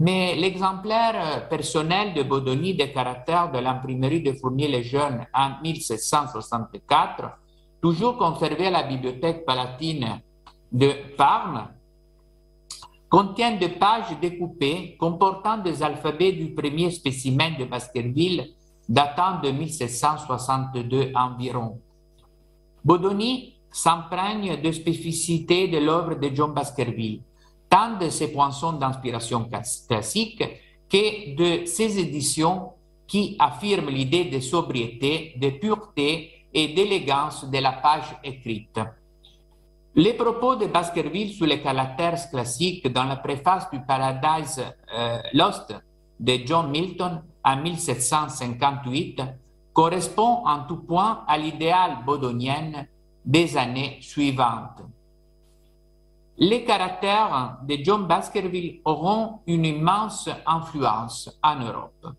Mais 0.00 0.36
l'exemplaire 0.36 1.48
personnel 1.48 2.14
de 2.14 2.22
Bodoni 2.22 2.74
des 2.74 2.92
caractères 2.92 3.50
de 3.50 3.58
l'imprimerie 3.58 4.22
de 4.22 4.32
Fournier 4.32 4.68
les 4.68 4.84
Jeunes 4.84 5.26
en 5.34 5.60
1764, 5.62 7.30
toujours 7.80 8.16
conservé 8.16 8.66
à 8.66 8.70
la 8.70 8.82
bibliothèque 8.84 9.44
palatine 9.44 10.20
de 10.70 10.92
Parme, 11.16 11.68
contient 13.08 13.56
des 13.56 13.70
pages 13.70 14.18
découpées 14.20 14.96
comportant 14.98 15.58
des 15.58 15.82
alphabets 15.82 16.32
du 16.32 16.54
premier 16.54 16.90
spécimen 16.90 17.56
de 17.58 17.64
Baskerville 17.64 18.54
datant 18.88 19.40
de 19.40 19.50
1762 19.50 21.12
environ. 21.14 21.80
Bodoni 22.84 23.54
s'imprègne 23.70 24.60
de 24.60 24.72
spécificités 24.72 25.68
de 25.68 25.78
l'œuvre 25.78 26.14
de 26.14 26.30
John 26.34 26.52
Baskerville, 26.54 27.22
tant 27.68 27.98
de 27.98 28.08
ses 28.08 28.32
poinçons 28.32 28.72
d'inspiration 28.72 29.48
classique 29.88 30.42
que 30.88 31.34
de 31.34 31.66
ses 31.66 31.98
éditions 31.98 32.72
qui 33.06 33.36
affirment 33.38 33.90
l'idée 33.90 34.24
de 34.24 34.40
sobriété, 34.40 35.34
de 35.36 35.50
pureté 35.50 36.46
et 36.52 36.68
d'élégance 36.68 37.44
de 37.48 37.58
la 37.58 37.72
page 37.72 38.16
écrite. 38.24 38.80
Les 39.94 40.14
propos 40.14 40.56
de 40.56 40.66
Baskerville 40.66 41.32
sur 41.32 41.46
les 41.46 41.60
caractères 41.60 42.30
classiques 42.30 42.90
dans 42.92 43.04
la 43.04 43.16
préface 43.16 43.70
du 43.70 43.80
Paradise 43.80 44.62
euh, 44.94 45.18
Lost 45.32 45.74
de 46.18 46.40
John 46.44 46.70
Milton 46.70 47.22
en 47.44 47.56
1758 47.56 49.22
correspond 49.72 50.46
en 50.46 50.64
tout 50.64 50.78
point 50.78 51.24
à 51.26 51.38
l'idéal 51.38 51.98
bodonien 52.04 52.84
des 53.24 53.56
années 53.56 53.98
suivantes. 54.00 54.82
Les 56.36 56.64
caractères 56.64 57.58
de 57.64 57.76
John 57.82 58.06
Baskerville 58.06 58.80
auront 58.84 59.40
une 59.46 59.64
immense 59.64 60.28
influence 60.46 61.36
en 61.42 61.56
Europe, 61.56 62.14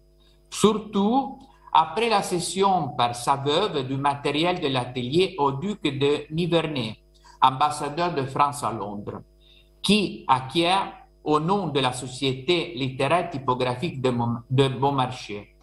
surtout 0.50 1.39
après 1.72 2.10
la 2.10 2.22
cession 2.22 2.89
par 2.89 3.16
sa 3.16 3.38
veuve 3.38 3.88
du 3.88 3.95
matériel 3.95 4.60
de 4.60 4.68
l'atelier 4.68 5.36
au 5.38 5.54
duc 5.54 5.84
de 5.84 6.26
Nivernais, 6.34 6.97
ambassadeur 7.41 8.14
de 8.14 8.26
France 8.26 8.64
à 8.64 8.72
Londres, 8.72 9.22
qui 9.82 10.26
acquiert 10.28 10.99
au 11.30 11.39
nom 11.39 11.67
de 11.67 11.80
la 11.80 11.93
Société 11.93 12.73
littéraire 12.75 13.30
typographique 13.30 14.01
de, 14.01 14.67
Beaumarchais. 14.67 15.53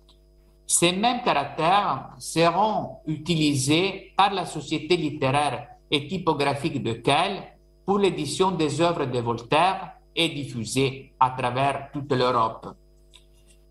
Ces 0.65 0.93
mêmes 0.93 1.23
caractères 1.25 2.11
seront 2.19 2.99
utilisés 3.07 4.13
par 4.17 4.33
la 4.33 4.47
Société 4.47 4.97
littéraire 4.97 5.67
et 5.91 6.07
typographique 6.07 6.81
de 6.83 6.93
Kehl 6.93 7.43
pour 7.85 7.99
l'édition 7.99 8.53
des 8.53 8.81
œuvres 8.81 9.07
de 9.07 9.19
Voltaire 9.19 9.95
et 10.15 10.29
diffusées 10.29 11.13
à 11.19 11.31
travers 11.31 11.91
toute 11.93 12.13
l'Europe. 12.13 12.69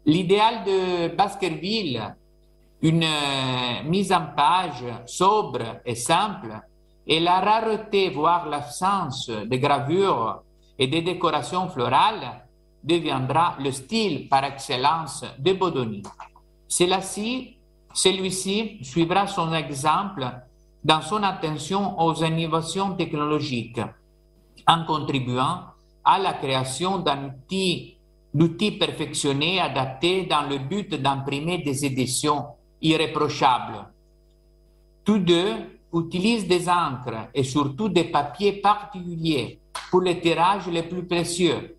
L'idéal 0.06 0.66
de 0.66 1.16
Baskerville, 1.16 2.14
une 2.82 3.04
euh, 3.04 3.84
mise 3.86 4.12
en 4.12 4.28
page 4.36 4.84
sobre 5.06 5.80
et 5.86 5.96
simple, 5.96 6.60
et 7.08 7.22
la 7.22 7.40
rareté, 7.40 8.10
voire 8.10 8.50
l'absence 8.50 9.30
de 9.30 9.56
gravures 9.56 10.42
et 10.78 10.88
des 10.88 11.02
décorations 11.02 11.70
florales 11.70 12.46
deviendra 12.84 13.56
le 13.60 13.72
style 13.72 14.28
par 14.30 14.44
excellence 14.44 15.24
de 15.40 15.54
Bodoni. 15.54 16.04
Celui-ci 16.68 17.58
suivra 18.84 19.28
son 19.28 19.54
exemple 19.54 20.30
dans 20.84 21.02
son 21.02 21.24
attention 21.24 22.00
aux 22.00 22.24
innovations 22.24 22.96
technologiques 22.96 23.82
en 24.68 24.86
contribuant 24.86 25.62
à 26.04 26.20
la 26.20 26.34
création 26.34 27.00
d'un 27.00 27.26
outil, 27.30 27.98
d'outils 28.34 28.74
perfectionnés 28.74 29.60
adaptés 29.60 30.26
dans 30.26 30.44
le 30.44 30.60
but 30.60 30.94
d'imprimer 30.94 31.60
des 31.60 31.86
éditions 31.86 32.46
irréprochables. 32.82 33.88
Tous 35.04 35.20
deux 35.20 35.75
utilisent 35.96 36.48
des 36.48 36.68
encres 36.70 37.30
et 37.34 37.44
surtout 37.44 37.90
des 37.90 38.06
papiers 38.06 38.54
particuliers 38.54 39.60
pour 39.90 40.02
les 40.02 40.20
tirages 40.20 40.68
les 40.68 40.84
plus 40.84 41.06
précieux. 41.06 41.78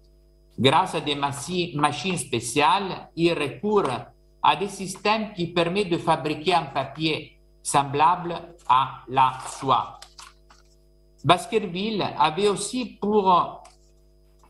Grâce 0.58 0.94
à 0.94 1.00
des 1.00 1.14
machines 1.14 2.16
spéciales, 2.16 3.10
ils 3.14 3.32
recourent 3.32 4.06
à 4.42 4.56
des 4.56 4.68
systèmes 4.68 5.32
qui 5.34 5.48
permettent 5.48 5.90
de 5.90 5.98
fabriquer 5.98 6.54
un 6.54 6.66
papier 6.66 7.38
semblable 7.62 8.34
à 8.68 9.02
la 9.08 9.38
soie. 9.48 10.00
Baskerville 11.24 12.06
avait 12.18 12.48
aussi 12.48 12.96
pour 13.00 13.64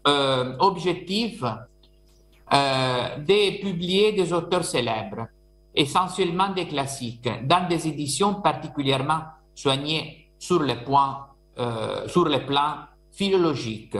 euh, 0.06 0.56
objectif 0.58 1.42
euh, 1.42 3.16
de 3.16 3.60
publier 3.60 4.12
des 4.12 4.32
auteurs 4.32 4.64
célèbres, 4.64 5.26
essentiellement 5.74 6.50
des 6.50 6.68
classiques, 6.68 7.28
dans 7.44 7.66
des 7.66 7.88
éditions 7.88 8.34
particulièrement 8.34 9.22
soignées 9.56 10.28
sur 10.38 10.60
le, 10.60 10.84
point, 10.84 11.26
euh, 11.58 12.06
sur 12.06 12.26
le 12.26 12.46
plan 12.46 12.76
philologique. 13.10 13.96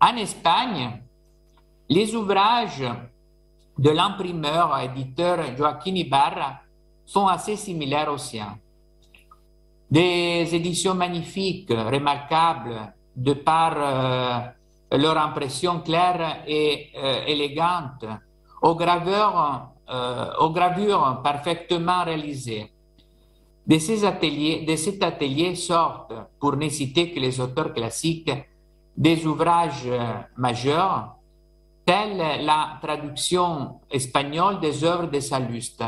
En 0.00 0.16
Espagne, 0.16 1.00
les 1.88 2.14
ouvrages 2.16 2.84
de 3.78 3.90
l'imprimeur 3.90 4.76
éditeur 4.80 5.56
Joaquín 5.56 5.96
Ibarra 5.96 6.60
sont 7.06 7.26
assez 7.26 7.56
similaires 7.56 8.10
aux 8.12 8.18
siens. 8.18 8.58
Des 9.90 10.48
éditions 10.52 10.94
magnifiques, 10.94 11.70
remarquables, 11.70 12.92
de 13.14 13.32
par 13.34 13.74
euh, 13.76 14.96
leur 14.96 15.18
impression 15.18 15.80
claire 15.80 16.42
et 16.46 16.90
euh, 16.96 17.24
élégante, 17.26 18.04
aux, 18.62 18.78
euh, 18.80 20.30
aux 20.40 20.50
gravures 20.50 21.20
parfaitement 21.22 22.04
réalisées. 22.04 22.73
De, 23.66 24.04
ateliers, 24.04 24.64
de 24.66 24.76
cet 24.76 25.02
atelier 25.02 25.54
sortent, 25.54 26.12
pour 26.38 26.56
ne 26.56 26.68
citer 26.68 27.10
que 27.10 27.20
les 27.20 27.40
auteurs 27.40 27.72
classiques, 27.72 28.30
des 28.96 29.26
ouvrages 29.26 29.88
majeurs, 30.36 31.16
tels 31.84 32.44
la 32.44 32.78
traduction 32.80 33.80
espagnole 33.90 34.60
des 34.60 34.84
œuvres 34.84 35.10
de 35.10 35.20
Salluste, 35.20 35.84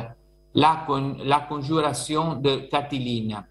la, 0.55 0.87
la 1.25 1.41
conjuration 1.41 2.37
de 2.37 2.69
Catiline, 2.71 3.45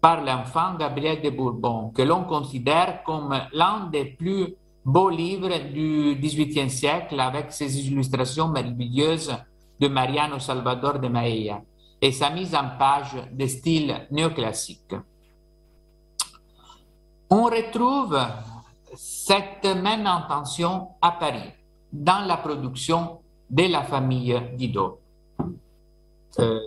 par 0.00 0.22
l'enfant 0.24 0.74
Gabriel 0.78 1.20
de 1.20 1.30
Bourbon, 1.30 1.90
que 1.90 2.02
l'on 2.02 2.24
considère 2.24 3.02
comme 3.02 3.34
l'un 3.52 3.88
des 3.90 4.04
plus 4.04 4.54
beaux 4.84 5.10
livres 5.10 5.58
du 5.72 6.16
XVIIIe 6.20 6.70
siècle 6.70 7.18
avec 7.18 7.52
ses 7.52 7.88
illustrations 7.88 8.48
merveilleuses 8.48 9.34
de 9.80 9.88
Mariano 9.88 10.38
Salvador 10.38 11.00
de 11.00 11.08
Maella 11.08 11.60
et 12.00 12.12
sa 12.12 12.30
mise 12.30 12.54
en 12.54 12.76
page 12.78 13.16
de 13.32 13.46
style 13.46 14.06
néoclassique. 14.10 14.94
On 17.30 17.44
retrouve 17.44 18.18
cette 18.94 19.64
même 19.64 20.06
intention 20.06 20.88
à 21.02 21.12
Paris, 21.12 21.50
dans 21.92 22.24
la 22.26 22.36
production 22.36 23.20
de 23.50 23.64
la 23.64 23.82
famille 23.82 24.40
Didot. 24.54 25.00
Euh, 26.38 26.60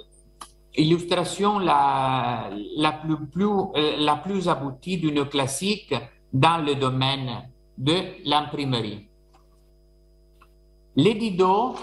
illustration 0.76 1.60
la, 1.60 2.50
plus, 3.32 3.46
euh, 3.46 3.98
la 3.98 4.16
plus 4.18 4.48
aboutie 4.48 4.98
d'une 4.98 5.26
classique 5.26 5.94
dans 6.34 6.64
le 6.64 6.76
domaine 6.76 7.50
de 7.78 7.96
l'imprimerie. 8.26 9.08
Les 10.96 11.14
Didot 11.14 11.76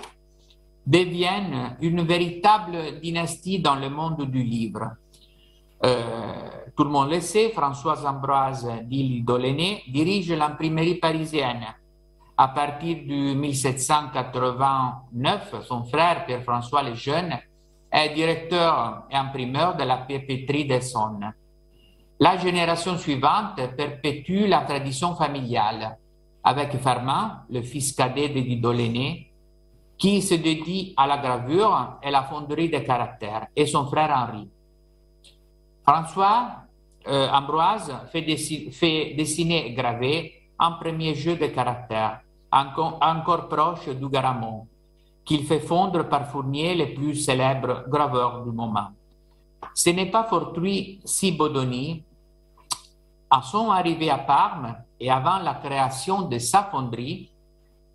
deviennent 0.87 1.77
une 1.81 2.03
véritable 2.03 3.01
dynastie 3.01 3.59
dans 3.59 3.75
le 3.75 3.91
monde 3.91 4.31
du 4.31 4.43
livre. 4.43 4.93
Euh, 5.85 6.49
tout 6.77 6.85
le 6.85 6.91
monde 6.91 7.11
le 7.11 7.21
sait, 7.21 7.51
Françoise 7.51 8.07
Ambroise 8.07 8.71
d'Ille-Dolenay 8.85 9.83
dirige 9.89 10.33
l'imprimerie 10.33 10.95
parisienne. 10.97 11.67
À 12.39 12.49
partir 12.49 12.99
de 12.99 13.33
1789, 13.35 15.55
son 15.67 15.85
frère, 15.85 16.27
Pierre-François 16.27 16.83
le 16.83 16.95
Jeune, 16.95 17.35
est 17.91 18.13
directeur 18.15 19.05
et 19.11 19.17
imprimeur 19.17 19.75
de 19.77 19.85
la 19.85 19.97
papeterie 19.99 20.67
d'Essonne. 20.67 21.33
La 22.21 22.37
génération 22.37 22.99
suivante 22.99 23.61
perpétue 23.77 24.47
la 24.47 24.61
tradition 24.63 25.15
familiale, 25.15 25.97
avec 26.45 26.77
Fernand, 26.79 27.31
le 27.51 27.63
fils 27.63 27.93
cadet 27.93 28.29
de 28.29 28.61
Dolenay, 28.61 29.26
qui 29.99 30.21
se 30.21 30.35
dédie 30.35 30.95
à 30.97 31.07
la 31.07 31.19
gravure 31.19 31.99
et 32.03 32.11
la 32.11 32.25
fonderie 32.25 32.69
des 32.69 32.85
caractères, 32.85 33.47
et 33.57 33.67
son 33.67 33.87
frère 33.87 34.11
Henri. 34.11 34.49
François 35.83 36.67
euh, 37.07 37.29
Ambroise 37.31 37.95
fait, 38.11 38.23
dessiner 38.23 39.67
et 39.67 39.73
graver 39.73 40.33
un 40.59 40.73
premier 40.73 41.15
jeu 41.15 41.37
de 41.37 41.47
caractères, 41.47 42.21
encore, 42.51 43.49
proche 43.49 43.89
du 43.89 44.09
Garamond, 44.09 44.67
qu'il 45.25 45.45
fait 45.45 45.61
fondre 45.61 46.09
par 46.09 46.29
Fournier, 46.31 46.75
les 46.75 46.95
plus 46.95 47.15
célèbres 47.15 47.85
graveurs 47.89 48.43
du 48.45 48.51
moment. 48.51 48.89
Ce 49.75 49.91
n'est 49.91 50.11
pas 50.11 50.25
fortuit 50.25 51.01
si 51.05 51.33
Bodoni, 51.33 52.03
à 53.31 53.43
son 53.43 53.71
arrivée 53.71 54.11
à 54.11 54.19
Parme 54.19 54.77
et 54.99 55.11
avant 55.11 55.39
la 55.39 55.55
création 55.55 56.23
de 56.23 56.39
sa 56.39 56.65
fonderie, 56.65 57.31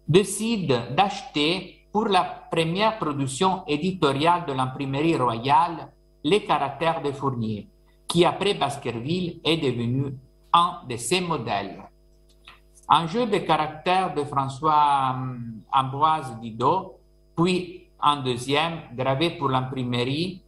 décide 0.07 0.95
d'acheter 0.95 1.80
pour 1.91 2.07
la 2.07 2.23
première 2.23 2.97
production 2.97 3.63
éditoriale 3.67 4.45
de 4.45 4.53
l'imprimerie 4.53 5.17
royale 5.17 5.89
les 6.23 6.45
caractères 6.45 7.01
de 7.01 7.11
Fournier, 7.11 7.67
qui 8.07 8.23
après 8.25 8.53
Baskerville 8.53 9.39
est 9.43 9.57
devenu 9.57 10.13
un 10.53 10.81
de 10.87 10.95
ses 10.97 11.21
modèles. 11.21 11.81
Un 12.87 13.07
jeu 13.07 13.25
de 13.25 13.37
caractères 13.37 14.13
de 14.13 14.23
François 14.23 15.15
hum, 15.15 15.63
Ambroise 15.71 16.39
Didot, 16.41 16.99
puis 17.35 17.87
un 18.01 18.17
deuxième 18.17 18.81
gravé 18.93 19.31
pour 19.31 19.49
l'imprimerie, 19.49 20.43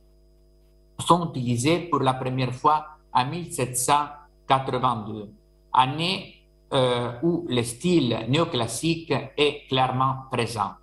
sont 1.00 1.30
utilisés 1.30 1.80
pour 1.80 2.02
la 2.02 2.14
première 2.14 2.54
fois 2.54 2.86
en 3.14 3.26
1782, 3.26 5.30
année 5.74 6.36
euh, 6.74 7.14
où 7.24 7.46
le 7.50 7.64
style 7.64 8.26
néoclassique 8.30 9.12
est 9.38 9.68
clairement 9.68 10.26
présent. 10.32 10.74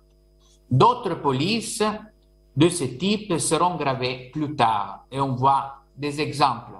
D'autres 0.71 1.15
polices 1.15 1.83
de 2.55 2.69
ce 2.69 2.85
type 2.85 3.37
seront 3.39 3.75
gravées 3.75 4.29
plus 4.31 4.55
tard 4.55 5.05
et 5.11 5.19
on 5.19 5.35
voit 5.35 5.83
des 5.97 6.21
exemples. 6.21 6.71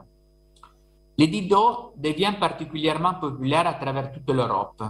Le 1.17 1.27
Dido 1.27 1.91
devient 1.97 2.33
particulièrement 2.39 3.15
populaire 3.15 3.67
à 3.67 3.73
travers 3.73 4.13
toute 4.13 4.29
l'Europe. 4.29 4.81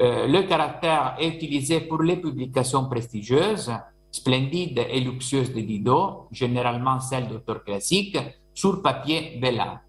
Euh, 0.00 0.26
le 0.26 0.42
caractère 0.44 1.16
est 1.18 1.28
utilisé 1.28 1.82
pour 1.82 2.02
les 2.02 2.16
publications 2.16 2.88
prestigieuses, 2.88 3.72
splendides 4.10 4.86
et 4.88 5.00
luxueuses 5.00 5.52
de 5.52 5.60
Dido, 5.60 6.28
généralement 6.32 7.00
celles 7.00 7.28
d'auteurs 7.28 7.62
classiques, 7.62 8.18
sur 8.54 8.80
papier 8.80 9.38
vélin. 9.40 9.80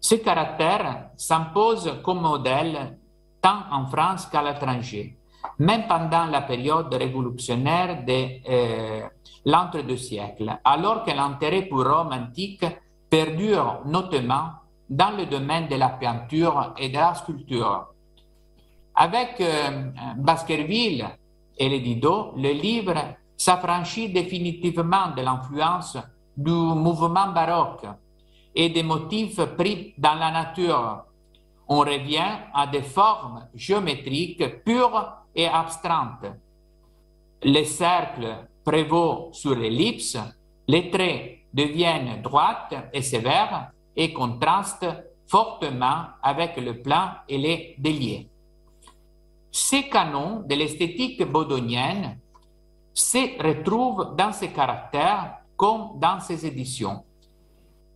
Ce 0.00 0.16
caractère 0.16 1.10
s'impose 1.16 2.00
comme 2.02 2.20
modèle 2.20 2.98
tant 3.40 3.62
en 3.70 3.86
France 3.86 4.26
qu'à 4.26 4.42
l'étranger, 4.42 5.16
même 5.58 5.86
pendant 5.86 6.26
la 6.26 6.42
période 6.42 6.92
révolutionnaire 6.92 8.04
de 8.04 8.26
euh, 8.48 9.02
l'entre-deux 9.44 9.96
siècles, 9.96 10.58
alors 10.64 11.04
que 11.04 11.10
l'intérêt 11.10 11.62
pour 11.62 11.84
Rome 11.84 12.12
antique 12.12 12.64
perdure 13.10 13.82
notamment 13.84 14.50
dans 14.88 15.16
le 15.16 15.26
domaine 15.26 15.68
de 15.68 15.76
la 15.76 15.90
peinture 15.90 16.74
et 16.78 16.88
de 16.88 16.94
la 16.94 17.14
sculpture. 17.14 17.86
Avec 18.94 19.40
euh, 19.40 19.90
Baskerville 20.16 21.06
et 21.56 21.68
les 21.68 21.80
Didot, 21.80 22.34
le 22.36 22.52
livre 22.52 22.94
s'affranchit 23.36 24.10
définitivement 24.10 25.10
de 25.16 25.22
l'influence 25.22 25.96
du 26.36 26.50
mouvement 26.50 27.32
baroque 27.32 27.86
et 28.54 28.68
des 28.68 28.82
motifs 28.82 29.40
pris 29.56 29.94
dans 29.98 30.14
la 30.14 30.30
nature. 30.30 31.04
On 31.68 31.78
revient 31.78 32.38
à 32.54 32.66
des 32.66 32.82
formes 32.82 33.48
géométriques 33.54 34.62
pures 34.64 35.21
et 35.34 35.46
abstraites. 35.46 36.32
Les 37.42 37.64
cercles 37.64 38.46
prévaut 38.64 39.30
sur 39.32 39.54
l'ellipse, 39.54 40.16
les 40.68 40.90
traits 40.90 41.38
deviennent 41.52 42.22
droites 42.22 42.74
et 42.92 43.02
sévères 43.02 43.72
et 43.96 44.12
contrastent 44.12 44.86
fortement 45.26 46.06
avec 46.22 46.56
le 46.56 46.80
plan 46.80 47.10
et 47.28 47.38
les 47.38 47.74
déliés. 47.78 48.28
Ces 49.50 49.88
canons 49.88 50.42
de 50.46 50.54
l'esthétique 50.54 51.22
bodonienne 51.24 52.18
se 52.94 53.42
retrouvent 53.42 54.14
dans 54.16 54.32
ses 54.32 54.48
caractères 54.48 55.38
comme 55.56 55.98
dans 55.98 56.20
ses 56.20 56.46
éditions. 56.46 57.04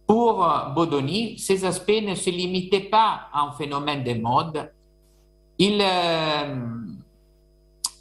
Pour 0.06 0.46
Bodoni, 0.74 1.38
ces 1.38 1.64
aspects 1.64 2.02
ne 2.02 2.14
se 2.14 2.30
limitaient 2.30 2.88
pas 2.88 3.28
à 3.32 3.42
un 3.42 3.52
phénomène 3.52 4.04
de 4.04 4.14
mode. 4.14 4.72
Euh, 5.60 6.66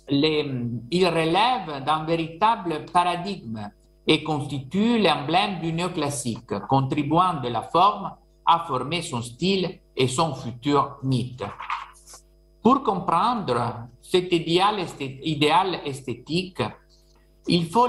il 0.09 1.07
relève 1.07 1.83
d'un 1.83 2.03
véritable 2.03 2.85
paradigme 2.91 3.71
et 4.07 4.23
constitue 4.23 4.99
l'emblème 4.99 5.59
du 5.59 5.73
néoclassique, 5.73 6.59
contribuant 6.69 7.41
de 7.41 7.49
la 7.49 7.63
forme 7.63 8.11
à 8.45 8.65
former 8.67 9.01
son 9.01 9.21
style 9.21 9.79
et 9.95 10.07
son 10.07 10.35
futur 10.35 10.97
mythe. 11.03 11.43
Pour 12.61 12.83
comprendre 12.83 13.87
cet 14.01 14.31
idéal, 14.31 14.79
esthétique, 15.85 16.61
il 17.47 17.67
faut, 17.67 17.87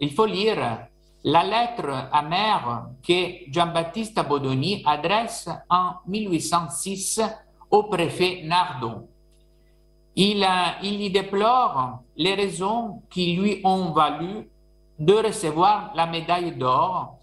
il 0.00 0.12
faut 0.12 0.26
lire 0.26 0.88
la 1.24 1.44
lettre 1.44 2.08
amère 2.12 2.88
que 3.06 3.50
Giambattista 3.50 4.22
Bodoni 4.22 4.82
adresse 4.84 5.48
en 5.68 5.94
1806 6.06 7.20
au 7.70 7.84
préfet 7.84 8.42
Nardon 8.44 9.08
il, 10.16 11.02
y 11.02 11.10
déplore 11.10 12.00
les 12.16 12.34
raisons 12.34 13.02
qui 13.10 13.36
lui 13.36 13.60
ont 13.64 13.92
valu 13.92 14.48
de 14.98 15.12
recevoir 15.12 15.92
la 15.94 16.06
médaille 16.06 16.56
d'or 16.56 17.18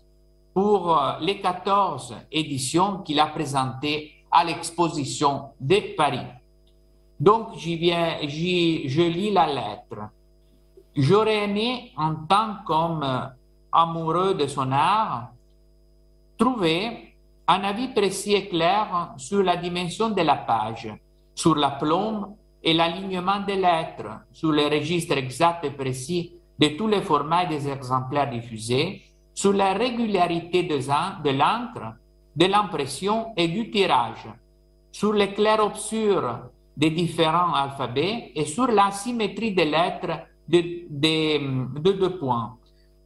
pour 0.53 0.95
euh, 0.95 1.13
les 1.21 1.41
14 1.41 2.15
éditions 2.31 2.99
qu'il 2.99 3.19
a 3.19 3.25
présentées 3.27 4.11
à 4.31 4.43
l'exposition 4.43 5.49
de 5.59 5.95
Paris. 5.97 6.27
Donc, 7.19 7.55
viens, 7.55 8.17
je 8.21 9.01
lis 9.01 9.31
la 9.31 9.47
lettre. 9.47 10.09
J'aurais 10.95 11.45
aimé, 11.45 11.91
en 11.97 12.13
tant 12.13 12.57
qu'amoureux 12.67 14.35
de 14.35 14.45
son 14.45 14.71
art, 14.71 15.29
trouver 16.37 17.15
un 17.47 17.63
avis 17.63 17.87
précis 17.87 18.35
et 18.35 18.47
clair 18.47 19.13
sur 19.17 19.41
la 19.41 19.57
dimension 19.57 20.11
de 20.11 20.21
la 20.21 20.35
page, 20.35 20.93
sur 21.33 21.55
la 21.55 21.71
plombe 21.71 22.35
et 22.63 22.73
l'alignement 22.73 23.41
des 23.41 23.57
lettres, 23.57 24.21
sur 24.31 24.51
le 24.51 24.65
registre 24.67 25.17
exact 25.17 25.65
et 25.65 25.71
précis 25.71 26.33
de 26.57 26.69
tous 26.69 26.87
les 26.87 27.01
formats 27.01 27.43
et 27.43 27.47
des 27.47 27.67
exemplaires 27.67 28.29
diffusés, 28.29 29.01
sur 29.33 29.53
la 29.53 29.73
régularité 29.73 30.63
de 30.63 30.75
l'encre, 31.31 31.95
de 32.35 32.45
l'impression 32.45 33.33
et 33.35 33.47
du 33.47 33.69
tirage, 33.69 34.27
sur 34.91 35.11
les 35.13 35.33
clairs-obscurs 35.33 36.39
des 36.77 36.89
différents 36.89 37.53
alphabets 37.53 38.31
et 38.35 38.45
sur 38.45 38.67
la 38.67 38.91
symétrie 38.91 39.53
des 39.53 39.65
lettres 39.65 40.19
de, 40.47 41.91
deux 41.91 42.17
points, 42.17 42.57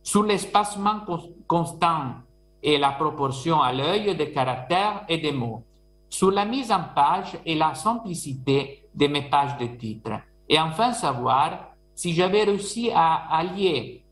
sur 0.03 0.23
l'espacement 0.23 1.01
constant 1.47 2.15
et 2.61 2.77
la 2.77 2.91
proportion 2.91 3.61
à 3.61 3.73
l'œil 3.73 4.15
des 4.15 4.31
caractères 4.31 5.03
et 5.07 5.17
des 5.17 5.31
mots, 5.31 5.63
sur 6.09 6.31
la 6.31 6.45
mise 6.45 6.71
en 6.71 6.83
page 6.95 7.37
et 7.45 7.55
la 7.55 7.75
simplicité 7.75 8.85
de 8.93 9.07
mes 9.07 9.29
pages 9.29 9.57
de 9.57 9.67
titre, 9.77 10.11
et 10.49 10.59
enfin 10.59 10.93
savoir 10.93 11.73
si 11.93 12.13
j'avais 12.13 12.43
réussi 12.43 12.91
à 12.93 13.35
allier 13.35 14.03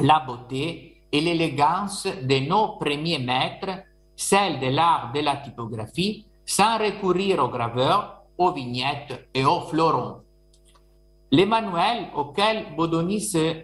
la 0.00 0.20
beauté 0.20 1.02
et 1.12 1.20
l'élégance 1.20 2.06
de 2.06 2.48
nos 2.48 2.76
premiers 2.78 3.18
maîtres, 3.18 3.84
celle 4.14 4.58
de 4.58 4.66
l'art 4.66 5.12
de 5.14 5.20
la 5.20 5.36
typographie, 5.36 6.26
sans 6.44 6.78
recourir 6.78 7.42
aux 7.42 7.48
graveurs, 7.48 8.22
aux 8.38 8.52
vignettes 8.52 9.28
et 9.34 9.44
aux 9.44 9.60
florons. 9.60 10.22
Les 11.30 11.46
manuels 11.46 12.08
auxquels 12.14 12.74
Bodoni 12.76 13.20
se 13.20 13.62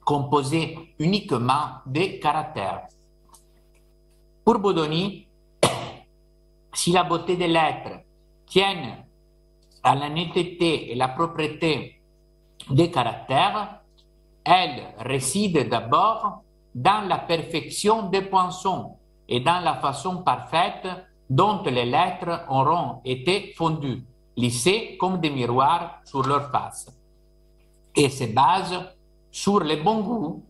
composée 0.03 0.77
uniquement 0.99 1.81
de 1.85 2.19
caractères. 2.19 2.87
Pour 4.43 4.59
Bodoni, 4.59 5.27
si 6.73 6.91
la 6.91 7.03
beauté 7.03 7.37
des 7.37 7.47
lettres 7.47 8.01
tient 8.47 8.97
à 9.83 9.95
la 9.95 10.09
netteté 10.09 10.91
et 10.91 10.95
la 10.95 11.09
propreté 11.09 12.01
des 12.69 12.89
caractères, 12.89 13.81
elle 14.43 14.83
réside 14.99 15.69
d'abord 15.69 16.41
dans 16.73 17.07
la 17.07 17.19
perfection 17.19 18.09
des 18.09 18.23
poinçons 18.23 18.97
et 19.27 19.39
dans 19.39 19.59
la 19.59 19.75
façon 19.75 20.23
parfaite 20.23 20.87
dont 21.29 21.63
les 21.63 21.85
lettres 21.85 22.45
auront 22.49 23.01
été 23.03 23.53
fondues, 23.55 24.03
lissées 24.37 24.97
comme 24.99 25.19
des 25.19 25.29
miroirs 25.29 26.01
sur 26.05 26.23
leur 26.23 26.51
face, 26.51 26.91
et 27.95 28.09
se 28.09 28.25
base 28.25 28.75
sur 29.31 29.59
le 29.59 29.77
bon 29.77 30.01
goût 30.01 30.45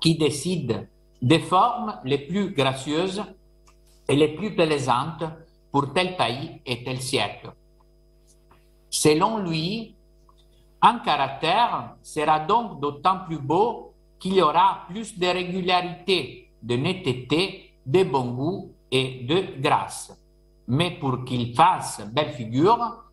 qui 0.00 0.16
décide 0.16 0.88
des 1.20 1.38
formes 1.38 1.98
les 2.04 2.18
plus 2.18 2.50
gracieuses 2.50 3.22
et 4.08 4.16
les 4.16 4.28
plus 4.28 4.54
plaisantes 4.54 5.24
pour 5.70 5.92
tel 5.92 6.16
pays 6.16 6.60
et 6.66 6.84
tel 6.84 7.00
siècle. 7.00 7.52
Selon 8.90 9.38
lui, 9.38 9.96
un 10.82 10.98
caractère 10.98 11.96
sera 12.02 12.40
donc 12.40 12.80
d'autant 12.80 13.20
plus 13.26 13.38
beau 13.38 13.94
qu'il 14.18 14.34
y 14.34 14.42
aura 14.42 14.82
plus 14.88 15.18
de 15.18 15.26
régularité, 15.26 16.50
de 16.62 16.76
netteté 16.76 17.63
de 17.86 18.04
bon 18.04 18.32
goût 18.32 18.72
et 18.90 19.24
de 19.24 19.60
grâce. 19.60 20.12
Mais 20.68 20.92
pour 20.92 21.24
qu'il 21.24 21.54
fasse 21.54 22.00
belle 22.12 22.32
figure 22.32 23.04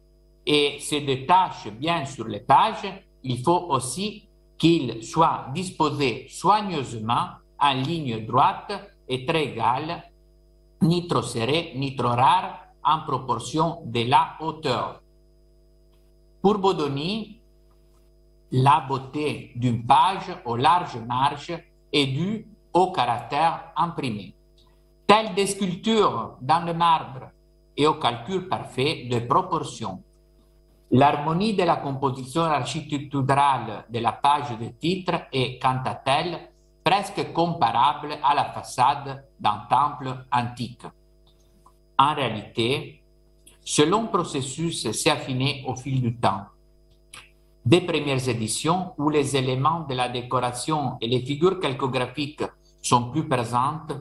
et 0.45 0.79
se 0.79 0.95
détache 0.95 1.67
bien 1.73 2.05
sur 2.05 2.27
les 2.27 2.39
pages, 2.39 3.03
il 3.23 3.43
faut 3.43 3.67
aussi 3.69 4.27
qu'il 4.57 5.03
soit 5.03 5.47
disposé 5.53 6.27
soigneusement 6.29 7.27
en 7.59 7.73
ligne 7.73 8.25
droite 8.25 8.71
et 9.07 9.25
très 9.25 9.45
égale, 9.45 10.03
ni 10.81 11.07
trop 11.07 11.21
serré, 11.21 11.73
ni 11.75 11.95
trop 11.95 12.09
rare, 12.09 12.59
en 12.83 13.01
proportion 13.01 13.81
de 13.85 14.09
la 14.09 14.35
hauteur. 14.39 15.01
Pour 16.41 16.57
Bodoni, 16.57 17.39
la 18.51 18.85
beauté 18.87 19.51
d'une 19.55 19.85
page 19.85 20.35
aux 20.45 20.55
larges 20.55 20.97
marges 21.07 21.57
est 21.93 22.07
due 22.07 22.47
au 22.73 22.91
caractère 22.91 23.71
imprimé 23.75 24.33
telle 25.11 25.33
des 25.35 25.47
sculptures 25.47 26.37
dans 26.39 26.63
le 26.65 26.73
marbre 26.73 27.31
et 27.75 27.85
au 27.85 27.95
calcul 27.95 28.47
parfait 28.47 29.09
de 29.11 29.19
proportions. 29.19 30.01
L'harmonie 30.89 31.53
de 31.53 31.63
la 31.63 31.75
composition 31.75 32.43
architecturale 32.43 33.83
de 33.89 33.99
la 33.99 34.13
page 34.13 34.57
de 34.57 34.67
titre 34.79 35.23
est, 35.33 35.61
quant 35.61 35.83
à 35.83 36.01
elle, 36.05 36.39
presque 36.81 37.33
comparable 37.33 38.19
à 38.23 38.33
la 38.33 38.45
façade 38.53 39.25
d'un 39.37 39.63
temple 39.69 40.15
antique. 40.31 40.85
En 41.99 42.15
réalité, 42.15 43.03
ce 43.65 43.81
long 43.81 44.07
processus 44.07 44.89
s'est 44.89 45.09
affiné 45.09 45.65
au 45.67 45.75
fil 45.75 45.99
du 46.01 46.15
temps. 46.15 46.45
Des 47.65 47.81
premières 47.81 48.29
éditions 48.29 48.93
où 48.97 49.09
les 49.09 49.35
éléments 49.35 49.81
de 49.89 49.93
la 49.93 50.07
décoration 50.07 50.95
et 51.01 51.07
les 51.09 51.19
figures 51.19 51.59
calcographiques 51.59 52.45
sont 52.81 53.11
plus 53.11 53.27
présentes 53.27 53.91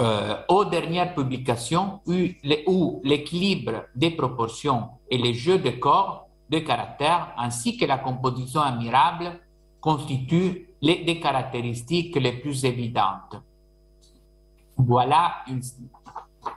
euh, 0.00 0.36
aux 0.48 0.64
dernières 0.64 1.14
publications 1.14 2.00
où 2.06 3.00
l'équilibre 3.04 3.84
des 3.94 4.10
proportions 4.10 4.88
et 5.10 5.18
les 5.18 5.34
jeux 5.34 5.58
de 5.58 5.70
corps, 5.70 6.28
de 6.48 6.58
caractères, 6.60 7.34
ainsi 7.36 7.76
que 7.76 7.84
la 7.84 7.98
composition 7.98 8.62
admirable 8.62 9.38
constituent 9.80 10.68
les, 10.80 11.20
caractéristiques 11.20 12.16
les 12.16 12.32
plus 12.32 12.64
évidentes. 12.64 13.36
Voilà, 14.76 15.44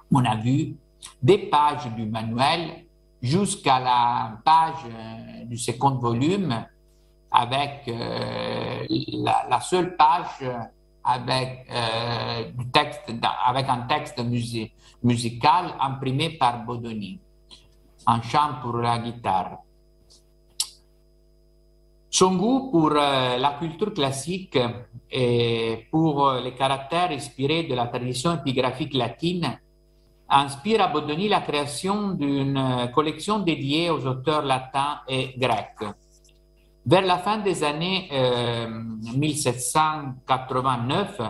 on 0.10 0.24
a 0.24 0.36
vu 0.38 0.78
des 1.22 1.38
pages 1.38 1.88
du 1.96 2.06
manuel 2.06 2.86
jusqu'à 3.22 3.80
la 3.80 4.38
page 4.46 4.86
euh, 4.86 5.46
du 5.46 5.58
second 5.58 5.96
volume 5.96 6.66
avec 7.30 7.90
euh, 7.90 8.86
la, 9.50 9.60
seule 9.60 9.98
page 9.98 10.50
avec, 11.04 11.68
euh, 11.70 12.44
avec 13.46 13.70
un 13.70 13.82
texte 13.82 14.22
musical 15.04 15.76
imprimé 15.80 16.32
par 16.32 16.64
Bodoni, 16.64 17.20
un 18.08 18.22
chant 18.22 18.56
pour 18.62 18.78
la 18.78 19.00
guitare. 19.00 19.60
Son 22.10 22.36
goût 22.36 22.70
pour 22.72 22.92
euh, 22.92 23.38
la 23.38 23.58
culture 23.60 23.94
classique 23.94 24.58
et 25.12 25.88
pour 25.90 26.28
euh, 26.28 26.42
les 26.42 26.54
caractères 26.54 27.12
inspirés 27.12 27.64
de 27.64 27.74
la 27.74 27.88
tradition 27.88 28.36
épigraphique 28.36 28.94
latine 28.94 29.60
inspire 30.30 30.82
à 30.82 30.88
Bodoni 30.88 31.28
la 31.28 31.42
création 31.42 32.12
d'une 32.12 32.90
collection 32.94 33.40
dédiée 33.40 33.90
aux 33.90 34.06
auteurs 34.08 34.44
latins 34.44 35.02
et 35.08 35.34
grecs. 35.38 35.84
Vers 36.86 37.04
la 37.04 37.18
fin 37.20 37.38
des 37.38 37.64
années 37.64 38.10
1789, 39.16 41.16
euh, 41.22 41.30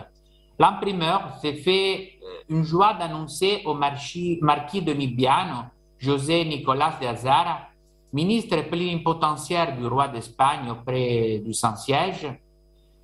l'imprimeur 0.58 1.38
s'est 1.40 1.54
fait 1.54 2.18
euh, 2.24 2.42
une 2.48 2.64
joie 2.64 2.94
d'annoncer 2.94 3.62
au 3.64 3.74
marquis, 3.74 4.40
de 4.40 4.92
Mibiano, 4.92 5.66
José 5.96 6.44
Nicolas 6.44 6.98
de 7.00 7.06
Azara, 7.06 7.68
ministre 8.12 8.68
plénipotentiaire 8.68 9.76
du 9.76 9.86
roi 9.86 10.08
d'Espagne 10.08 10.72
auprès 10.72 11.38
du 11.38 11.54
Saint-Siège, 11.54 12.26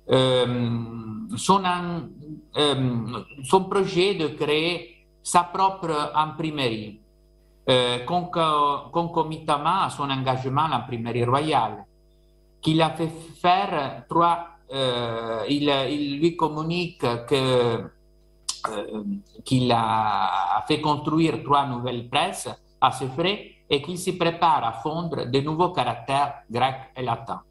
euh, 0.09 0.77
son, 1.37 1.63
projet 3.69 4.15
de 4.15 4.27
créer 4.27 5.05
sa 5.23 5.43
propre 5.43 6.11
imprimerie. 6.15 6.99
concomitamment 8.91 9.83
à 9.83 9.89
son 9.89 10.09
engagement 10.09 10.65
à 10.65 10.69
l'imprimerie 10.69 11.23
royale, 11.23 11.85
qu'il 12.61 12.81
a 12.81 12.91
fait 12.91 13.09
faire 13.41 14.05
trois, 14.07 14.47
euh, 14.71 15.43
il, 15.49 16.19
lui 16.19 16.35
communique 16.35 16.99
que 16.99 17.91
euh, 18.69 19.03
qu'il 19.43 19.71
a 19.71 20.63
fait 20.67 20.79
construire 20.79 21.41
trois 21.43 21.65
nouvelles 21.65 22.07
presses 22.07 22.49
à 22.79 22.91
ce 22.91 23.05
frais 23.05 23.51
et 23.69 23.81
qu'il 23.81 23.97
s'y 23.97 24.17
prépare 24.17 24.63
à 24.63 24.73
fondre 24.73 25.25
de 25.25 25.39
nouveaux 25.39 25.69
caractères 25.71 26.43
grecs 26.49 26.91
et 26.95 27.01
latins. 27.01 27.41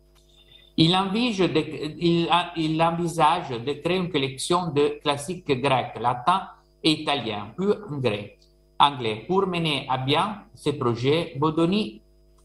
Il 0.76 0.94
envisage, 0.96 1.50
de, 1.50 1.62
il, 1.98 2.82
envisage 2.82 3.50
de 3.50 3.72
créer 3.72 3.96
une 3.98 4.10
collection 4.10 4.68
de 4.68 5.00
classiques 5.02 5.50
grecs, 5.60 5.98
latins 6.00 6.48
et 6.82 6.92
italiens, 6.92 7.52
puis 7.56 7.66
anglais. 7.90 8.38
anglais. 8.78 9.24
Pour 9.26 9.46
mener 9.46 9.86
à 9.88 9.98
bien 9.98 10.44
ce 10.54 10.70
projet, 10.70 11.34
Bodoni 11.36 12.00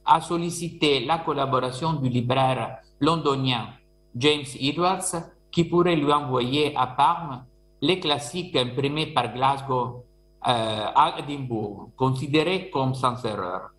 a 0.06 0.22
sollicité 0.22 1.06
la 1.06 1.20
collaboration 1.20 1.94
du 1.94 2.10
libraire 2.10 2.78
londonien 3.00 3.68
James 4.16 4.46
Edwards, 4.60 5.32
qui 5.52 5.66
pourrait 5.66 5.96
lui 5.96 6.12
envoyer 6.12 6.76
à 6.76 6.88
Parme 6.88 7.46
les 7.82 8.00
classiques 8.00 8.56
imprimés 8.56 9.08
par 9.08 9.34
Glasgow 9.34 10.06
euh, 10.48 10.86
à 10.96 11.16
Edimbourg, 11.20 11.90
considérés 11.96 12.70
comme 12.70 12.94
sans 12.94 13.24
erreur. 13.26 13.72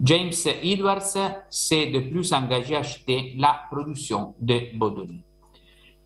James 0.00 0.32
Edwards 0.62 1.42
s'est 1.50 1.86
de 1.86 2.00
plus 2.00 2.32
engagé 2.32 2.76
à 2.76 2.80
acheter 2.80 3.34
la 3.36 3.62
production 3.70 4.34
de 4.40 4.76
Bodoni. 4.76 5.22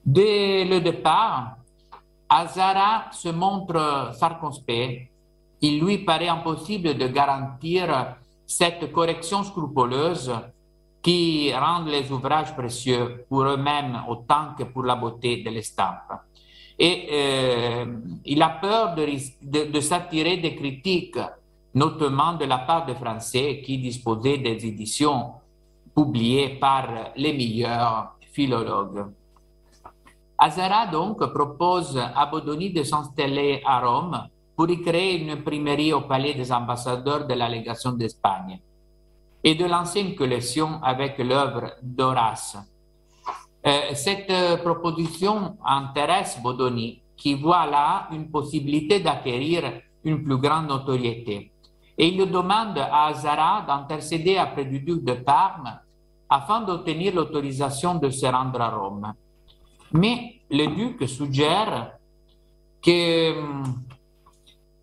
Dès 0.04 0.64
le 0.64 0.80
départ, 0.80 1.56
Azara 2.28 3.10
se 3.12 3.28
montre 3.28 4.12
circonspect. 4.14 5.10
Il 5.60 5.80
lui 5.80 5.98
paraît 5.98 6.28
impossible 6.28 6.96
de 6.96 7.06
garantir 7.08 8.16
cette 8.58 8.92
correction 8.92 9.42
scrupuleuse 9.42 10.30
qui 11.02 11.52
rend 11.54 11.84
les 11.84 12.10
ouvrages 12.12 12.54
précieux 12.54 13.24
pour 13.28 13.42
eux-mêmes 13.44 14.02
autant 14.08 14.54
que 14.56 14.64
pour 14.64 14.84
la 14.84 14.94
beauté 14.94 15.42
de 15.42 15.50
l'estampe. 15.50 16.12
Et 16.78 17.08
euh, 17.10 17.86
il 18.24 18.40
a 18.42 18.50
peur 18.50 18.94
de, 18.94 19.70
de, 19.70 19.80
s'attirer 19.80 20.36
des 20.36 20.54
critiques, 20.54 21.18
notamment 21.74 22.34
de 22.34 22.44
la 22.44 22.58
part 22.58 22.84
des 22.84 22.94
Français 22.94 23.62
qui 23.64 23.78
disposaient 23.78 24.38
des 24.38 24.66
éditions 24.66 25.32
publiées 25.94 26.50
par 26.60 27.12
les 27.16 27.32
meilleurs 27.32 28.16
philologues. 28.32 29.06
Azara 30.38 30.86
donc 30.86 31.24
propose 31.32 31.96
à 31.96 32.26
Bodoni 32.26 32.70
de 32.70 32.82
s'installer 32.82 33.62
à 33.64 33.80
Rome 33.80 34.28
pour 34.56 34.70
y 34.70 34.80
créer 34.82 35.20
une 35.20 35.30
imprimerie 35.30 35.92
au 35.92 36.02
palais 36.02 36.34
des 36.34 36.52
ambassadeurs 36.52 37.26
de 37.26 37.34
la 37.34 37.48
légation 37.48 37.92
d'Espagne 37.92 38.60
et 39.42 39.54
de 39.54 39.64
lancer 39.64 40.00
une 40.00 40.14
collection 40.14 40.80
avec 40.82 41.18
l'œuvre 41.18 41.72
d'Horace. 41.82 42.56
Euh, 43.66 43.94
cette 43.94 44.30
euh, 44.30 44.56
proposition 44.56 45.56
intéresse 45.64 46.40
Bodoni, 46.42 47.00
qui 47.16 47.34
voit 47.34 47.66
là 47.66 48.08
une 48.10 48.30
possibilité 48.30 49.00
d'acquérir 49.00 49.80
une 50.04 50.22
plus 50.22 50.36
grande 50.38 50.68
notoriété. 50.68 51.52
Et 51.96 52.08
il 52.08 52.30
demande 52.30 52.78
à 52.78 53.06
Azara 53.06 53.64
d'intercéder 53.66 54.38
auprès 54.40 54.64
du 54.64 54.80
duc 54.80 55.04
de 55.04 55.12
Parme 55.12 55.78
afin 56.28 56.62
d'obtenir 56.62 57.14
l'autorisation 57.14 57.96
de 57.96 58.10
se 58.10 58.26
rendre 58.26 58.60
à 58.60 58.70
Rome. 58.70 59.12
Mais 59.92 60.40
le 60.50 60.66
duc 60.68 61.08
suggère 61.08 61.92
que 62.80 63.34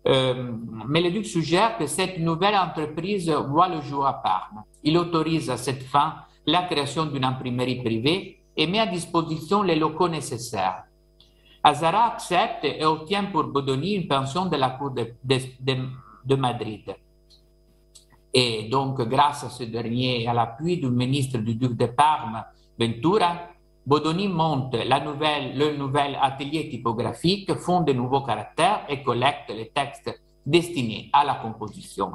euh, 0.06 0.52
mais 0.88 1.00
le 1.02 1.10
duc 1.10 1.26
suggère 1.26 1.76
que 1.76 1.86
cette 1.86 2.18
nouvelle 2.18 2.56
entreprise 2.56 3.30
voit 3.30 3.68
le 3.68 3.80
jour 3.82 4.06
à 4.06 4.22
Parme. 4.22 4.62
Il 4.82 4.96
autorise 4.96 5.50
à 5.50 5.56
cette 5.56 5.82
fin 5.82 6.14
la 6.46 6.62
création 6.62 7.06
d'une 7.06 7.24
imprimerie 7.24 7.82
privée 7.82 8.42
et 8.56 8.66
met 8.66 8.78
à 8.80 8.86
disposition 8.86 9.62
les 9.62 9.76
locaux 9.76 10.08
nécessaires. 10.08 10.84
Azara 11.62 12.14
accepte 12.14 12.64
et 12.64 12.84
obtient 12.84 13.24
pour 13.24 13.44
Bodoni 13.44 13.94
une 13.94 14.08
pension 14.08 14.46
de 14.46 14.56
la 14.56 14.70
Cour 14.70 14.92
de, 14.92 15.14
de, 15.22 16.34
Madrid. 16.34 16.94
Et 18.32 18.68
donc, 18.70 19.00
grâce 19.02 19.44
à 19.44 19.50
ce 19.50 19.64
dernier 19.64 20.22
et 20.22 20.28
à 20.28 20.32
l'appui 20.32 20.78
du 20.78 20.88
ministre 20.88 21.38
du 21.38 21.54
duc 21.56 21.76
de 21.76 21.86
Parme, 21.86 22.42
Ventura, 22.78 23.49
Bodoni 23.90 24.28
monte 24.28 24.76
le 24.84 25.76
nouvel 25.76 26.16
atelier 26.22 26.68
typographique, 26.68 27.52
fonde 27.56 27.86
de 27.88 27.92
nouveaux 27.92 28.22
caractères 28.22 28.84
et 28.88 29.02
collecte 29.02 29.50
les 29.50 29.70
textes 29.70 30.16
destinés 30.46 31.10
à 31.12 31.24
la 31.24 31.34
composition. 31.34 32.12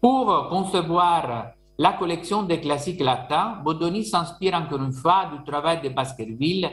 Pour 0.00 0.48
concevoir 0.48 1.52
la 1.78 1.92
collection 1.92 2.42
des 2.42 2.60
classiques 2.60 3.00
latins, 3.00 3.60
Bodoni 3.62 4.04
s'inspire 4.04 4.54
encore 4.54 4.82
une 4.82 4.92
fois 4.92 5.30
du 5.32 5.44
travail 5.48 5.80
de 5.82 5.90
Baskerville 5.90 6.68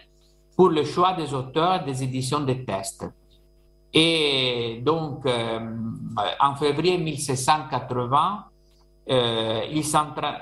pour 0.56 0.70
le 0.70 0.84
choix 0.84 1.14
des 1.14 1.32
auteurs 1.32 1.86
des 1.86 2.02
éditions 2.02 2.40
de 2.40 2.54
textes. 2.54 3.06
Et 3.94 4.82
donc, 4.84 5.24
euh, 5.28 5.60
en 6.40 6.56
février 6.56 6.98
1780, 6.98 8.44
euh, 9.08 9.62
il 9.72 9.84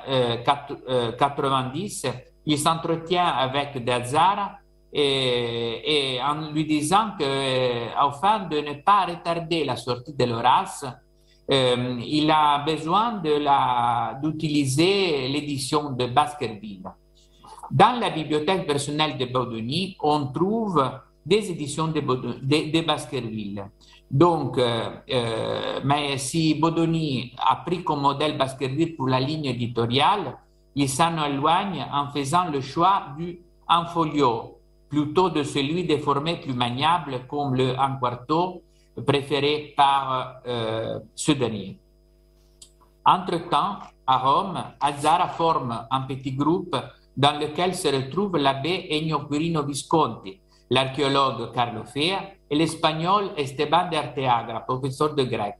euh, 0.07 1.11
90, 1.11 2.05
il 2.45 2.57
s'entretient 2.57 3.25
avec 3.25 3.83
Dazara 3.83 4.57
et, 4.91 6.19
en 6.21 6.51
lui 6.51 6.65
disant 6.65 7.11
que, 7.19 7.95
afin 7.97 8.45
de 8.47 8.57
ne 8.57 8.73
pas 8.81 9.05
retarder 9.05 9.65
la 9.65 9.75
sortie 9.75 10.13
de 10.13 10.25
l'Horace, 10.25 10.85
euh, 11.51 11.99
il 12.05 12.29
a 12.31 12.59
besoin 12.59 13.21
d'utiliser 14.21 15.27
l'édition 15.27 15.91
de 15.91 16.05
Baskerville. 16.05 16.83
Dans 17.71 17.99
la 17.99 18.11
bibliothèque 18.11 18.67
personnelle 18.67 19.17
de 19.17 19.25
Baudoni, 19.25 19.97
on 20.01 20.27
trouve 20.27 20.83
des 21.25 21.49
éditions 21.49 21.87
de, 21.87 22.81
Baskerville. 22.81 23.63
Donc, 24.11 24.57
euh, 24.57 24.89
euh, 25.09 25.79
mais 25.83 26.17
si 26.17 26.55
Baudoni 26.55 27.33
a 27.37 27.55
pris 27.65 27.83
comme 27.83 28.01
modèle 28.01 28.37
Baskerville 28.37 28.95
pour 28.95 29.07
la 29.07 29.19
ligne 29.19 29.45
éditoriale, 29.45 30.37
il 30.75 30.89
s'en 30.89 31.23
éloigne 31.23 31.85
en 31.91 32.07
faisant 32.09 32.49
le 32.49 32.61
choix 32.61 33.07
du 33.17 33.39
en 33.67 33.85
folio 33.85 34.59
plutôt 34.89 35.29
de 35.29 35.43
celui 35.43 35.85
des 35.85 35.97
formats 35.97 36.35
plus 36.35 36.53
maniables 36.53 37.25
comme 37.27 37.55
le 37.55 37.75
en 37.77 37.97
quarto 37.99 38.61
préféré 39.05 39.73
par 39.75 40.41
euh, 40.47 40.99
ce 41.15 41.31
dernier. 41.31 41.79
Entre-temps, 43.05 43.79
à 44.05 44.17
Rome, 44.17 44.63
Azzara 44.79 45.29
forme 45.29 45.87
un 45.89 46.01
petit 46.01 46.33
groupe 46.33 46.75
dans 47.15 47.39
lequel 47.39 47.75
se 47.75 47.87
retrouvent 47.87 48.37
l'abbé 48.37 48.87
Ennio 48.91 49.27
Quirino 49.27 49.63
Visconti, 49.63 50.39
l'archéologue 50.69 51.51
Carlo 51.53 51.83
Fea 51.85 52.17
et 52.49 52.55
l'espagnol 52.55 53.31
Esteban 53.35 53.89
de 53.89 53.97
Arteaga, 53.97 54.59
professeur 54.61 55.15
de 55.15 55.23
grec, 55.23 55.59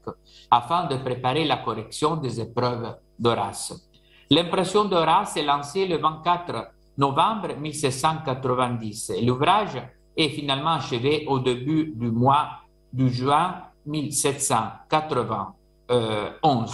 afin 0.50 0.86
de 0.86 0.96
préparer 0.96 1.44
la 1.44 1.58
correction 1.58 2.16
des 2.16 2.40
épreuves 2.40 2.96
d'Horace. 3.18 3.83
L'impression 4.30 4.86
d'Horace 4.86 5.36
est 5.36 5.42
lancée 5.42 5.86
le 5.86 5.98
24 5.98 6.70
novembre 6.96 7.56
1790 7.58 9.10
et 9.10 9.20
l'ouvrage 9.22 9.82
est 10.16 10.30
finalement 10.30 10.74
achevé 10.74 11.26
au 11.26 11.40
début 11.40 11.92
du 11.94 12.10
mois 12.10 12.48
de 12.92 13.08
juin 13.08 13.56
1791. 13.86 16.72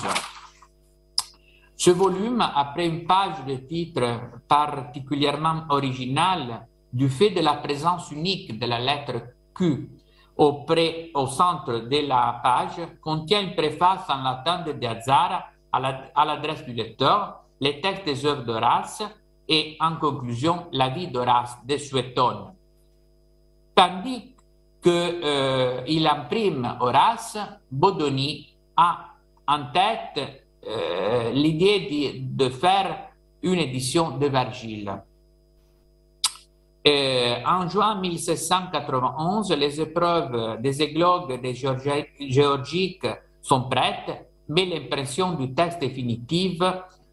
Ce 1.77 1.91
volume, 1.91 2.43
après 2.43 2.87
une 2.87 3.05
page 3.05 3.45
de 3.47 3.57
titre 3.57 4.21
particulièrement 4.47 5.65
originale 5.71 6.67
du 6.93 7.09
fait 7.09 7.31
de 7.31 7.41
la 7.41 7.55
présence 7.55 8.11
unique 8.11 8.59
de 8.59 8.67
la 8.67 8.79
lettre 8.79 9.23
Q 9.55 9.89
au, 10.37 10.67
centre 11.27 11.89
de 11.89 12.07
la 12.07 12.39
page, 12.43 12.87
contient 13.01 13.41
une 13.43 13.55
préface 13.55 14.03
en 14.09 14.23
latin 14.23 14.63
de 14.63 14.73
De 14.73 14.87
Azzara 14.87 15.47
à 15.73 16.25
l'adresse 16.25 16.65
du 16.65 16.73
lecteur, 16.73 17.45
les 17.61 17.81
textes 17.81 18.05
des 18.05 18.25
œuvres 18.27 18.45
d'Horace 18.45 19.03
et 19.49 19.77
en 19.81 19.97
conclusion 19.97 20.67
la 20.73 20.89
vie 20.89 21.09
d'Horace 21.09 21.59
de 21.67 21.77
Suétone. 21.77 22.55
Tandis 23.75 24.35
qu'il 24.83 24.93
euh, 25.25 26.11
imprime 26.11 26.77
Horace, 26.81 27.39
Bodoni 27.71 28.55
a 28.77 29.07
en 29.47 29.65
tête 29.73 30.45
euh, 30.67 31.31
l'idée 31.33 32.21
de, 32.21 32.49
faire 32.49 33.09
une 33.43 33.59
édition 33.59 34.17
de 34.17 34.27
Virgile. 34.27 35.03
Euh, 36.87 37.37
en 37.45 37.69
juin 37.69 38.01
1791, 38.01 39.53
les 39.53 39.81
épreuves 39.81 40.61
des 40.63 40.81
églogues 40.83 41.41
des 41.41 41.55
géorgiques 41.55 43.07
sont 43.43 43.69
prêtes, 43.69 44.30
mais 44.51 44.67
l'impression 44.67 45.33
du 45.35 45.55
texte 45.55 45.81
définitif 45.81 46.59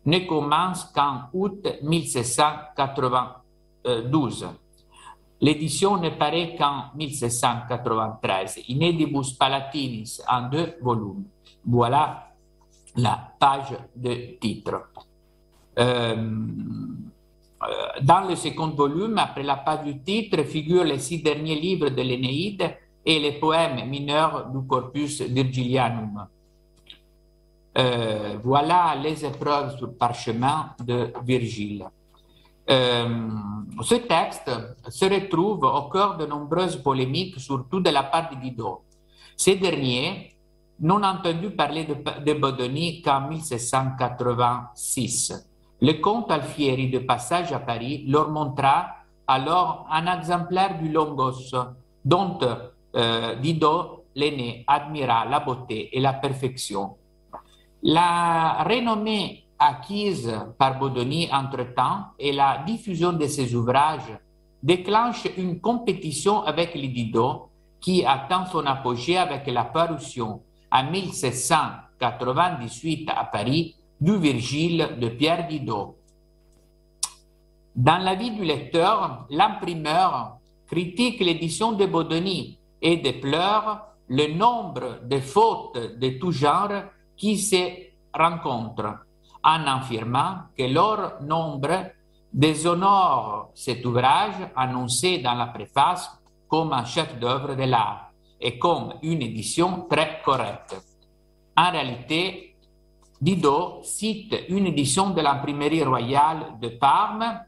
ne 0.06 0.20
commence 0.20 0.84
qu'en 0.86 1.24
août 1.34 1.68
1792. 1.84 4.48
L'édition 5.40 5.98
ne 5.98 6.10
paraît 6.10 6.56
qu'en 6.58 6.86
1793, 6.96 8.64
Inedibus 8.70 9.34
Palatinis, 9.34 10.20
en 10.28 10.50
deux 10.50 10.78
volumes. 10.82 11.26
Voilà 11.64 12.30
la 12.96 13.34
page 13.40 13.78
de 13.96 14.40
titre. 14.42 14.90
Euh, 15.78 16.16
dans 18.02 18.22
le 18.28 18.36
second 18.36 18.70
volume, 18.70 19.20
après 19.20 19.44
la 19.44 19.58
page 19.58 19.84
du 19.84 20.02
titre, 20.02 20.42
figurent 20.44 20.86
les 20.86 20.98
six 20.98 21.22
derniers 21.22 21.60
livres 21.60 21.90
de 21.90 22.02
l'Énéide 22.02 22.76
et 23.06 23.20
les 23.20 23.34
poèmes 23.34 23.88
mineurs 23.88 24.50
du 24.50 24.66
corpus 24.66 25.22
Virgilianum. 25.22 26.26
Euh, 27.78 28.38
voilà 28.44 28.96
les 29.02 29.24
épreuves 29.24 29.78
sur 29.78 29.96
parchemin 29.96 30.74
de 30.84 31.14
Virgile. 31.24 31.86
Euh, 32.70 33.30
ce 33.82 33.96
texte 33.96 34.52
se 34.90 35.06
retrouve 35.06 35.64
au 35.64 35.84
cœur 35.90 36.18
de 36.18 36.26
nombreuses 36.26 36.76
polémiques, 36.78 37.40
surtout 37.40 37.80
de 37.80 37.92
la 37.92 38.04
part 38.04 38.30
de 38.32 38.36
Guido. 38.36 38.84
Ces 39.36 39.56
derniers 39.56 40.36
n'ont 40.80 41.04
entendu 41.04 41.50
parler 41.52 41.86
de, 41.86 42.34
Bodoni 42.34 43.02
qu'en 43.02 43.30
1786. 43.30 45.48
Le 45.80 45.94
comte 45.94 46.30
Alfieri, 46.32 46.90
de 46.90 47.00
passage 47.00 47.54
à 47.54 47.60
Paris, 47.60 48.04
leur 48.08 48.30
montra 48.32 48.88
alors 49.28 49.86
un 49.92 50.08
exemplaire 50.18 50.80
du 50.80 50.90
Longos, 50.90 51.54
dont 52.04 52.40
euh, 52.96 53.36
Dido, 53.36 54.06
l'aîné, 54.16 54.64
admira 54.66 55.26
la 55.26 55.42
beauté 55.42 55.96
et 55.96 56.00
la 56.00 56.14
perfection. 56.14 56.96
La 57.84 58.64
renommée 58.64 59.44
acquise 59.60 60.34
par 60.58 60.80
Bodoni 60.80 61.30
entre-temps 61.32 62.06
et 62.18 62.32
la 62.32 62.64
diffusion 62.66 63.14
de 63.14 63.28
ses 63.28 63.54
ouvrages 63.54 64.18
déclenchent 64.64 65.28
une 65.38 65.60
compétition 65.60 66.42
avec 66.44 66.74
les 66.74 66.88
Dido 66.88 67.50
qui 67.80 68.04
atteint 68.04 68.48
son 68.48 68.66
apogée 68.66 69.18
avec 69.18 69.46
la 69.48 69.66
parution 69.66 70.42
en 70.72 70.90
1798 70.90 73.12
à 73.16 73.26
Paris 73.26 73.76
du 74.02 74.18
Virgile 74.18 74.98
de 75.00 75.10
Pierre 75.10 75.48
Didot. 75.48 76.00
Dans 77.76 78.00
la 78.00 78.16
vie 78.16 78.32
du 78.32 78.44
lecteur, 78.44 79.28
l'imprimeur 79.30 80.38
critique 80.66 81.20
l'édition 81.20 81.74
de 81.74 81.86
Bodoni 81.86 82.58
et 82.82 82.98
déplore 82.98 83.82
le 84.10 84.34
nombre 84.34 85.02
de 85.04 85.20
fautes 85.20 85.78
de 86.00 86.10
tout 86.18 86.32
genre 86.32 86.72
qui 87.18 87.38
se 87.38 87.92
rencontrent, 88.14 89.00
en 89.44 89.66
affirmant 89.68 90.50
que 90.58 90.64
leur 90.64 91.22
nombre 91.22 91.92
déshonore 92.32 93.52
cet 93.54 93.86
ouvrage 93.86 94.36
annoncé 94.56 95.20
dans 95.20 95.34
la 95.34 95.48
préface 95.48 96.12
comme 96.48 96.74
un 96.74 96.86
chef-d'œuvre 96.86 97.56
de 97.56 97.64
l'art 97.64 98.12
et 98.40 98.58
comme 98.58 98.94
une 99.02 99.22
édition 99.22 99.88
très 99.90 100.22
correcte. 100.24 100.76
En 101.56 101.72
réalité, 101.72 102.56
Didot 103.20 103.80
cite 103.84 104.36
une 104.50 104.68
édition 104.68 105.10
de 105.10 105.22
l'imprimerie 105.22 105.84
royale 105.84 106.58
de 106.62 106.70
Parme, 106.70 107.42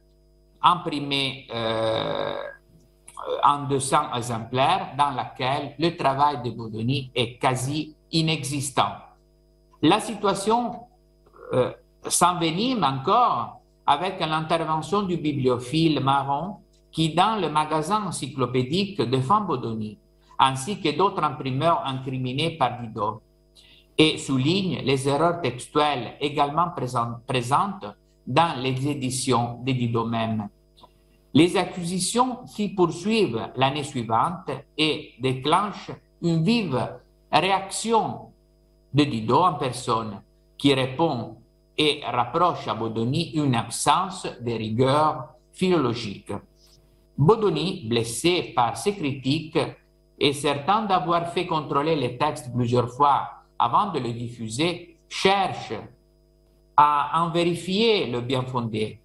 imprimée 0.62 1.48
euh, 1.54 2.36
en 3.44 3.64
200 3.68 4.14
exemplaires, 4.16 4.94
dans 4.98 5.12
laquelle 5.12 5.76
le 5.78 5.96
travail 5.96 6.41
de 6.41 6.50
Bodoni 6.50 7.12
est 7.14 7.38
quasi 7.38 7.96
inexistant. 8.12 9.09
La 9.81 10.01
situation 10.01 10.88
euh, 11.53 11.72
s'envenime 12.06 12.84
encore 12.84 13.61
avec 13.85 14.19
l'intervention 14.19 15.03
du 15.03 15.15
bibliophile 15.15 16.01
Marron 16.01 16.57
qui, 16.91 17.14
dans 17.14 17.39
le 17.39 17.49
magasin 17.49 18.06
encyclopédique, 18.06 19.01
défend 19.01 19.41
Bodoni, 19.41 19.97
ainsi 20.38 20.81
que 20.81 20.95
d'autres 20.97 21.23
imprimeurs 21.23 21.81
incriminés 21.85 22.51
par 22.51 22.81
Didot, 22.81 23.22
et 23.97 24.18
souligne 24.18 24.81
les 24.84 25.07
erreurs 25.07 25.41
textuelles 25.41 26.15
également 26.19 26.72
présentes 27.26 27.85
dans 28.27 28.60
les 28.61 28.88
éditions 28.88 29.60
de 29.64 29.72
Didot 29.72 30.06
même. 30.06 30.49
Les 31.34 31.56
acquisitions 31.56 32.45
s'y 32.47 32.69
poursuivent 32.69 33.49
l'année 33.56 33.84
suivante 33.84 34.49
et 34.77 35.14
déclenchent 35.19 35.91
une 36.22 36.43
vive 36.43 36.97
réaction 37.31 38.28
de 38.94 39.03
Didot 39.03 39.44
en 39.44 39.53
personne, 39.53 40.22
qui 40.57 40.74
répond 40.74 41.38
et 41.78 42.02
rapproche 42.06 42.68
à 42.68 42.74
Bodoni 42.74 43.32
une 43.32 43.56
absence 43.56 44.28
de 44.41 44.52
rigueur 44.52 45.30
philologique. 45.53 46.34
Bodoni, 47.18 47.88
blessé 47.88 48.53
par 48.56 48.78
ces 48.78 48.95
critiques 48.95 49.60
et 50.20 50.34
certain 50.34 50.84
d'avoir 50.84 51.32
fait 51.34 51.48
contrôler 51.48 51.95
les 51.95 52.18
textes 52.18 52.52
plusieurs 52.53 52.90
fois 52.90 53.30
avant 53.57 53.91
de 53.91 53.99
le 53.99 54.11
diffuser, 54.14 54.98
cherche 55.07 55.74
à 56.76 57.22
en 57.22 57.30
vérifier 57.30 58.07
le 58.07 58.22
bien 58.22 58.44
fondé, 58.44 59.02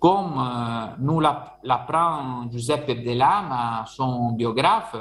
comme 0.00 0.34
euh, 0.38 0.86
nous 0.98 1.20
l'apprend 1.20 2.50
Giuseppe 2.50 3.04
Delama, 3.04 3.84
son 3.86 4.32
biographe. 4.32 4.96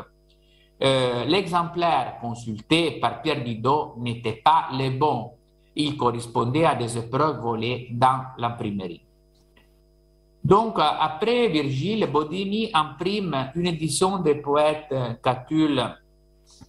Euh, 0.82 1.26
l'exemplaire 1.26 2.18
consulté 2.20 3.00
par 3.00 3.22
Pierre 3.22 3.44
Didot 3.44 3.95
n'était 3.98 4.41
pas 4.44 4.68
le 4.72 4.90
bon. 4.98 5.32
Il 5.76 5.95
correspondait 5.98 6.66
à 6.66 6.76
des 6.76 6.98
épreuves 6.98 7.40
volées 7.40 7.88
dans 7.91 8.24
l'imprimerie. 8.38 9.02
Donc, 10.44 10.76
après 10.78 11.48
Virgile, 11.48 12.08
Bodini 12.12 12.70
imprime 12.74 13.52
une 13.56 13.68
édition 13.68 14.20
des 14.20 14.36
poètes 14.36 14.94
Catulle, 15.24 15.95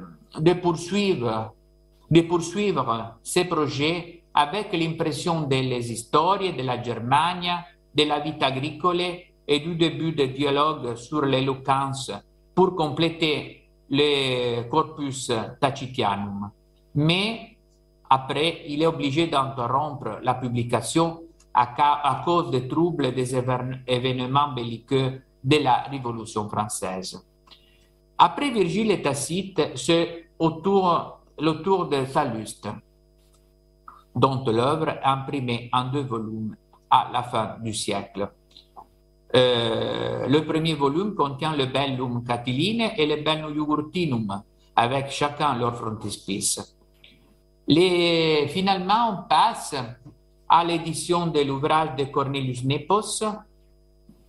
poursuivre, 0.54 1.54
de 2.10 2.22
poursuivre 2.22 3.16
projets 3.50 4.24
avec 4.34 4.74
l'impression 4.74 5.42
des 5.42 5.92
histoires 5.92 6.40
de 6.40 6.64
la 6.64 6.82
Germanie, 6.82 7.50
de 7.94 8.04
la 8.04 8.20
vie 8.20 8.34
agricole 8.42 9.02
et 9.48 9.60
du 9.60 9.76
début 9.76 10.12
de 10.14 10.26
dialogue 10.26 10.96
sur 10.96 11.26
l'éloquence 11.26 12.12
pour 12.54 12.76
compléter 12.76 13.70
le 13.90 14.64
corpus 14.70 15.32
tacitianum. 15.60 16.50
Mais 16.96 17.58
après, 18.10 18.64
il 18.68 18.82
est 18.82 18.88
obligé 18.88 19.28
d'interrompre 19.28 20.20
la 20.22 20.36
publication 20.36 21.22
à, 21.54 21.74
à, 22.10 22.24
cause 22.24 22.52
des 22.52 22.68
troubles 22.68 23.14
des 23.14 23.36
événements 23.36 24.54
belliqueux 24.54 25.22
de 25.44 25.58
la 25.58 25.84
Révolution 25.84 26.48
française. 26.50 27.22
Après 28.18 28.52
Virgile 28.52 28.92
et 28.92 29.02
Tacite, 29.02 29.76
c'est 29.76 30.30
autour, 30.38 31.22
le 31.40 31.54
tour 31.62 31.88
de 31.88 32.06
Salluste, 32.06 32.68
dont 34.16 34.44
l'œuvre 34.46 34.90
est 34.90 35.04
imprimée 35.04 35.70
en 35.74 35.86
deux 35.86 36.04
volumes 36.04 36.56
à 36.90 37.10
la 37.12 37.24
fin 37.24 37.58
du 37.62 37.74
siècle. 37.74 38.30
Euh, 39.34 40.28
le 40.28 40.46
premier 40.46 40.74
volume 40.74 41.16
contient 41.16 41.56
le 41.56 41.66
Bellum 41.68 42.24
Catiline 42.24 42.92
et 42.98 43.06
le 43.06 43.24
Bellum 43.24 43.54
Jugurtinum, 43.54 44.42
avec 44.76 45.10
chacun 45.10 45.58
leur 45.58 45.76
frontispice. 45.76 46.76
Finalement, 47.68 49.12
on 49.12 49.30
passe 49.30 49.76
à 50.50 50.64
l'édition 50.66 51.28
de 51.28 51.40
l'ouvrage 51.42 51.96
de 51.96 52.04
Cornelius 52.06 52.66
Nepos, 52.66 53.24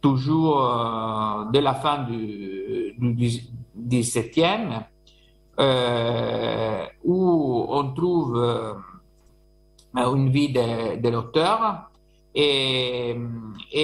toujours 0.00 0.64
euh, 0.64 1.50
de 1.50 1.58
la 1.58 1.74
fin 1.74 2.04
du, 2.04 2.94
17e, 3.76 4.84
euh, 5.58 6.84
où 7.04 7.66
on 7.68 7.92
trouve 7.92 8.36
euh, 8.36 8.74
une 9.94 10.30
vie 10.30 10.52
de 10.52 11.08
l'auteur 11.08 11.90
et, 12.34 13.14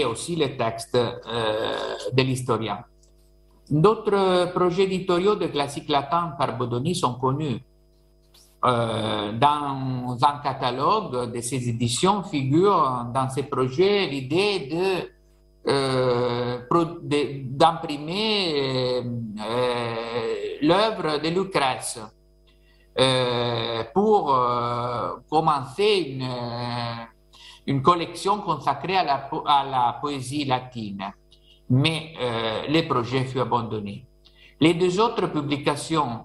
aussi 0.04 0.36
les 0.36 0.56
textes 0.56 0.96
de 0.96 2.22
l'historien. 2.22 2.84
D'autres 3.70 4.50
projets 4.52 4.84
éditoriaux 4.84 5.34
de 5.34 5.46
classique 5.48 5.88
latin 5.88 6.34
par 6.38 6.56
Bodoni 6.56 6.94
sont 6.94 7.14
connus. 7.14 7.60
Euh, 8.64 9.32
dans 9.32 10.18
un 10.20 10.38
catalogue 10.42 11.32
de 11.32 11.40
ces 11.40 11.68
éditions 11.68 12.24
figure 12.24 13.06
dans 13.14 13.28
ces 13.30 13.44
projets 13.44 14.08
l'idée 14.08 14.66
de 14.66 15.18
d'imprimer 17.56 19.02
l'œuvre 20.62 21.18
de 21.22 21.28
Lucrèce 21.28 22.00
pour 23.92 24.34
commencer 25.28 26.16
une, 26.18 26.26
une, 27.68 27.82
collection 27.82 28.38
consacrée 28.40 28.96
à 28.96 29.04
la, 29.04 29.98
poésie 30.00 30.44
latine. 30.44 31.04
Mais 31.70 32.14
le 32.68 32.88
projet 32.88 33.24
fut 33.24 33.40
abandonné. 33.40 34.06
Les 34.60 34.74
deux 34.74 34.98
autres 34.98 35.26
publications 35.28 36.24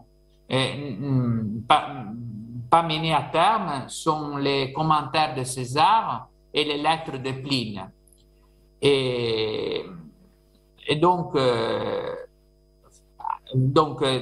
pas, 1.68 2.06
pas 2.74 2.82
menées 2.82 3.14
à 3.14 3.24
terme 3.32 3.88
sont 3.88 4.38
les 4.38 4.74
commentaires 4.74 5.36
de 5.36 5.44
César 5.44 6.28
et 6.52 6.64
les 6.64 6.78
lettres 6.78 7.18
de 7.18 7.32
Pline. 7.32 7.88
Et, 8.82 9.86
donc, 11.00 11.36
euh, 11.36 12.16
donc 13.54 14.02
euh, 14.02 14.22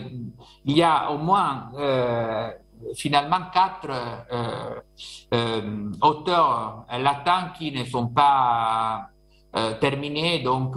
il 0.66 0.78
y 0.78 0.84
a 0.84 1.12
au 1.12 1.18
moins 1.18 1.72
euh, 1.78 2.52
finalement 2.96 3.50
quatre 3.54 3.90
euh, 3.90 4.80
euh, 5.34 5.92
auteurs 6.02 6.86
latins 6.92 7.54
qui 7.58 7.72
ne 7.72 7.86
sont 7.86 8.08
pas 8.08 9.08
euh, 9.56 9.74
terminés, 9.80 10.40
donc 10.40 10.76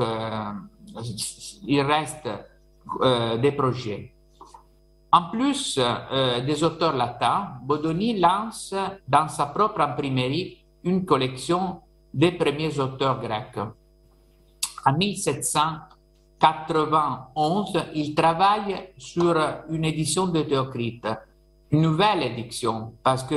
il 1.66 1.80
reste 1.80 2.28
des 3.40 3.52
projets. 3.52 4.12
En 5.10 5.30
plus 5.30 5.80
des 6.44 6.64
auteurs 6.64 6.94
latins, 6.96 7.58
Bodoni 7.62 8.18
lance 8.18 8.74
dans 9.06 9.28
sa 9.28 9.46
propre 9.46 9.80
imprimerie 9.80 10.58
une 10.82 11.04
collection 11.04 11.80
des 12.12 12.32
premiers 12.32 12.76
auteurs 12.78 13.20
grecs. 13.20 13.60
En 14.86 14.92
1791, 14.92 17.84
il 17.94 18.14
travaille 18.14 18.90
sur 18.98 19.34
une 19.70 19.84
édition 19.84 20.26
de 20.26 20.42
Théocrite, 20.42 21.06
une 21.74 21.82
nouvelle 21.82 22.22
édition, 22.22 22.92
parce 23.02 23.24
que 23.24 23.34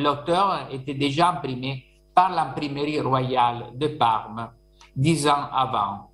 l'auteur 0.00 0.68
était 0.70 0.94
déjà 0.94 1.30
imprimé 1.30 1.84
par 2.14 2.30
l'imprimerie 2.30 3.00
royale 3.00 3.70
de 3.74 3.88
Parme 3.88 4.50
dix 4.94 5.26
ans 5.26 5.48
avant. 5.52 6.10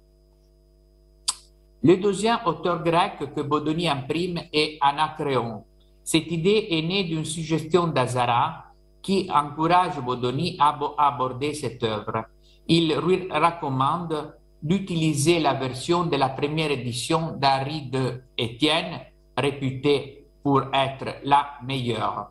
Le 1.82 1.96
deuxième 1.98 2.38
auteur 2.46 2.82
grec 2.82 3.18
que 3.36 3.42
Bodoni 3.42 3.88
imprime 3.88 4.40
est 4.52 4.78
Anacréon. 4.80 5.64
Cette 6.02 6.32
idée 6.32 6.68
est 6.70 6.82
née 6.82 7.04
d'une 7.04 7.26
suggestion 7.26 7.88
d'Azara 7.88 8.64
qui 9.02 9.28
encourage 9.30 10.00
Bodoni 10.00 10.56
à 10.58 10.78
aborder 10.96 11.52
cette 11.52 11.82
œuvre. 11.82 12.24
Il 12.66 12.88
lui 12.96 13.28
recommande 13.30 14.34
d'utiliser 14.62 15.40
la 15.40 15.52
version 15.54 16.04
de 16.04 16.16
la 16.16 16.30
première 16.30 16.70
édition 16.70 17.36
d'Henri 17.36 17.82
de 17.82 18.22
Étienne, 18.36 19.00
réputée 19.36 20.17
pour 20.48 20.62
être 20.72 21.20
la 21.24 21.58
meilleure. 21.62 22.30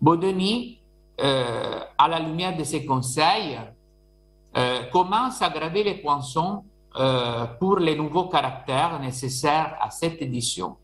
Bodoni, 0.00 0.78
euh, 1.20 1.80
à 1.98 2.06
la 2.06 2.20
lumière 2.20 2.56
de 2.56 2.62
ses 2.62 2.86
conseils, 2.86 3.58
euh, 4.56 4.84
commence 4.92 5.42
à 5.42 5.48
graver 5.50 5.82
les 5.82 5.96
poinçons 5.96 6.62
euh, 6.94 7.44
pour 7.58 7.80
les 7.80 7.96
nouveaux 7.96 8.28
caractères 8.28 9.00
nécessaires 9.00 9.76
à 9.80 9.90
cette 9.90 10.22
édition. 10.22 10.76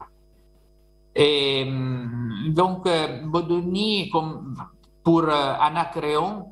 Et 1.15 1.65
mm, 1.67 2.53
donc, 2.53 2.89
Bodoni, 3.27 4.11
comme 4.11 4.57
pour 5.05 5.29
Anacréon, 5.29 6.49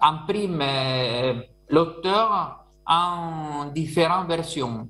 imprime 0.00 0.64
l'auteur 1.68 2.64
en 2.86 3.66
différentes 3.66 4.28
versions. 4.28 4.88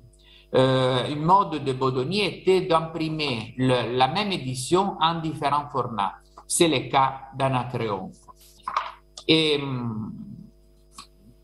Euh, 0.55 1.15
mode 1.15 1.63
de 1.63 1.73
Bodoni 1.73 2.21
était 2.21 2.61
d'imprimer 2.61 3.55
la 3.57 4.07
même 4.07 4.31
édition 4.31 4.97
en 5.01 5.19
différents 5.19 5.69
formats. 5.69 6.13
C'est 6.47 6.67
le 6.67 6.89
cas 6.89 7.21
d'Anacréon. 7.35 8.11
Et 9.27 9.59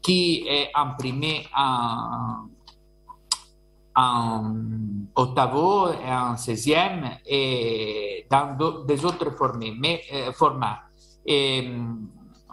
qui 0.01 0.45
est 0.47 0.69
imprimé 0.75 1.47
en 1.55 2.49
en 3.99 4.55
ottavo 5.15 5.89
et 5.89 6.11
en 6.11 6.35
16e 6.35 7.19
et 7.25 8.25
dans 8.29 8.55
des 8.85 9.03
autres 9.05 9.27
euh, 9.27 10.31
formats. 10.33 10.79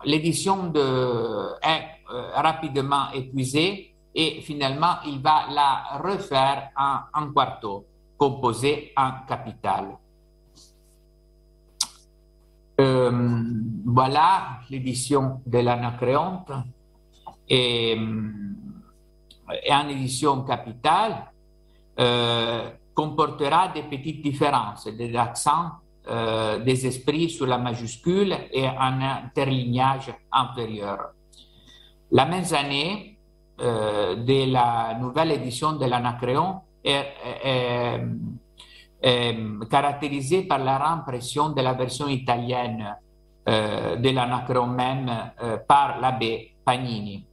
L'édition 0.05 0.73
est 0.75 0.79
euh, 2.11 2.31
rapidement 2.35 3.11
épuisée 3.15 3.96
et 4.17 4.41
finalement 4.41 4.97
il 5.05 5.21
va 5.21 5.45
la 5.51 5.99
refaire 6.03 6.71
en, 6.75 7.01
en 7.13 7.31
quarto, 7.33 7.85
composé 8.17 8.93
en 8.97 9.27
capital. 9.29 9.99
Euh, 12.81 13.43
voilà 13.85 14.59
l'édition 14.71 15.43
de 15.47 15.59
l'Anacréonte 15.59 16.51
et, 17.49 17.93
et 17.93 19.73
en 19.73 19.89
édition 19.89 20.43
capitale 20.45 21.31
euh, 21.99 22.71
comportera 22.95 23.69
des 23.69 23.83
petites 23.83 24.23
différences, 24.23 24.87
des 24.89 25.15
accents, 25.15 25.73
euh, 26.09 26.59
des 26.61 26.87
esprits 26.87 27.29
sur 27.29 27.47
la 27.47 27.59
majuscule 27.59 28.35
et 28.51 28.67
un 28.67 29.01
interlignage 29.03 30.15
inférieur. 30.33 31.13
La 32.11 32.25
même 32.25 32.45
année 32.53 33.16
de 33.59 34.53
la 34.53 34.97
nouvelle 35.01 35.33
édition 35.33 35.73
de 35.73 35.87
l'Anacréon 35.87 36.61
est, 36.85 37.07
est, 37.45 38.01
est, 39.03 39.37
caractérisée 39.71 40.43
par 40.43 40.59
la 40.59 40.79
réimpression 40.79 41.51
de 41.51 41.63
la 41.63 41.73
version 41.73 42.09
italienne 42.09 42.97
de 43.47 44.11
l'Anacréon 44.11 44.67
même 44.67 45.11
par 45.67 46.01
l'abbé 46.01 46.57
Pagnini. 46.65 47.25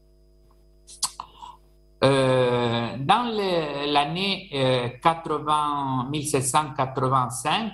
Dans 2.03 3.31
l'année 3.87 4.49
euh, 4.53 4.89
1785, 6.09 7.71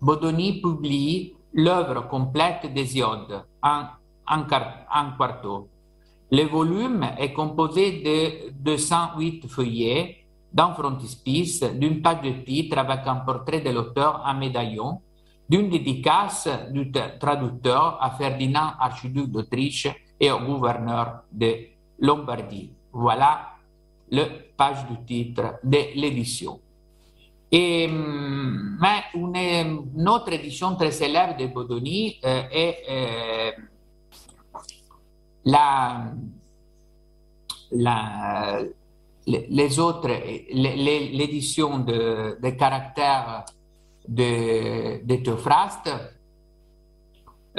Bodoni 0.00 0.60
publie 0.60 1.34
l'œuvre 1.54 2.08
complète 2.08 2.72
d'Hésiode 2.72 3.44
en, 3.62 3.84
en, 4.28 4.40
en 4.40 5.12
quarto. 5.16 5.68
Le 6.32 6.44
volume 6.44 7.06
est 7.18 7.34
composé 7.34 8.00
de 8.00 8.52
208 8.52 9.48
feuillets 9.48 10.24
d'un 10.50 10.72
frontispice, 10.72 11.62
d'une 11.62 12.00
page 12.00 12.22
de 12.22 12.30
titre 12.42 12.78
avec 12.78 13.00
un 13.06 13.16
portrait 13.16 13.60
de 13.60 13.68
l'auteur 13.68 14.22
en 14.24 14.32
médaillon, 14.32 15.02
d'une 15.46 15.68
dédicace 15.68 16.48
du 16.70 16.90
traducteur 17.20 17.98
à 18.00 18.12
Ferdinand, 18.12 18.72
archiduc 18.80 19.26
d'Autriche 19.30 19.88
et 20.18 20.30
au 20.30 20.38
gouverneur 20.38 21.24
de 21.30 21.54
Lombardie. 21.98 22.70
Voilà 22.90 23.48
le 24.10 24.24
page 24.56 24.86
du 24.88 25.04
titre 25.04 25.56
de 25.62 25.78
l'édition. 26.00 26.60
Mais 27.52 29.04
une, 29.14 29.36
une, 29.36 30.08
autre 30.08 30.32
édition 30.32 30.76
très 30.76 30.92
célèbre 30.92 31.36
de 31.36 31.48
Bodoni 31.48 32.16
euh, 32.24 32.42
est 32.50 32.76
euh, 32.88 33.50
la, 35.44 36.12
les 39.26 39.78
autres, 39.78 40.10
l'édition 40.52 41.78
de, 41.78 42.38
de 42.42 42.50
caractères 42.50 43.44
de, 44.08 45.04
de 45.04 45.16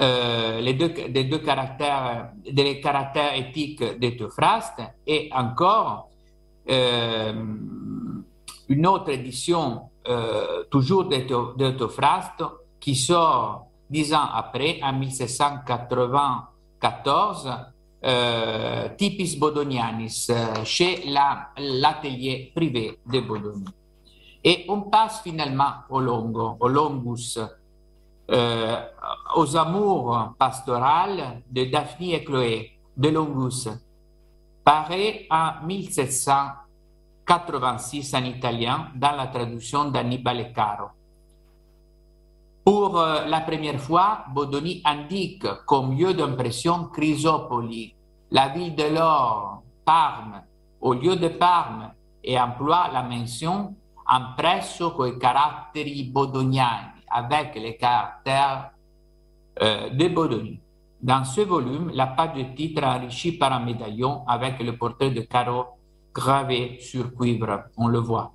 euh, 0.02 0.60
les 0.60 0.74
deux, 0.74 0.90
des 0.90 1.26
deux 1.26 1.38
caractères, 1.40 2.32
des 2.52 2.82
caractères 2.82 3.38
éthiques 3.38 3.84
de 3.84 4.10
et 5.06 5.30
encore 5.32 6.10
euh, 6.70 7.34
une 8.70 8.88
autre 8.88 9.10
édition, 9.10 9.90
euh, 10.08 10.64
toujours 10.72 11.06
de 11.06 11.18
Théophraste, 11.72 12.44
qui 12.80 12.96
sort 12.96 13.68
dix 13.90 14.14
ans 14.16 14.30
après, 14.34 14.80
en 14.82 14.94
1794, 14.94 17.52
euh, 18.06 18.90
Typis 18.98 19.38
Bodonianis, 19.38 20.28
euh, 20.30 20.66
chez 20.66 21.06
l'atelier 21.58 22.52
privé 22.54 23.00
de 23.06 23.22
Bodoni. 23.22 23.64
Et 24.44 24.66
on 24.68 24.82
passe 24.82 25.22
finalement 25.22 25.76
au 25.90 26.02
Longo, 26.02 26.58
au 26.60 26.68
Longus, 26.68 27.40
euh, 28.30 28.82
aux 29.36 29.56
amours 29.56 30.34
pastorales 30.38 31.42
de 31.50 31.64
Daphne 31.66 32.12
et 32.12 32.24
Chloé, 32.26 32.72
de 32.98 33.10
Longus, 33.10 33.70
paraît 34.64 35.26
en 35.30 35.66
1786 35.66 38.14
en 38.14 38.24
italien 38.26 38.90
dans 38.96 39.16
la 39.16 39.28
traduction 39.28 39.86
d'Annibale 39.86 40.52
Caro. 40.54 40.90
Pour 42.64 42.98
euh, 42.98 43.26
la 43.26 43.42
première 43.42 43.80
fois, 43.80 44.26
Bodoni 44.34 44.82
indique 44.86 45.46
comme 45.66 45.98
lieu 45.98 46.14
d'impression 46.14 46.86
Chrysopoli, 46.86 47.94
la 48.32 48.50
ville 48.50 48.76
de 48.76 48.84
l'or, 48.96 49.64
Parme, 49.84 50.42
au 50.80 50.94
lieu 50.94 51.18
de 51.18 51.28
Parme, 51.28 51.92
et 52.24 52.40
emploie 52.40 52.90
la 52.94 53.04
mention 53.04 53.76
impresso 54.06 54.92
coi 54.92 55.18
caratteri 55.18 56.04
bodoniani, 56.06 57.04
avec 57.08 57.56
les 57.56 57.76
caractères 57.76 58.72
euh, 59.62 59.90
de 59.90 60.08
Bodoni. 60.08 60.60
Dans 61.02 61.26
ce 61.26 61.42
volume, 61.42 61.92
la 61.94 62.08
page 62.08 62.34
de 62.36 62.44
titre 62.56 62.84
est 62.84 62.88
enrichie 62.88 63.34
par 63.34 63.52
un 63.52 63.60
médaillon 63.60 64.24
avec 64.26 64.60
le 64.64 64.78
portrait 64.78 65.12
de 65.12 65.22
Caro 65.22 65.66
gravé 66.14 66.78
sur 66.80 67.14
cuivre, 67.14 67.66
on 67.76 67.88
le 67.88 68.00
voit. 68.00 68.32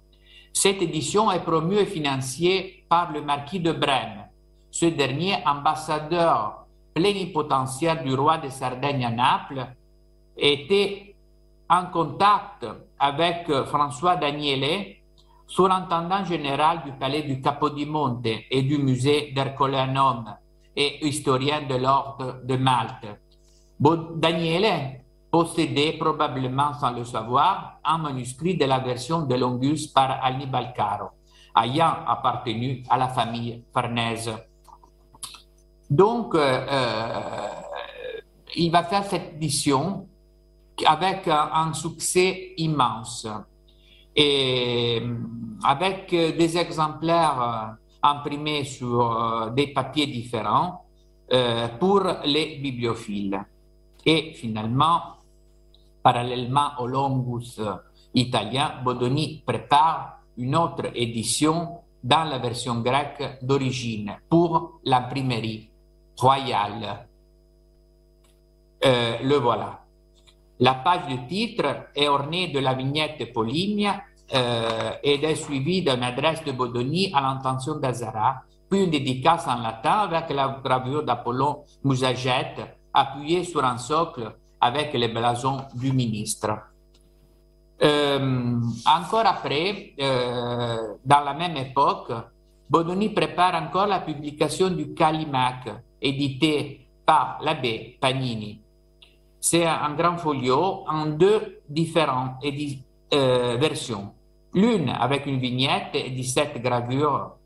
Cette 0.60 0.82
édition 0.82 1.30
est 1.30 1.44
promue 1.44 1.76
et 1.76 1.86
financée 1.86 2.82
par 2.88 3.12
le 3.12 3.22
marquis 3.22 3.60
de 3.60 3.70
Brême, 3.70 4.24
ce 4.72 4.86
dernier 4.86 5.36
ambassadeur 5.46 6.66
plénipotentiaire 6.92 8.02
du 8.02 8.12
roi 8.12 8.38
de 8.38 8.48
Sardaigne 8.48 9.04
à 9.04 9.10
Naples, 9.10 9.68
était 10.36 11.14
en 11.70 11.86
contact 11.86 12.66
avec 12.98 13.48
François 13.66 14.16
Daniele, 14.16 14.96
surintendant 15.46 16.24
général 16.24 16.82
du 16.84 16.90
palais 16.90 17.22
du 17.22 17.40
Capodimonte 17.40 18.26
et 18.50 18.62
du 18.62 18.78
musée 18.78 19.30
d'Ercolanum 19.30 20.24
et 20.74 21.06
historien 21.06 21.62
de 21.68 21.76
l'ordre 21.76 22.40
de 22.42 22.56
Malte. 22.56 23.06
Daniele 23.78 25.02
possédait 25.30 25.92
probablement 25.98 26.72
sans 26.74 26.92
le 26.92 27.04
savoir 27.04 27.78
un 27.84 27.98
manuscrit 27.98 28.56
de 28.56 28.64
la 28.64 28.78
version 28.78 29.22
de 29.22 29.34
Longus 29.34 29.86
par 29.88 30.24
Annibal 30.24 30.72
Caro, 30.74 31.08
ayant 31.56 32.04
appartenu 32.06 32.82
à 32.88 32.96
la 32.96 33.08
famille 33.08 33.64
Farnèse. 33.72 34.30
Donc, 35.90 36.34
euh, 36.34 36.66
euh, 36.70 37.48
il 38.56 38.70
va 38.70 38.84
faire 38.84 39.04
cette 39.04 39.34
édition 39.34 40.06
avec 40.86 41.28
un, 41.28 41.72
succès 41.72 42.52
immense 42.56 43.26
et 44.14 45.02
avec 45.64 46.10
des 46.10 46.56
exemplaires 46.56 47.76
imprimés 48.02 48.64
sur 48.64 49.50
des 49.54 49.68
papiers 49.68 50.06
différents 50.06 50.84
euh, 51.30 51.68
pour 51.78 52.02
les 52.24 52.56
bibliophiles. 52.56 53.38
Et 54.06 54.32
finalement, 54.34 55.17
parallèlement 56.02 56.70
au 56.78 56.86
Longus 56.86 57.60
italien, 58.14 58.74
Bodoni 58.84 59.42
prépare 59.46 60.20
une 60.36 60.56
autre 60.56 60.90
édition 60.94 61.78
dans 62.02 62.24
la 62.24 62.38
version 62.38 62.80
grecque 62.80 63.38
d'origine 63.42 64.16
pour 64.28 64.80
l'imprimerie 64.84 65.70
royale. 66.16 67.06
Euh, 68.84 69.18
le 69.22 69.36
voilà. 69.36 69.80
La 70.60 70.74
page 70.74 71.08
de 71.08 71.28
titre 71.28 71.88
est 71.94 72.08
ornée 72.08 72.48
de 72.48 72.58
la 72.58 72.74
vignette 72.74 73.32
Poligna 73.32 74.02
euh, 74.34 74.92
et 75.02 75.24
est 75.24 75.34
suivie 75.36 75.82
d'une 75.82 76.02
adresse 76.02 76.44
de 76.44 76.52
Bodoni 76.52 77.12
à 77.14 77.20
l'intention 77.20 77.76
d'Azara, 77.76 78.42
puis 78.68 78.84
une 78.84 78.90
dédicace 78.90 79.46
en 79.46 79.60
latin 79.60 80.00
avec 80.10 80.30
la 80.30 80.60
gravure 80.62 81.04
d'Apollon 81.04 81.64
Musagette 81.84 82.60
appuyée 82.92 83.44
sur 83.44 83.64
un 83.64 83.78
socle 83.78 84.34
avec 84.60 84.92
les 84.94 85.08
blasons 85.08 85.62
du 85.74 85.92
ministre. 85.92 86.50
Euh, 87.80 88.60
encore 88.86 89.26
après, 89.26 89.92
euh, 90.00 90.94
dans 91.04 91.20
la 91.20 91.34
même 91.34 91.56
époque, 91.56 92.12
Bodoni 92.68 93.10
prépare 93.10 93.54
encore 93.54 93.86
la 93.86 94.00
publication 94.00 94.68
du 94.70 94.94
Calimac, 94.94 95.68
édité 96.02 96.88
par 97.06 97.38
l'abbé 97.42 97.96
Pagnini. 98.00 98.60
C'est 99.40 99.64
un 99.64 99.94
grand 99.94 100.18
folio 100.18 100.84
en 100.88 101.06
deux 101.06 101.60
différentes 101.68 102.44
euh, 103.14 103.56
versions. 103.58 104.12
L'une 104.54 104.88
avec 104.90 105.26
une 105.26 105.38
vignette 105.38 105.94
et 105.94 106.10
17 106.10 106.60
gravures, 106.60 107.36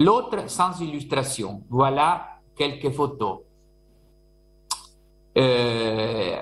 l'autre 0.00 0.48
sans 0.48 0.80
illustration. 0.80 1.62
Voilà 1.68 2.26
quelques 2.56 2.90
photos. 2.90 3.40
Euh, 5.36 6.36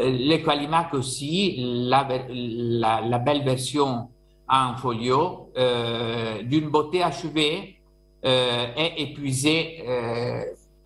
le 0.00 0.36
Qualimac 0.38 0.94
aussi, 0.94 1.56
la, 1.88 2.04
belle 2.04 3.44
version 3.44 4.08
en 4.48 4.76
folio, 4.76 5.50
euh, 5.56 6.42
d'une 6.42 6.68
beauté 6.68 7.02
achevée, 7.02 7.78
euh, 8.24 8.66
est 8.76 9.00
épuisée 9.00 9.84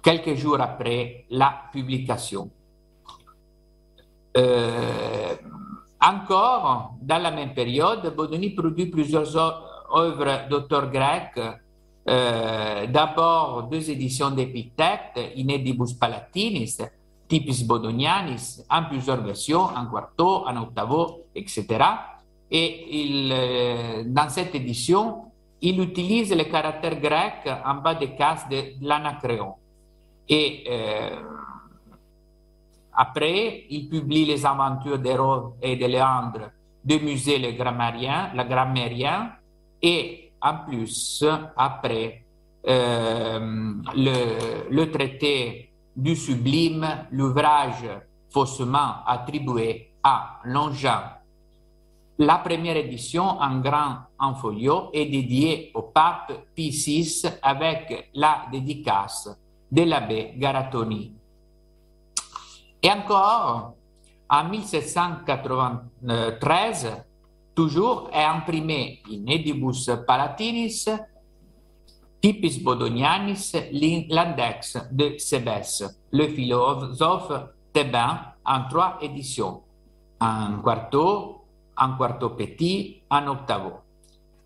quelques 0.03 0.35
jours 0.35 0.61
après 0.61 1.25
la 1.31 1.63
publication. 1.73 2.51
Encore, 5.99 6.95
dans 7.01 7.19
la 7.19 7.31
même 7.31 7.55
période, 7.55 8.15
Bodoni 8.15 8.51
produit 8.51 8.87
plusieurs 8.87 9.35
œuvres 9.37 10.49
d'auteurs 10.49 10.91
grecs. 10.91 11.41
D'abord, 12.07 13.65
deux 13.65 13.91
éditions 13.91 14.31
d'Épithète, 14.31 15.19
Inedibus 15.35 15.95
Palatinis, 15.95 16.77
Typis 17.29 17.65
Bodonianis, 17.65 18.63
en 18.71 18.85
plusieurs 18.85 19.23
versions, 19.23 19.63
en 19.63 19.87
quarto, 19.87 20.47
en 20.47 20.57
octavo, 20.57 21.25
etc. 21.35 21.67
Et 22.51 23.31
euh, 23.33 24.05
dans 24.07 24.29
cette 24.29 24.55
édition, 24.55 25.33
il 25.61 25.81
utilise 25.81 26.35
le 26.35 26.45
caractère 26.45 27.01
grec 27.01 27.49
en 27.65 27.75
bas 27.77 27.95
des 27.95 28.15
cases 28.15 28.49
de 28.49 28.75
l'anacréon. 28.81 29.55
Et 30.29 30.65
euh, 30.69 31.23
après, 32.93 33.65
il 33.71 33.89
publie 33.89 34.25
les 34.25 34.45
aventures 34.47 34.99
d'Hérode 34.99 35.55
et 35.63 35.77
de 35.77 35.87
Léandre 35.87 36.51
de 36.85 36.99
Musée 36.99 37.39
le 37.39 37.53
Grammairien, 37.53 38.31
la 38.35 38.45
Grammairien, 38.45 39.33
et 39.83 40.31
en 40.41 40.59
plus, 40.67 41.25
après, 41.57 42.23
euh, 42.69 43.75
le, 43.95 44.85
traité 44.87 45.71
du 45.97 46.15
sublime, 46.15 47.07
l'ouvrage 47.11 47.89
faussement 48.29 49.03
attribué 49.07 49.95
à 50.03 50.41
Longin. 50.45 51.03
La 52.19 52.39
première 52.39 52.77
édition 52.77 53.25
en 53.25 53.59
grand 53.61 53.97
en 54.19 54.35
folio 54.35 54.91
est 54.93 55.07
dédiée 55.07 55.71
au 55.75 55.83
pape 55.83 56.33
Pie 56.55 57.23
avec 57.43 58.11
la 58.15 58.47
dédicace 58.53 59.29
de 59.71 59.83
l'abbé 59.83 60.33
Garatoni. 60.37 61.13
Et 62.83 62.91
encore, 62.91 63.75
en 64.29 64.45
1793, 64.49 67.05
toujours 67.55 68.11
est 68.13 68.25
imprimé 68.25 69.01
in 69.11 69.27
Edibus 69.27 69.91
Palatinis 70.07 70.85
Typis 72.27 72.59
Bodonianis 72.59 73.55
l'index 74.11 74.77
de 74.91 75.15
Sebes, 75.17 75.87
le 76.11 76.27
philosophe 76.27 77.31
thébain, 77.73 78.19
en 78.45 78.67
trois 78.69 78.99
éditions, 79.01 79.63
en 80.21 80.59
quarto, 80.61 81.45
en 81.77 81.97
quarto 81.97 82.31
petit, 82.31 83.01
en 83.09 83.29
octavo. 83.29 83.75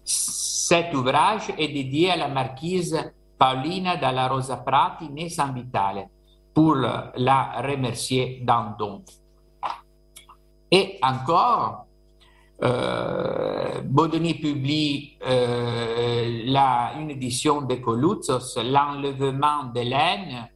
Cet 0.05 0.95
ouvrage 0.95 1.55
est 1.57 1.69
dédié 1.69 2.11
à 2.11 2.17
la 2.17 2.29
marquise 2.29 3.01
Paulina 3.39 3.97
dalla 3.97 4.29
Rosa 4.29 4.59
Prati, 4.59 5.09
née 5.09 5.31
San 5.31 5.55
Vitale, 5.55 6.07
pour 6.53 6.75
la 6.75 7.63
remercier 7.63 8.43
d'un 8.43 8.77
don. 8.79 9.03
Et 10.71 10.99
encore, 11.03 11.87
euh, 12.63 13.81
Bodoni 13.85 14.35
publie 14.35 15.17
euh, 15.27 16.43
la, 16.47 16.93
une 16.99 17.11
édition 17.11 17.63
de 17.63 17.77
Coluzzos, 17.77 18.57
L'enlèvement 18.63 19.65
d'Hélène, 19.75 20.49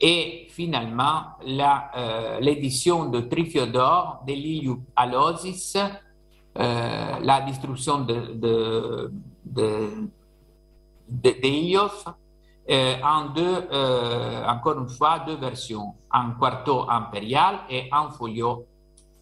et 0.00 0.46
finalement 0.50 1.22
euh, 1.46 2.40
l'édition 2.40 3.06
de 3.06 3.20
Trifiodor 3.20 4.22
de 4.26 4.32
Liliu 4.32 4.76
Alosis, 4.94 5.76
euh, 5.76 7.18
la 7.20 7.40
destruction 7.42 8.00
de, 8.00 8.14
de, 8.34 9.12
de, 9.44 9.88
de, 11.08 11.30
de 11.30 12.08
euh, 12.70 12.96
en 13.02 13.30
deux, 13.30 13.64
encore 14.46 14.78
une 14.78 14.88
fois, 14.88 15.20
deux 15.20 15.36
versions, 15.36 15.94
en 16.12 16.32
quarto 16.32 16.88
impérial 16.90 17.60
et 17.70 17.88
en 17.90 18.10
folio 18.10 18.66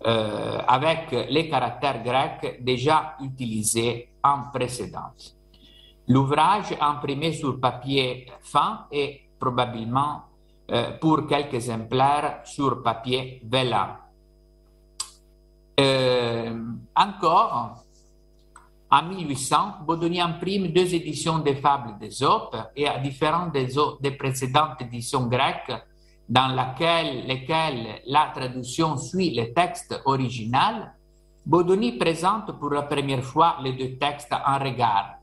euh, 0.07 0.59
avec 0.69 1.11
les 1.31 1.49
caractères 1.49 2.03
grecs 2.03 2.63
déjà 2.63 3.17
utilisés 3.21 4.11
en 4.23 4.51
précédence. 4.53 5.37
L'ouvrage 6.07 6.77
imprimé 6.81 7.33
sur 7.33 7.59
papier 7.59 8.27
fin 8.41 8.87
et 8.93 9.23
probablement 9.39 10.23
euh, 10.71 10.93
pour 10.99 11.27
quelques 11.27 11.55
exemplaires 11.55 12.41
sur 12.45 12.83
papier 12.83 13.43
vélin. 13.45 13.97
Euh, 15.81 16.57
encore, 16.95 17.83
En 18.89 19.03
1800, 19.03 19.85
Bodoni 19.85 20.21
imprime 20.21 20.69
deux 20.69 20.95
éditions 20.95 21.41
des 21.41 21.57
fables 21.57 21.99
d'Ésope 21.99 22.57
et 22.77 22.87
à 22.87 22.99
différentes 22.99 23.53
des, 23.53 23.75
des 24.01 24.13
précédentes 24.13 24.81
éditions 24.81 25.27
grecques 25.27 25.73
dans 26.29 26.49
laquelle, 26.49 27.27
lesquelles 27.27 28.01
la 28.07 28.33
traduction 28.35 28.97
suit 28.97 29.35
le 29.35 29.53
texte 29.53 30.01
original, 30.05 30.93
Bodoni 31.45 31.93
présente 31.93 32.59
pour 32.59 32.71
la 32.71 32.83
première 32.83 33.23
fois 33.23 33.59
les 33.63 33.73
deux 33.73 33.97
textes 33.97 34.33
en 34.33 34.59
regard. 34.59 35.19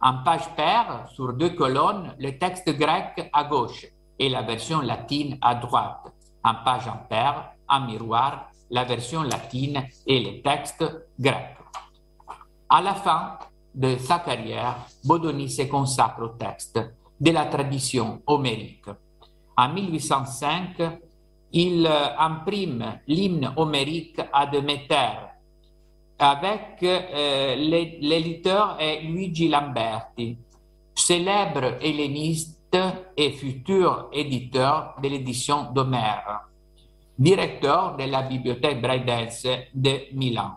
En 0.00 0.22
page 0.22 0.48
paire, 0.56 1.06
sur 1.12 1.32
deux 1.32 1.50
colonnes, 1.50 2.14
le 2.18 2.38
texte 2.38 2.70
grec 2.78 3.28
à 3.32 3.44
gauche 3.44 3.86
et 4.18 4.28
la 4.28 4.42
version 4.42 4.80
latine 4.80 5.36
à 5.42 5.56
droite. 5.56 6.12
En 6.44 6.54
page 6.64 6.86
en 6.86 6.98
paire, 7.08 7.52
en 7.68 7.80
miroir, 7.80 8.50
la 8.70 8.84
version 8.84 9.22
latine 9.22 9.84
et 10.06 10.20
le 10.20 10.42
texte 10.42 10.84
grec. 11.18 11.56
À 12.68 12.80
la 12.80 12.94
fin 12.94 13.38
de 13.74 13.96
sa 13.96 14.20
carrière, 14.20 14.76
Bodoni 15.04 15.50
se 15.50 15.62
consacre 15.62 16.22
au 16.22 16.28
texte 16.28 16.80
de 17.20 17.30
la 17.32 17.46
tradition 17.46 18.22
homérique. 18.26 18.86
En 19.60 19.74
1805, 19.74 20.80
il 21.52 21.86
imprime 22.18 22.98
l'hymne 23.06 23.52
homérique 23.56 24.18
à 24.32 24.46
Demeter 24.46 25.28
avec 26.18 26.82
euh, 26.82 27.56
l'éditeur 27.56 28.78
Luigi 29.02 29.48
Lamberti, 29.48 30.38
célèbre 30.94 31.76
helléniste 31.82 32.78
et 33.14 33.32
futur 33.32 34.08
éditeur 34.14 34.94
de 35.02 35.08
l'édition 35.08 35.70
d'Homère, 35.72 36.48
directeur 37.18 37.96
de 37.98 38.04
la 38.04 38.22
bibliothèque 38.22 38.80
Braidense 38.80 39.46
de 39.74 40.14
Milan. 40.14 40.56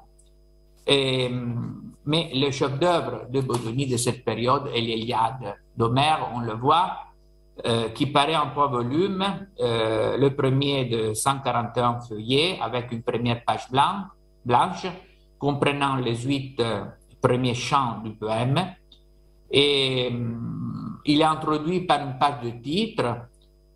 mais 0.87 2.31
le 2.33 2.51
chef-d'œuvre 2.51 3.25
de 3.29 3.41
Bodoni 3.41 3.85
de 3.85 3.97
cette 3.97 4.23
période 4.23 4.69
est 4.73 4.79
l'Iliade 4.79 5.57
d'Homère, 5.75 6.31
on 6.33 6.39
le 6.39 6.53
voit, 6.53 7.12
euh, 7.65 7.89
qui 7.89 8.07
paraît 8.07 8.35
en 8.35 8.49
trois 8.49 8.67
volumes, 8.67 9.23
euh, 9.59 10.17
le 10.17 10.35
premier 10.35 10.85
de 10.85 11.13
141 11.13 11.99
feuillets 12.01 12.57
avec 12.59 12.91
une 12.91 13.03
première 13.03 13.45
page 13.45 13.69
blanche, 14.43 14.87
comprenant 15.37 15.97
les 15.97 16.15
huit 16.15 16.59
euh, 16.59 16.85
premiers 17.21 17.53
chants 17.53 17.99
du 18.03 18.15
poème. 18.15 18.57
Hum, 19.53 20.99
il 21.05 21.21
est 21.21 21.23
introduit 21.23 21.81
par 21.81 22.01
une 22.01 22.17
page 22.17 22.41
de 22.43 22.49
titre. 22.59 23.27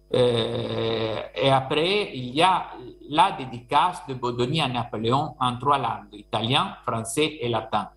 Et 0.10 1.50
après, 1.52 2.16
il 2.16 2.34
y 2.34 2.42
a 2.42 2.72
la 3.10 3.34
dédicace 3.34 4.02
de 4.08 4.16
Bodoni 4.16 4.60
à 4.60 4.70
Napoléon 4.70 5.36
en 5.40 5.58
trois 5.58 5.78
langues, 5.78 6.14
italien, 6.14 6.78
français 6.84 7.38
et 7.42 7.50
latin, 7.50 7.90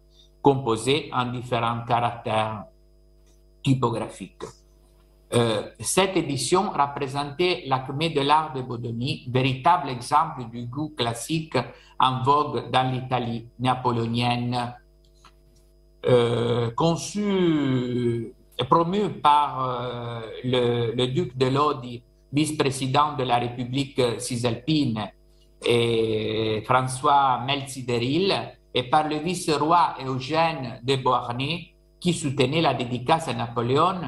composée 0.42 1.08
en 1.12 1.26
différents 1.26 1.84
caractères 1.86 2.64
typographiques. 3.62 4.59
Euh, 5.32 5.62
cette 5.78 6.16
édition 6.16 6.70
représentait 6.70 7.62
l'acmé 7.66 8.10
de 8.10 8.20
l'art 8.20 8.52
de 8.52 8.62
Bodoni, 8.62 9.28
véritable 9.30 9.88
exemple 9.88 10.44
du 10.50 10.66
goût 10.66 10.92
classique 10.96 11.56
en 12.00 12.22
vogue 12.24 12.70
dans 12.70 12.90
l'Italie 12.90 13.46
napoléonienne. 13.60 14.74
Euh, 16.06 16.70
conçu 16.72 18.34
et 18.58 18.64
promu 18.64 19.10
par 19.22 19.64
euh, 19.64 20.20
le, 20.94 21.06
duc 21.06 21.36
de 21.36 21.46
Lodi, 21.46 22.02
vice-président 22.32 23.14
de 23.16 23.22
la 23.22 23.38
République 23.38 24.00
cisalpine, 24.18 25.10
et 25.64 26.62
François 26.64 27.42
Melzideril, 27.46 28.34
et 28.72 28.84
par 28.84 29.08
le 29.08 29.16
vice-roi 29.16 29.94
Eugène 30.06 30.80
de 30.82 30.96
Beauharnais, 30.96 31.74
qui 32.00 32.14
soutenait 32.14 32.62
la 32.62 32.72
dédicace 32.72 33.28
à 33.28 33.34
Napoléon, 33.34 34.00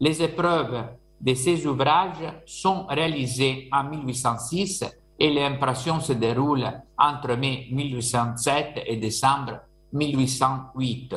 les 0.00 0.22
épreuves 0.22 0.84
de 1.20 1.34
ces 1.34 1.66
ouvrages 1.66 2.32
sont 2.44 2.86
réalisées 2.86 3.68
en 3.72 3.84
1806 3.84 4.84
et 5.18 5.32
l'impression 5.32 6.00
se 6.00 6.12
déroule 6.12 6.66
entre 6.98 7.34
mai 7.36 7.68
1807 7.70 8.82
et 8.86 8.96
décembre 8.96 9.60
1808. 9.92 11.14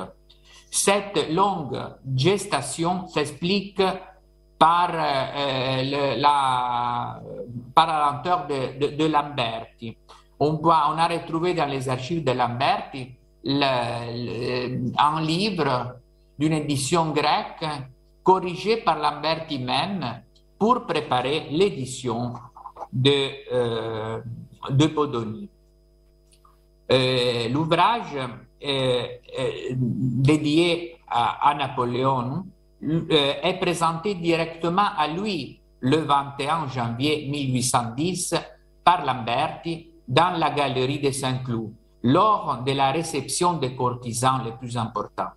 Cette 0.71 1.31
longue 1.31 1.77
gestation 2.15 3.07
s'explique 3.07 3.81
par, 4.57 4.91
euh, 4.93 6.15
la, 6.17 7.19
par 7.73 8.13
lenteur 8.13 8.47
de, 8.47 8.95
de, 8.95 9.05
Lamberti. 9.05 9.97
On, 10.39 10.53
voit, 10.53 10.93
on, 10.93 10.97
a 10.97 11.07
retrouvé 11.07 11.53
dans 11.53 11.65
les 11.65 11.89
archives 11.89 12.23
de 12.23 12.31
Lamberti 12.31 13.09
un 13.45 15.21
livre 15.21 15.95
d'une 16.37 16.53
édition 16.53 17.11
grecque 17.11 17.65
corrigé 18.29 18.77
par 18.77 18.99
Lamberti 18.99 19.57
même 19.57 20.21
pour 20.59 20.85
préparer 20.85 21.47
l'édition 21.49 22.35
de, 22.93 23.31
euh, 23.51 24.21
de 24.69 24.85
Bodoni. 24.85 25.49
Euh, 26.91 27.49
l'ouvrage 27.49 28.15
dédié 29.73 30.97
à, 31.07 31.55
Napoléon 31.57 32.45
euh, 32.83 33.33
est 33.41 33.59
présenté 33.59 34.13
directement 34.13 34.89
à 34.95 35.07
lui 35.07 35.59
le 35.79 35.97
21 35.97 36.67
janvier 36.67 37.27
1810 37.31 38.35
par 38.83 39.05
Lamberti 39.05 39.89
dans 40.07 40.37
la 40.37 40.51
galerie 40.51 40.99
de 40.99 41.09
Saint-Cloud 41.09 41.73
lors 42.03 42.61
de 42.63 42.73
la 42.73 42.91
réception 42.91 43.53
des 43.53 43.73
courtisans 43.73 44.43
les 44.45 44.51
plus 44.51 44.77
importants. 44.77 45.33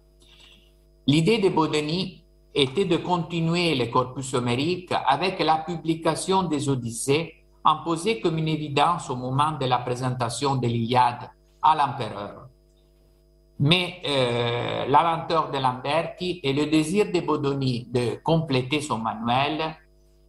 L'idée 1.07 1.39
de 1.39 1.49
Bodoni 1.49 2.22
était 2.55 2.85
de 2.85 2.99
continuer 2.99 3.75
le 3.75 3.87
corpus 3.87 4.35
homérique 4.35 4.93
avec 5.07 5.39
la 5.41 5.57
publication 5.59 6.43
des 6.43 6.69
Odyssées 6.69 7.35
imposée 7.65 8.21
comme 8.21 8.39
une 8.39 8.49
évidence 8.49 9.09
au 9.11 9.17
moment 9.17 9.53
de 9.53 9.67
la 9.67 9.79
présentation 9.79 10.57
de 10.57 10.67
l'Iliade 10.67 11.31
à 11.63 11.77
l'empereur. 11.77 12.49
Mais 13.61 14.03
euh, 14.07 14.87
la 14.87 15.03
lenteur 15.03 15.51
de 15.51 15.59
Lamberti 15.59 16.41
et 16.43 16.53
le 16.53 16.67
désir 16.67 17.13
de 17.13 17.21
Bodoni 17.21 17.87
de 17.91 18.21
compléter 18.23 18.81
son 18.81 18.99
manuel 18.99 19.77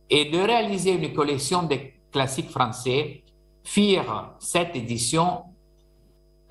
et 0.10 0.26
de 0.26 0.38
réaliser 0.38 0.92
une 0.92 1.14
collection 1.14 1.64
de 1.64 1.78
classiques 2.12 2.52
français 2.52 3.24
firent 3.64 4.34
cette 4.40 4.76
édition 4.76 5.44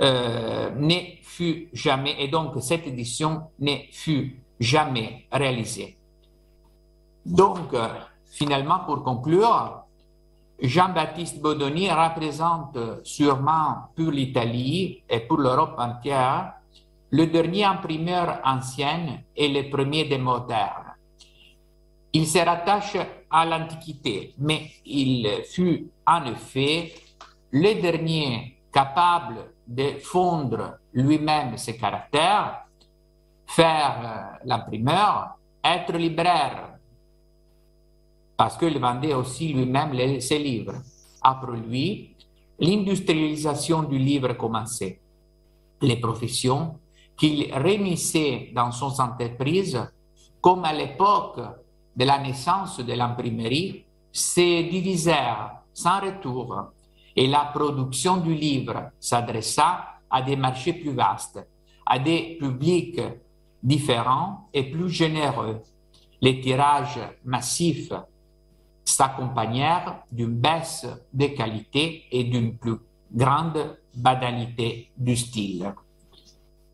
euh, 0.01 0.71
ne 0.75 0.97
fut 1.23 1.69
jamais, 1.73 2.17
et 2.19 2.29
donc 2.29 2.61
cette 2.61 2.87
édition 2.87 3.43
ne 3.61 3.77
fut 3.93 4.42
jamais 4.63 5.27
réalisé. 5.31 5.99
Donc, 7.25 7.75
euh, 7.75 7.89
finalement, 8.31 8.81
pour 8.87 9.03
conclure, 9.03 9.83
Jean-Baptiste 10.61 11.41
Bodoni 11.41 11.91
représente 11.91 12.79
sûrement 13.05 13.91
pour 13.97 14.11
l'Italie 14.13 15.03
et 15.09 15.21
pour 15.21 15.39
l'Europe 15.39 15.75
entière 15.79 16.53
le 17.11 17.27
dernier 17.27 17.65
imprimeur 17.65 18.41
ancien 18.45 19.19
et 19.37 19.49
le 19.49 19.69
premier 19.69 20.05
des 20.05 20.19
modernes. 20.19 20.95
Il 22.13 22.27
se 22.27 22.39
rattache 22.39 22.97
à 23.31 23.45
l'Antiquité, 23.45 24.35
mais 24.39 24.71
il 24.85 25.29
fut 25.51 25.91
en 26.07 26.25
effet 26.27 26.95
le 27.51 27.81
dernier 27.81 28.59
capable 28.73 29.53
de 29.67 29.99
fondre 30.03 30.79
lui-même 30.93 31.57
ses 31.59 31.77
caractères 31.77 32.62
faire 33.55 33.97
euh, 34.03 34.47
l'imprimeur, 34.47 35.37
être 35.63 35.93
libraire, 35.93 36.79
parce 38.37 38.57
qu'il 38.57 38.79
vendait 38.79 39.15
aussi 39.15 39.53
lui-même 39.53 40.21
ses 40.21 40.39
livres. 40.39 40.75
Après 41.21 41.59
lui, 41.59 42.17
l'industrialisation 42.59 43.83
du 43.83 43.99
livre 43.99 44.33
commençait. 44.35 45.01
Les 45.81 45.97
professions 45.97 46.79
qu'il 47.17 47.53
réunissait 47.53 48.51
dans 48.55 48.73
son 48.73 49.01
entreprise, 49.01 49.79
comme 50.41 50.65
à 50.65 50.73
l'époque 50.73 51.41
de 51.95 52.05
la 52.05 52.19
naissance 52.19 52.81
de 52.81 52.93
l'imprimerie, 52.95 53.85
se 54.11 54.69
divisèrent 54.69 55.63
sans 55.73 56.01
retour 56.01 56.73
et 57.15 57.27
la 57.27 57.51
production 57.55 58.17
du 58.17 58.35
livre 58.35 58.91
s'adressa 58.99 59.85
à 60.11 60.23
des 60.23 60.37
marchés 60.37 60.73
plus 60.73 60.95
vastes, 60.95 61.47
à 61.87 61.99
des 61.99 62.37
publics 62.41 63.01
différents 63.63 64.49
et 64.53 64.71
plus 64.71 64.89
généreux. 64.89 65.61
Les 66.21 66.41
tirages 66.41 67.01
massifs 67.25 67.93
s'accompagnèrent 68.85 70.03
d'une 70.11 70.35
baisse 70.35 70.87
de 71.13 71.27
qualité 71.27 72.05
et 72.11 72.25
d'une 72.25 72.57
plus 72.57 72.77
grande 73.15 73.77
banalité 73.95 74.91
du 74.97 75.17
style. 75.17 75.73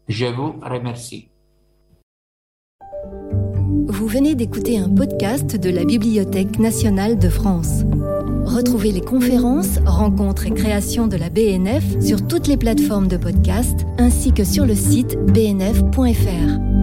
Je 0.07 0.27
vous 0.27 0.55
remercie. 0.63 1.29
Vous 3.89 4.07
venez 4.07 4.35
d'écouter 4.35 4.79
un 4.79 4.89
podcast 4.89 5.57
de 5.57 5.71
la 5.71 5.85
Bibliothèque 5.85 6.59
nationale 6.59 7.19
de 7.19 7.29
France. 7.29 7.85
Retrouvez 8.45 8.93
les 8.93 9.01
conférences, 9.01 9.79
rencontres 9.85 10.47
et 10.47 10.53
créations 10.53 11.07
de 11.07 11.17
la 11.17 11.29
BNF 11.31 12.01
sur 12.01 12.27
toutes 12.27 12.47
les 12.47 12.57
plateformes 12.57 13.09
de 13.09 13.17
podcast 13.17 13.87
ainsi 13.99 14.33
que 14.33 14.45
sur 14.45 14.65
le 14.67 14.75
site 14.75 15.19
bnf.fr. 15.33 16.78